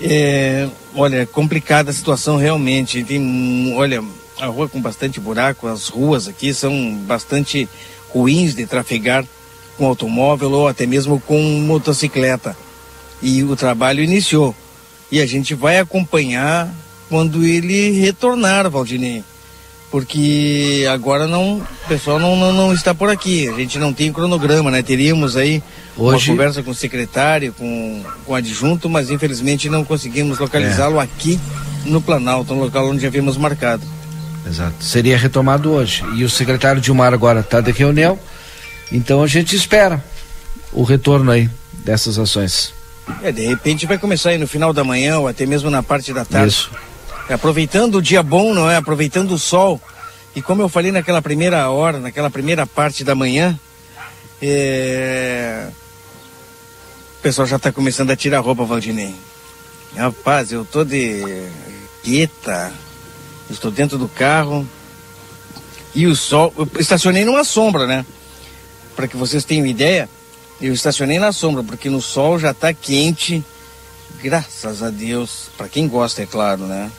[0.00, 3.04] É, olha, complicada a situação realmente.
[3.04, 4.02] Tem, olha,
[4.40, 7.68] a rua com bastante buraco, as ruas aqui são bastante
[8.08, 9.26] ruins de trafegar
[9.76, 12.56] com automóvel ou até mesmo com motocicleta.
[13.22, 14.54] E o trabalho iniciou.
[15.10, 16.68] E a gente vai acompanhar
[17.08, 19.22] quando ele retornar, Valdinei.
[19.90, 23.48] Porque agora não, o pessoal não, não, não está por aqui.
[23.48, 24.82] A gente não tem cronograma, né?
[24.82, 25.62] Teríamos aí
[25.96, 30.98] Hoje- uma conversa com o secretário, com, com o adjunto, mas infelizmente não conseguimos localizá-lo
[30.98, 31.38] aqui
[31.84, 33.84] no Planalto, no local onde havíamos marcado.
[34.44, 34.82] Exato.
[34.82, 36.02] Seria retomado hoje.
[36.16, 38.18] E o secretário Dilmar agora está de reunião.
[38.94, 40.02] Então a gente espera
[40.72, 42.72] o retorno aí dessas ações.
[43.24, 46.12] É, de repente vai começar aí no final da manhã ou até mesmo na parte
[46.12, 46.46] da tarde.
[46.46, 46.70] Isso.
[47.28, 48.76] Aproveitando o dia bom, não é?
[48.76, 49.82] Aproveitando o sol.
[50.36, 53.58] E como eu falei naquela primeira hora, naquela primeira parte da manhã,
[54.40, 55.66] é...
[57.18, 59.12] o pessoal já está começando a tirar roupa, Valdinei.
[59.96, 61.48] Rapaz, eu tô de
[62.04, 62.72] gueta,
[63.50, 64.64] estou dentro do carro
[65.96, 66.54] e o sol.
[66.56, 68.06] Eu estacionei numa sombra, né?
[68.96, 70.08] Para que vocês tenham ideia,
[70.60, 73.44] eu estacionei na sombra, porque no sol já está quente.
[74.22, 76.90] Graças a Deus, para quem gosta, é claro, né?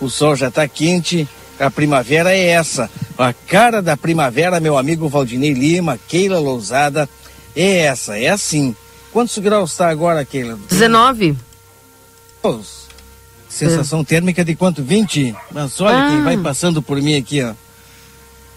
[0.00, 2.90] O sol já está quente a primavera é essa.
[3.16, 7.08] A cara da primavera, meu amigo Valdinei Lima, Keila Lousada,
[7.54, 8.76] é essa, é assim.
[9.12, 10.58] Quantos graus está agora, Keila?
[10.68, 11.36] 19.
[12.42, 12.60] Pô,
[13.48, 14.82] Sensação térmica de quanto?
[14.82, 15.34] 20?
[15.50, 16.10] Mas olha Ah.
[16.10, 17.54] quem vai passando por mim aqui, ó.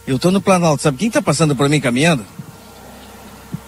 [0.05, 2.25] Eu tô no Planalto, sabe quem tá passando por mim caminhando?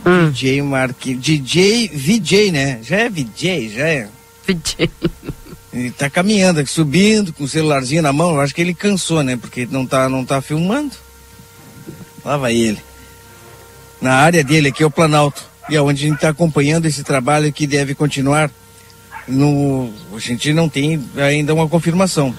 [0.03, 1.23] DJ Marquinhos.
[1.23, 2.80] DJ VJ, né?
[2.84, 4.07] Já é VJ, já é.
[4.48, 4.90] VJ.
[5.73, 8.34] Ele tá caminhando aqui, subindo, com o celularzinho na mão.
[8.34, 9.38] Eu acho que ele cansou, né?
[9.38, 10.91] Porque não tá, não tá filmando.
[12.26, 12.80] Lá vai ele.
[14.02, 15.45] Na área dele aqui é o Planalto.
[15.69, 18.52] E é onde a gente está acompanhando esse trabalho que deve continuar.
[19.26, 22.36] No, a gente não tem ainda uma confirmação.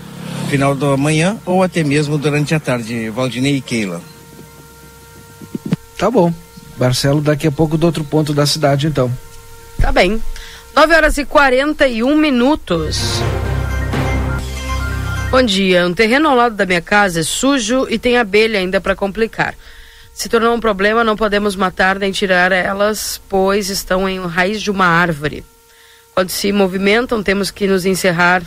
[0.50, 4.02] Final da manhã ou até mesmo durante a tarde, Valdinei e Keila.
[5.96, 6.34] Tá bom.
[6.76, 9.10] Marcelo, daqui a pouco do outro ponto da cidade, então.
[9.80, 10.22] Tá bem.
[10.74, 13.20] 9 horas e 41 minutos.
[15.30, 15.86] Bom dia.
[15.86, 19.54] Um terreno ao lado da minha casa é sujo e tem abelha ainda para complicar.
[20.12, 24.70] Se tornou um problema, não podemos matar nem tirar elas, pois estão em raiz de
[24.70, 25.44] uma árvore.
[26.14, 28.42] Quando se movimentam, temos que nos encerrar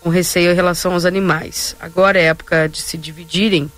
[0.00, 1.76] com receio em relação aos animais.
[1.78, 3.70] Agora é época de se dividirem.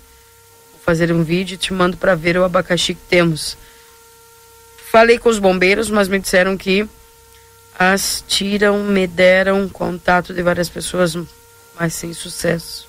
[0.71, 3.55] Vou fazer um vídeo e te mando para ver o abacaxi que temos.
[4.93, 6.87] Falei com os bombeiros, mas me disseram que
[7.79, 11.17] as tiram, me deram contato de várias pessoas,
[11.79, 12.87] mas sem sucesso.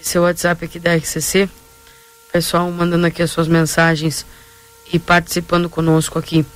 [0.00, 1.46] Esse é o WhatsApp aqui da RCC.
[2.32, 4.24] Pessoal mandando aqui as suas mensagens
[4.90, 6.46] e participando conosco aqui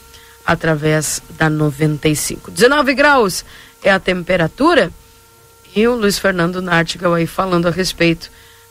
[0.44, 2.50] através da 95.
[2.50, 3.44] 19 graus
[3.82, 4.90] é a temperatura.
[5.74, 8.30] E o Luiz Fernando Nartigal aí falando a respeito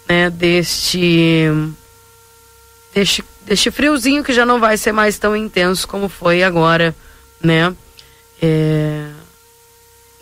[0.10, 1.46] né, deste,
[2.94, 6.96] deste, deste friozinho que já não vai ser mais tão intenso como foi agora,
[7.40, 7.76] né?
[8.42, 9.12] É,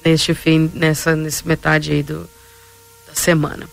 [0.03, 2.30] neste fim, nessa, nessa metade aí do,
[3.07, 3.67] da semana.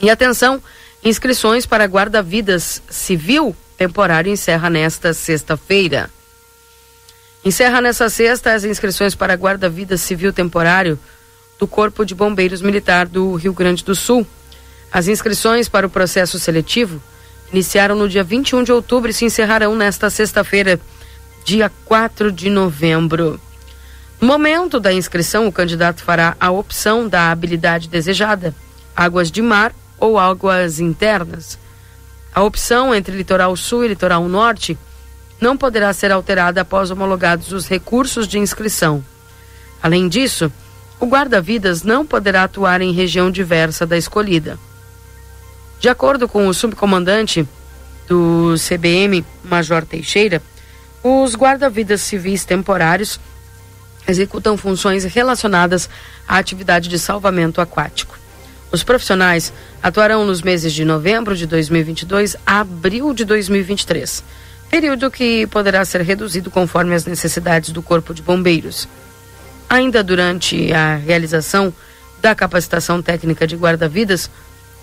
[0.00, 0.62] E atenção,
[1.02, 6.10] inscrições para guarda-vidas civil temporário encerra nesta sexta-feira.
[7.44, 10.98] Encerra nessa sexta as inscrições para guarda-vidas civil temporário
[11.58, 14.26] do Corpo de Bombeiros Militar do Rio Grande do Sul.
[14.90, 17.00] As inscrições para o processo seletivo
[17.52, 20.80] iniciaram no dia 21 de outubro e se encerrarão nesta sexta-feira,
[21.44, 23.40] dia 4 de novembro.
[24.20, 28.54] Momento da inscrição, o candidato fará a opção da habilidade desejada:
[28.94, 31.58] águas de mar ou águas internas.
[32.34, 34.76] A opção entre litoral sul e litoral norte
[35.40, 39.04] não poderá ser alterada após homologados os recursos de inscrição.
[39.82, 40.50] Além disso,
[40.98, 44.58] o guarda-vidas não poderá atuar em região diversa da escolhida.
[45.78, 47.46] De acordo com o subcomandante
[48.08, 50.42] do CBM, Major Teixeira,
[51.02, 53.20] os guarda-vidas civis temporários
[54.06, 55.88] executam funções relacionadas
[56.26, 58.18] à atividade de salvamento aquático.
[58.70, 59.52] Os profissionais
[59.82, 64.22] atuarão nos meses de novembro de 2022 a abril de 2023,
[64.70, 68.88] período que poderá ser reduzido conforme as necessidades do Corpo de Bombeiros.
[69.68, 71.72] Ainda durante a realização
[72.20, 74.30] da capacitação técnica de guarda-vidas,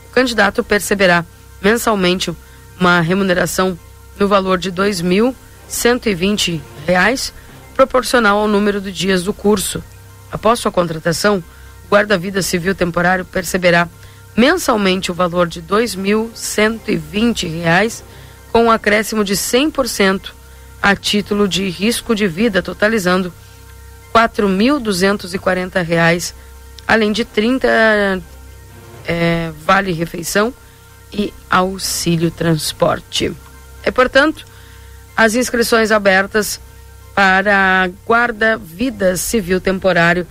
[0.09, 1.25] o candidato perceberá
[1.61, 2.33] mensalmente
[2.79, 3.77] uma remuneração
[4.17, 7.33] no valor de 2.120 reais,
[7.73, 9.83] proporcional ao número de dias do curso.
[10.31, 11.43] Após sua contratação,
[11.85, 13.87] o guarda-vida civil temporário perceberá
[14.35, 18.03] mensalmente o valor de 2.120 reais,
[18.51, 20.31] com um acréscimo de 100%
[20.81, 23.33] a título de risco de vida, totalizando
[24.13, 26.35] 4.240 reais,
[26.87, 28.21] além de 30
[29.05, 30.53] é, vale refeição
[31.11, 33.31] e auxílio transporte.
[33.83, 34.45] É, portanto,
[35.15, 36.59] as inscrições abertas
[37.15, 40.27] para guarda-vidas civil temporário.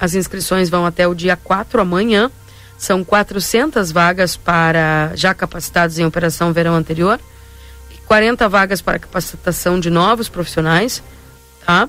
[0.00, 2.30] As inscrições vão até o dia 4 amanhã.
[2.76, 7.18] São 400 vagas para já capacitados em operação verão anterior.
[7.90, 11.02] E 40 vagas para capacitação de novos profissionais,
[11.64, 11.88] tá?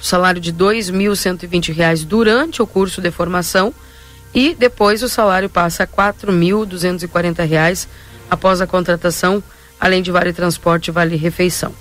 [0.00, 3.74] O salário de 2.120 reais durante o curso de formação
[4.34, 7.88] e depois o salário passa a 4.240 reais
[8.30, 9.42] após a contratação,
[9.78, 11.74] além de vale transporte e vale refeição.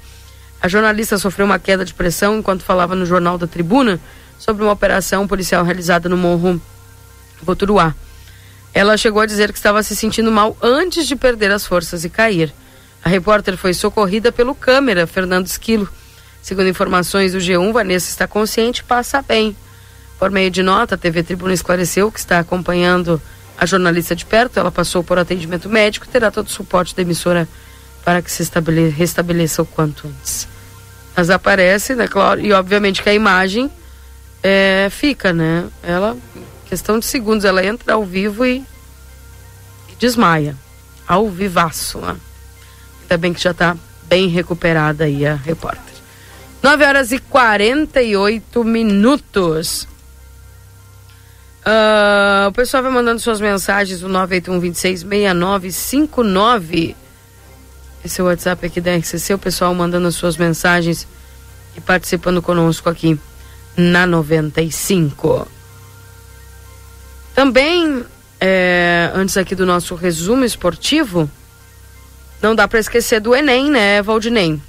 [0.65, 4.01] A jornalista sofreu uma queda de pressão enquanto falava no Jornal da Tribuna
[4.39, 6.59] sobre uma operação policial realizada no Morro
[7.43, 7.95] Voturuá.
[8.73, 12.09] Ela chegou a dizer que estava se sentindo mal antes de perder as forças e
[12.09, 12.51] cair.
[13.05, 15.87] A repórter foi socorrida pelo câmera Fernando Esquilo.
[16.41, 19.55] Segundo informações do G1, Vanessa está consciente e passa bem.
[20.19, 23.21] Por meio de nota, a TV Tribuna esclareceu que está acompanhando
[23.59, 24.59] a jornalista de perto.
[24.59, 27.47] Ela passou por atendimento médico e terá todo o suporte da emissora
[28.03, 30.54] para que se estabele- restabeleça o quanto antes.
[31.17, 33.71] Mas aparece, né, claro, e obviamente que a imagem
[34.43, 35.67] é, fica, né?
[35.83, 36.17] Ela,
[36.67, 38.65] questão de segundos, ela entra ao vivo e,
[39.91, 40.57] e desmaia.
[41.07, 42.17] Ao vivaço, né?
[43.03, 45.95] Ainda bem que já está bem recuperada aí a repórter.
[46.63, 49.87] 9 horas e 48 minutos.
[51.65, 56.95] Ah, o pessoal vai mandando suas mensagens no 981-266959.
[58.05, 59.33] Esse é o WhatsApp aqui da RCC.
[59.33, 61.09] O pessoal mandando as suas mensagens
[61.75, 63.19] e participando conosco aqui
[63.75, 65.49] na 95.
[67.35, 68.05] Também,
[68.39, 71.31] é, antes aqui do nosso resumo esportivo,
[72.43, 74.61] não dá para esquecer do Enem, né, Valdinei?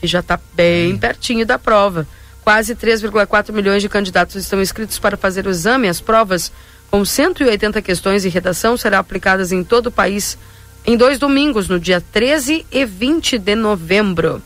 [0.00, 2.08] Que já está bem pertinho da prova.
[2.42, 5.88] Quase 3,4 milhões de candidatos estão inscritos para fazer o exame.
[5.88, 6.50] As provas,
[6.90, 10.38] com 180 questões e redação, serão aplicadas em todo o país
[10.86, 14.42] em dois domingos, no dia 13 e 20 de novembro.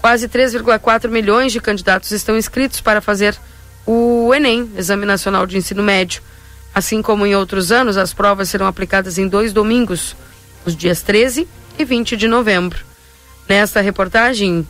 [0.00, 3.36] Quase 3,4 milhões de candidatos estão inscritos para fazer
[3.84, 6.22] o Enem, Exame Nacional de Ensino Médio.
[6.74, 10.16] Assim como em outros anos, as provas serão aplicadas em dois domingos,
[10.64, 11.48] os dias 13
[11.78, 12.84] e 20 de novembro.
[13.48, 14.66] Nesta reportagem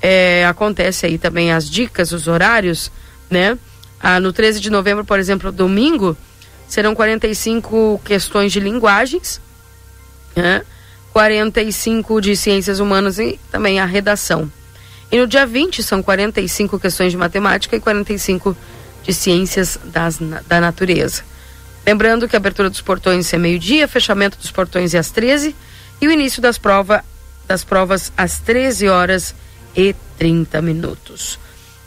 [0.00, 2.90] é, acontece aí também as dicas, os horários,
[3.30, 3.58] né?
[4.00, 6.16] Ah, no 13 de novembro, por exemplo, domingo,
[6.68, 9.40] serão 45 questões de linguagens,
[10.34, 10.62] né?
[11.12, 14.50] 45 de ciências humanas e também a redação.
[15.10, 18.56] E no dia 20 são 45 questões de matemática e 45
[19.02, 21.22] de ciências das, da natureza.
[21.86, 25.56] Lembrando que a abertura dos portões é meio-dia, fechamento dos portões é às 13
[26.00, 27.02] e o início das, prova,
[27.46, 29.34] das provas às 13 horas
[29.74, 31.38] e 30 minutos.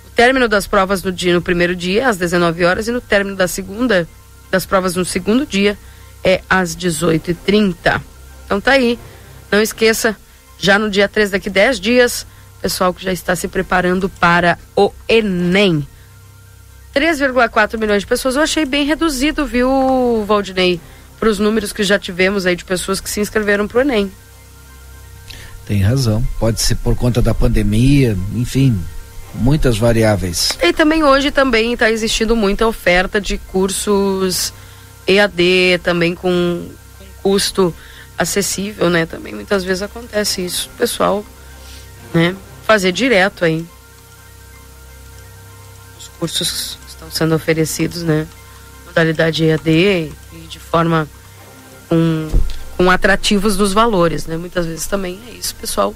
[0.08, 3.36] O término das provas no dia no primeiro dia às 19 horas e no término
[3.36, 4.08] da segunda
[4.50, 5.78] das provas no segundo dia
[6.24, 8.02] é às 18h30.
[8.52, 9.00] Então tá aí.
[9.50, 10.14] Não esqueça,
[10.60, 12.28] já no dia 3 daqui 10 dias,
[12.62, 15.88] pessoal que já está se preparando para o Enem.
[16.94, 20.82] 3,4 milhões de pessoas, eu achei bem reduzido, viu, Valdinei?
[21.18, 24.12] Para os números que já tivemos aí de pessoas que se inscreveram para o Enem.
[25.66, 26.22] Tem razão.
[26.38, 28.78] Pode ser por conta da pandemia, enfim,
[29.34, 30.50] muitas variáveis.
[30.62, 34.54] E também hoje também está existindo muita oferta de cursos
[35.08, 36.68] EAD, também com,
[37.00, 37.74] com custo
[38.22, 39.06] acessível, né?
[39.06, 40.70] Também muitas vezes acontece isso.
[40.74, 41.26] O Pessoal,
[42.14, 42.36] né?
[42.66, 43.66] Fazer direto aí.
[45.98, 48.28] Os cursos que estão sendo oferecidos, né?
[48.86, 49.70] Modalidade EAD
[50.34, 51.08] e de forma
[51.90, 52.30] com,
[52.78, 54.38] com atrativos dos valores, né?
[54.38, 55.96] Muitas vezes também é isso, o pessoal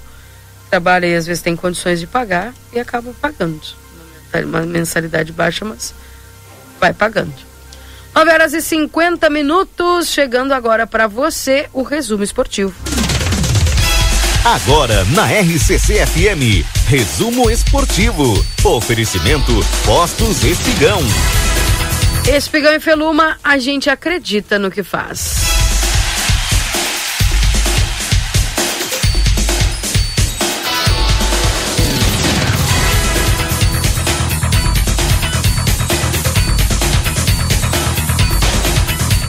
[0.69, 3.61] trabalha e às vezes tem condições de pagar e acaba pagando.
[4.43, 5.93] Uma mensalidade baixa, mas
[6.80, 7.34] vai pagando.
[8.15, 12.73] 9 horas e 50 minutos, chegando agora para você o resumo esportivo.
[14.45, 18.23] Agora na RCC FM, resumo esportivo.
[18.63, 19.51] Oferecimento
[19.85, 21.01] Postos Espigão.
[22.25, 25.55] Espigão e Feluma, a gente acredita no que faz.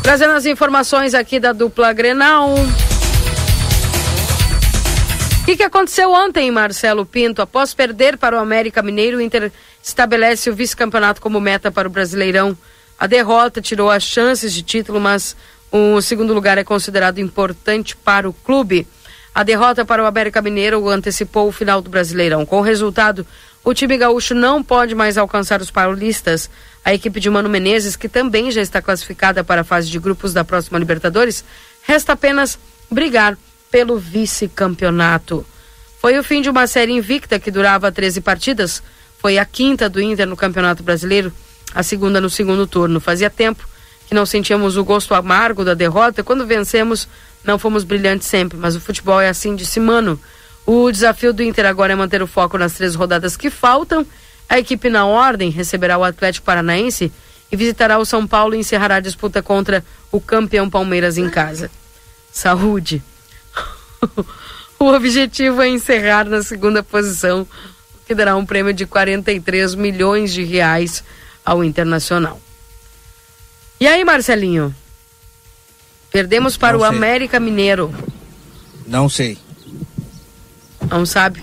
[0.07, 2.55] Trazendo as informações aqui da dupla Grenal.
[5.41, 7.43] O que, que aconteceu ontem, Marcelo Pinto?
[7.43, 9.51] Após perder para o América Mineiro, o Inter
[9.83, 12.57] estabelece o vice-campeonato como meta para o Brasileirão.
[12.97, 15.37] A derrota tirou as chances de título, mas
[15.73, 18.87] o segundo lugar é considerado importante para o clube.
[19.35, 22.47] A derrota para o América Mineiro antecipou o final do Brasileirão.
[22.47, 23.27] Com o resultado,
[23.67, 26.49] o time gaúcho não pode mais alcançar os paulistas.
[26.85, 30.33] A equipe de Mano Menezes, que também já está classificada para a fase de grupos
[30.33, 31.45] da próxima Libertadores,
[31.83, 32.57] resta apenas
[32.89, 33.37] brigar
[33.69, 35.45] pelo vice-campeonato.
[36.01, 38.81] Foi o fim de uma série invicta que durava 13 partidas.
[39.19, 41.33] Foi a quinta do Inter no Campeonato Brasileiro,
[41.75, 43.01] a segunda no segundo turno.
[43.01, 43.69] Fazia tempo
[44.07, 46.23] que não sentíamos o gosto amargo da derrota.
[46.23, 47.09] Quando vencemos,
[47.43, 50.21] não fomos brilhantes sempre, mas o futebol é assim, disse Mano.
[50.67, 54.05] O desafio do Inter agora é manter o foco nas três rodadas que faltam.
[54.49, 57.13] A equipe na ordem receberá o Atlético Paranaense
[57.51, 61.71] e visitará o São Paulo e encerrará a disputa contra o campeão Palmeiras em casa.
[62.33, 63.01] Saúde.
[64.79, 70.33] o objetivo é encerrar na segunda posição, o que dará um prêmio de 43 milhões
[70.33, 71.05] de reais
[71.45, 72.41] ao Internacional.
[73.79, 74.75] E aí, Marcelinho?
[76.11, 76.83] Perdemos para o.
[76.83, 77.95] América Mineiro.
[78.87, 79.39] Não sei.
[80.91, 81.43] Não sabe?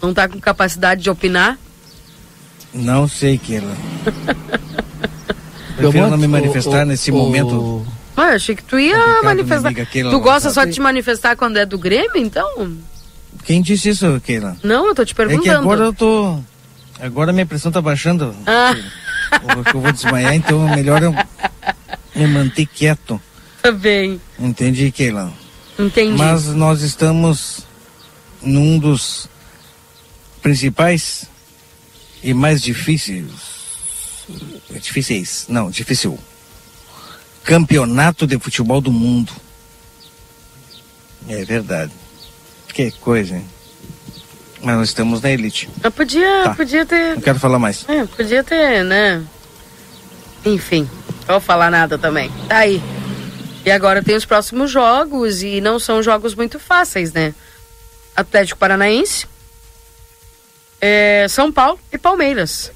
[0.00, 1.58] Não está com capacidade de opinar?
[2.74, 3.72] Não sei, Keila.
[5.76, 7.84] Prefiro não me manifestar nesse momento.
[8.16, 9.68] Ah, eu achei que tu ia manifestar.
[9.68, 12.76] amiga Keila Tu gosta só de te manifestar quando é do Grêmio, então?
[13.44, 14.56] Quem disse isso, Keila?
[14.62, 15.42] Não, eu tô te É perguntando.
[15.42, 16.38] que agora eu tô.
[17.00, 18.34] Agora minha pressão tá baixando.
[18.46, 18.76] Ah,
[19.32, 21.12] Eu, eu vou desmaiar, então é melhor eu
[22.14, 23.20] me manter quieto.
[23.62, 24.20] tá bem.
[24.38, 25.32] Entendi, Keila.
[25.78, 26.16] Entendi.
[26.16, 27.66] Mas nós estamos
[28.42, 29.28] num dos
[30.42, 31.26] principais
[32.22, 33.24] e mais difíceis.
[34.70, 35.46] Difíceis.
[35.48, 36.18] Não, difícil.
[37.44, 39.32] Campeonato de futebol do mundo.
[41.28, 41.92] É verdade.
[42.72, 43.44] Que coisa, hein?
[44.62, 45.68] Mas nós estamos na elite.
[45.82, 46.54] Eu podia, Tá.
[46.54, 47.14] podia ter.
[47.16, 47.84] Não quero falar mais.
[47.88, 49.22] É, podia ter, né?
[50.44, 50.88] Enfim,
[51.26, 52.30] não vou falar nada também.
[52.48, 52.80] Tá aí.
[53.64, 57.34] E agora tem os próximos jogos e não são jogos muito fáceis, né?
[58.16, 59.26] Atlético Paranaense,
[60.80, 62.70] é, São Paulo e Palmeiras.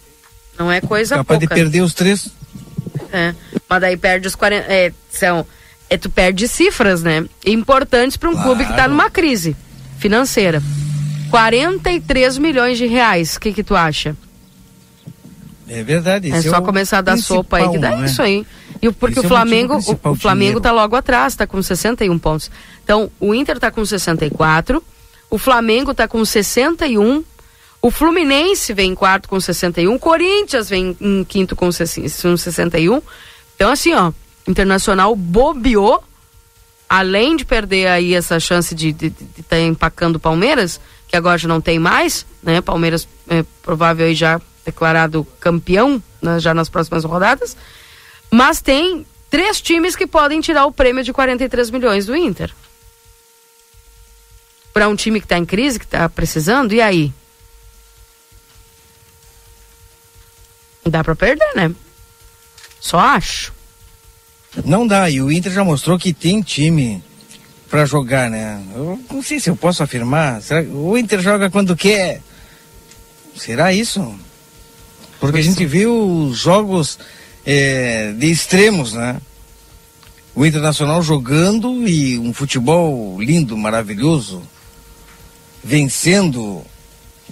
[0.58, 1.60] Não é coisa Capaz de pouca.
[1.62, 2.28] perder os três.
[3.12, 3.34] É,
[3.68, 4.72] mas daí perde os 40.
[4.72, 5.46] É, são,
[5.90, 7.24] é, tu perde cifras, né?
[7.44, 8.92] Importantes para um clube que está Claro.
[8.92, 9.54] numa crise
[9.98, 10.62] financeira.
[11.30, 13.36] 43 milhões de reais.
[13.36, 14.16] O que, que tu acha?
[15.68, 16.32] É verdade.
[16.32, 18.06] É esse só o começar a dar sopa aí que dá né?
[18.06, 18.46] isso aí.
[18.80, 20.60] E porque Esse o é o Flamengo, o, Flamengo dinheiro.
[20.60, 22.50] tá logo atrás, tá com 61 pontos.
[22.84, 24.82] Então, o Inter tá com 64,
[25.30, 27.24] o Flamengo tá com 61,
[27.82, 33.02] o Fluminense vem em quarto com 61, o Corinthians vem em quinto com 61.
[33.54, 34.12] Então, assim, ó,
[34.46, 36.02] Internacional bobeou,
[36.88, 38.94] além de perder aí essa chance de
[39.38, 42.60] estar empacando o Palmeiras, que agora já não tem mais, né?
[42.60, 47.56] Palmeiras é provável aí já declarado campeão né, já nas próximas rodadas.
[48.30, 52.52] Mas tem três times que podem tirar o prêmio de 43 milhões do Inter.
[54.76, 57.10] Para um time que está em crise, que está precisando, e aí?
[60.84, 61.74] Dá para perder, né?
[62.78, 63.54] Só acho.
[64.66, 67.02] Não dá, e o Inter já mostrou que tem time
[67.70, 68.62] pra jogar, né?
[68.74, 70.42] Eu não sei se eu posso afirmar.
[70.42, 72.20] Será que o Inter joga quando quer?
[73.34, 74.14] Será isso?
[75.18, 76.98] Porque a gente viu os jogos
[77.46, 79.22] eh, de extremos, né?
[80.34, 84.42] O Internacional jogando e um futebol lindo, maravilhoso,
[85.66, 86.62] vencendo.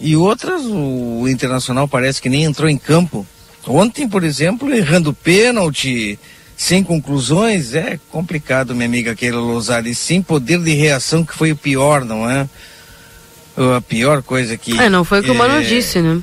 [0.01, 3.25] E outras, o Internacional parece que nem entrou em campo.
[3.67, 6.19] Ontem, por exemplo, errando pênalti,
[6.57, 9.63] sem conclusões, é complicado, minha amiga Keila.
[9.87, 12.49] E sem poder de reação, que foi o pior, não é?
[13.57, 14.79] A pior coisa que.
[14.79, 16.21] É, não foi o que o Mano é, disse, né?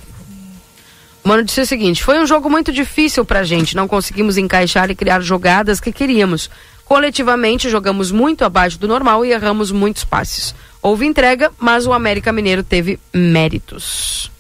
[1.24, 3.74] O Mano disse o seguinte: foi um jogo muito difícil pra gente.
[3.74, 6.50] Não conseguimos encaixar e criar jogadas que queríamos.
[6.84, 10.54] Coletivamente jogamos muito abaixo do normal e erramos muitos passes.
[10.82, 14.32] Houve entrega, mas o América Mineiro teve méritos.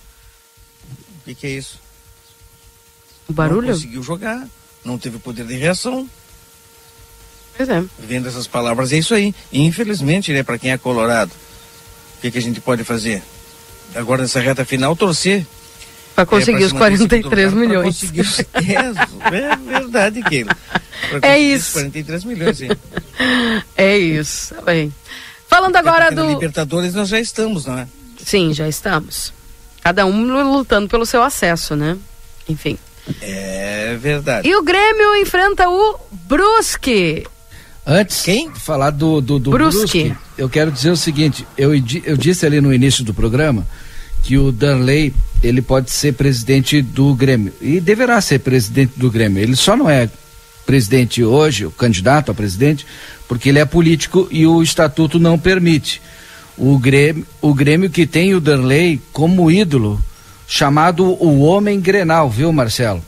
[1.22, 1.80] O que, que é isso?
[3.27, 3.68] O barulho?
[3.68, 4.47] Não conseguiu jogar,
[4.84, 6.09] não teve poder de reação.
[7.55, 7.84] Pois é.
[7.99, 9.35] Vendo essas palavras, é isso aí.
[9.53, 11.31] Infelizmente, né, para quem é colorado,
[12.18, 13.22] o que, que a gente pode fazer?
[13.93, 15.45] Agora nessa reta final, torcer.
[16.15, 17.95] Para conseguir É, os pra se manter em segundo 43 lugar, milhões.
[17.99, 18.39] conseguir os-
[19.31, 20.57] É, é verdade, Keila.
[21.22, 21.73] É isso.
[21.73, 22.69] 43 milhões, hein?
[23.77, 24.55] É isso.
[24.55, 24.93] Tá bem.
[25.52, 26.30] Falando agora na do.
[26.30, 27.86] Libertadores nós já estamos, não é?
[28.23, 29.34] Sim, já estamos.
[29.84, 31.98] Cada um lutando pelo seu acesso, né?
[32.48, 32.78] Enfim.
[33.22, 34.48] É verdade.
[34.48, 37.28] E o Grêmio enfrenta o Brusque.
[37.86, 40.06] Antes de falar do, do, do Brusque.
[40.06, 43.68] Brusque, eu quero dizer o seguinte: eu, eu disse ali no início do programa
[44.23, 45.14] que o Danley
[45.44, 49.44] ele pode ser presidente do Grêmio e deverá ser presidente do Grêmio.
[49.44, 50.10] Ele só não é
[50.66, 52.86] presidente hoje, o candidato a presidente,
[53.28, 56.02] porque ele é político e o estatuto não permite.
[56.58, 60.02] O Grêmio, o Grêmio que tem o Danley como ídolo,
[60.48, 63.04] chamado o Homem Grenal, viu, Marcelo?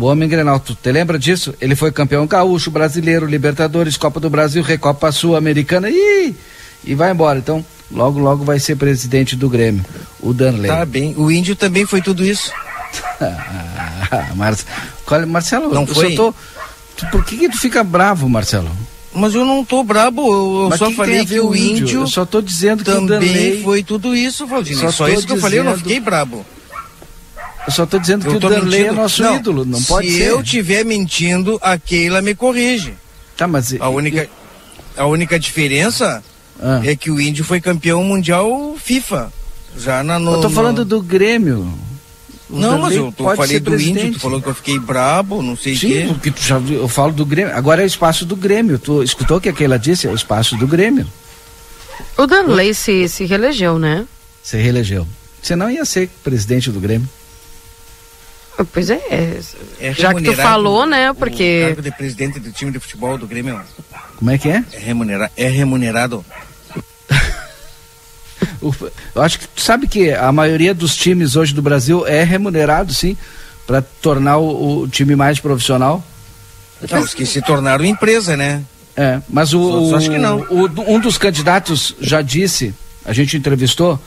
[0.00, 1.54] O Homem Grenal, tu te lembra disso?
[1.60, 6.34] Ele foi campeão gaúcho, brasileiro, Libertadores, Copa do Brasil, Recopa Sul-Americana e
[6.86, 7.38] e vai embora.
[7.38, 9.84] Então, logo logo vai ser presidente do Grêmio,
[10.20, 10.66] o Danley.
[10.70, 11.14] Tá bem.
[11.16, 12.50] O índio também foi tudo isso.
[14.10, 14.64] Ah, Marce-
[15.04, 16.10] Qual- Marcelo, Não eu foi?
[16.10, 16.34] só tô
[16.96, 18.70] tu- Por que que tu fica bravo, Marcelo?
[19.14, 20.22] Mas eu não tô brabo,
[20.64, 21.82] eu, Mas só que que falei que, o o índio?
[21.84, 24.80] índio Eu só tô dizendo que o também Danley- foi tudo isso, Valdinei.
[24.80, 26.44] Só Só, isso que eu falei, eu não dizendo- fiquei brabo.
[27.66, 29.00] Eu só tô dizendo que Eu o tô Danley é mentindo.
[29.00, 30.24] nosso Não, ídolo, não pode se ser.
[30.30, 32.92] eu tiver mentindo, a Keila me corrige.
[33.36, 34.28] Tá, mas a única
[34.96, 36.22] a única diferença
[36.60, 36.80] Ah.
[36.84, 39.32] é que o índio foi campeão mundial FIFA.
[39.78, 41.72] Já na no, eu tô no- falando do Grêmio.
[42.50, 44.14] O Não, mas eu tô- pode falei ser do índio, presidente.
[44.14, 46.04] tu falou que eu fiquei brabo, não sei o Sim, quê.
[46.08, 47.54] porque tu já viu, eu falo do Grêmio.
[47.56, 48.78] Agora é o espaço do Grêmio.
[48.78, 50.06] Tu escutou o que aquela disse?
[50.06, 51.06] É o espaço do Grêmio.
[52.18, 54.06] O Danley se, se reelegeu, né?
[54.42, 55.06] Você reelegeu.
[55.42, 57.08] Você não ia ser presidente do Grêmio.
[58.72, 59.00] Pois é.
[59.80, 61.10] É Já que tu falou, né?
[61.10, 61.62] O Porque.
[61.66, 63.60] cargo de presidente do time de futebol do Grêmio
[64.16, 64.62] Como é que é?
[64.72, 66.24] é, remunera, é remunerado.
[68.62, 68.74] O-
[69.14, 72.92] eu acho que tu sabe que a maioria dos times hoje do Brasil é remunerado,
[72.92, 73.16] sim,
[73.66, 76.04] para tornar o, o time mais profissional.
[76.90, 78.62] Não, os que se tornaram empresa, né?
[78.96, 80.40] É, mas o, outros acho que não.
[80.50, 83.98] o- um dos candidatos já disse, a gente entrevistou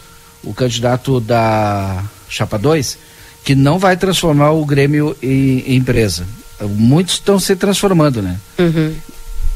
[0.43, 2.97] o candidato da Chapa 2,
[3.43, 6.25] que não vai transformar o Grêmio em, em empresa.
[6.61, 8.37] Muitos estão se transformando, né?
[8.59, 8.93] Uhum.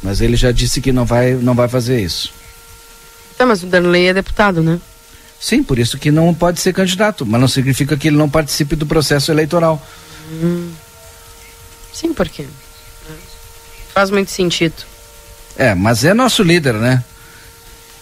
[0.03, 2.32] Mas ele já disse que não vai, não vai fazer isso.
[3.41, 4.80] Tá, mas o Danley é deputado, né?
[5.39, 8.76] Sim, por isso que não pode ser candidato, mas não significa que ele não participe
[8.76, 9.84] do processo eleitoral.
[10.31, 10.69] Hum.
[11.91, 12.45] Sim, por quê?
[13.95, 14.76] Faz muito sentido.
[15.57, 17.03] É, mas é nosso líder, né?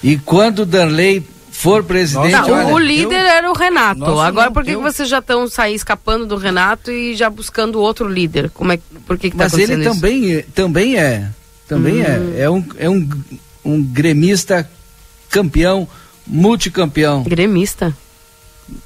[0.04, 4.02] E quando o Danley for presidente, Tá, o- olha, o líder era o Renato.
[4.02, 7.16] Nossa, Agora, não, por que, eu- que vocês já estão sair escapando do Renato e
[7.16, 8.50] já buscando outro líder?
[8.54, 9.84] Como é, por que, que tá Mas ele isso?
[9.94, 11.30] também, também é.
[11.66, 12.34] Também Hum.
[12.36, 12.42] é.
[12.42, 13.10] É um, é um,
[13.64, 14.70] um gremista
[15.30, 15.88] campeão,
[16.26, 17.24] multicampeão.
[17.24, 17.96] Gremista?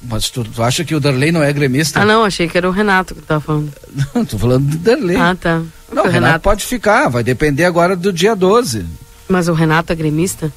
[0.02, 2.00] Mas tu, tu acha que o Darley não é gremista?
[2.00, 3.72] Ah, não, achei que era o Renato que tava falando.
[4.14, 5.16] Não, tô falando do Darley.
[5.16, 5.62] Ah, tá.
[5.92, 6.40] Não, o Renato Renato.
[6.40, 8.86] pode ficar, vai depender agora do dia 12.
[9.28, 10.52] Mas o Renato é gremista?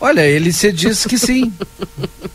[0.00, 1.52] Olha, ele se diz que sim.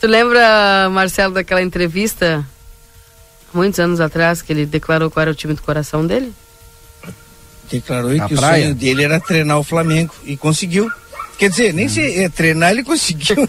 [0.00, 2.46] Tu lembra, Marcelo, daquela entrevista
[3.52, 6.32] muitos anos atrás que ele declarou qual era o time do coração dele?
[7.70, 8.60] Declarou Na que praia?
[8.60, 10.90] o sonho dele era treinar o Flamengo e conseguiu.
[11.38, 13.36] Quer dizer, nem se é, treinar ele conseguiu.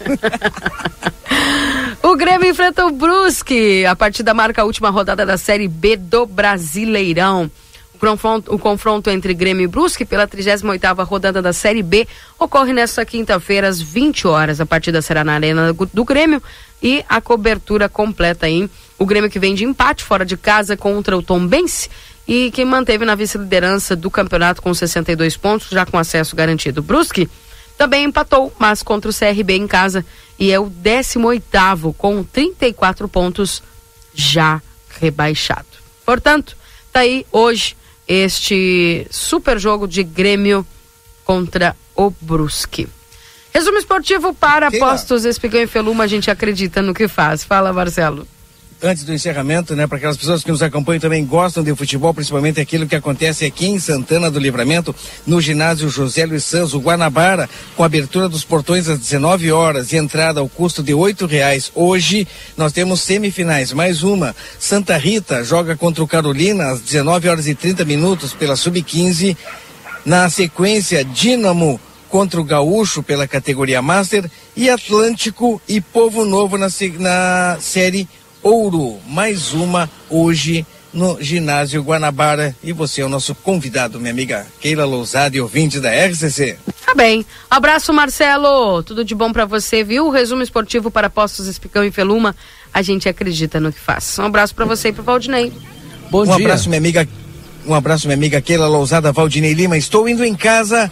[2.02, 5.96] O Grêmio enfrenta o Brusque a partir da marca a última rodada da Série B
[5.96, 7.50] do Brasileirão.
[7.94, 12.72] O confronto, o confronto entre Grêmio e Brusque pela 38ª rodada da Série B ocorre
[12.72, 14.60] nesta quinta-feira às 20 horas.
[14.60, 16.42] A partida será na Arena do do Grêmio
[16.82, 18.68] e a cobertura completa aí.
[18.98, 21.90] O Grêmio que vem de empate fora de casa contra o Tombense
[22.30, 26.80] e que manteve na vice-liderança do campeonato com 62 pontos, já com acesso garantido.
[26.80, 27.28] Brusque
[27.76, 30.06] também empatou, mas contra o CRB em casa
[30.38, 33.64] e é o 18º com 34 pontos
[34.14, 34.62] já
[35.00, 35.66] rebaixado.
[36.06, 36.56] Portanto,
[36.92, 37.76] tá aí hoje
[38.06, 40.64] este super jogo de Grêmio
[41.24, 42.88] contra o Brusque.
[43.52, 44.86] Resumo esportivo para Keila.
[44.86, 47.42] apostos Espigão e Feluma, a gente acredita no que faz.
[47.42, 48.24] Fala, Marcelo.
[48.82, 52.60] Antes do encerramento, né, para aquelas pessoas que nos acompanham também gostam de futebol, principalmente
[52.60, 54.94] aquilo que acontece aqui em Santana do Livramento,
[55.26, 59.96] no ginásio José Luiz Santos, o Guanabara, com abertura dos portões às 19 horas e
[59.96, 61.70] entrada ao custo de oito reais.
[61.74, 62.26] Hoje
[62.56, 64.34] nós temos semifinais, mais uma.
[64.58, 69.36] Santa Rita joga contra o Carolina às 19 horas e 30 minutos pela Sub-15.
[70.04, 71.78] Na sequência, Dínamo
[72.08, 76.66] contra o Gaúcho pela categoria Master e Atlântico e Povo Novo na,
[76.98, 78.08] na série
[78.42, 78.98] Ouro.
[79.06, 82.54] Mais uma hoje no ginásio Guanabara.
[82.62, 86.58] E você é o nosso convidado, minha amiga Keila Lousada e ouvinte da RCC.
[86.84, 87.24] Tá bem.
[87.50, 88.82] Abraço, Marcelo.
[88.82, 90.10] Tudo de bom pra você, viu?
[90.10, 92.34] Resumo esportivo para Postos Espicão e Feluma.
[92.72, 94.18] A gente acredita no que faz.
[94.18, 95.52] Um abraço pra você e pro Valdinei.
[96.12, 97.08] um abraço, minha amiga.
[97.66, 99.76] Um abraço, minha amiga Keila Lousada, Valdinei Lima.
[99.76, 100.90] Estou indo em casa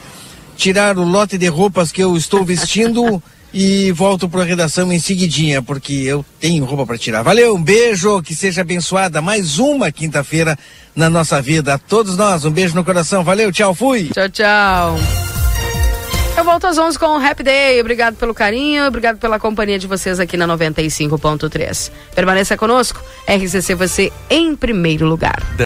[0.56, 3.22] tirar o lote de roupas que eu estou vestindo
[3.52, 7.22] e volto para a redação em seguidinha, porque eu tenho roupa para tirar.
[7.22, 10.58] Valeu, um beijo, que seja abençoada mais uma quinta-feira
[10.94, 11.74] na nossa vida.
[11.74, 13.24] A todos nós, um beijo no coração.
[13.24, 14.10] Valeu, tchau, fui.
[14.12, 14.98] Tchau, tchau.
[16.36, 17.80] Eu volto às 11 com o Happy Day.
[17.80, 21.90] Obrigado pelo carinho, obrigado pela companhia de vocês aqui na 95.3.
[22.14, 23.02] Permaneça conosco.
[23.26, 25.42] RCC você em primeiro lugar.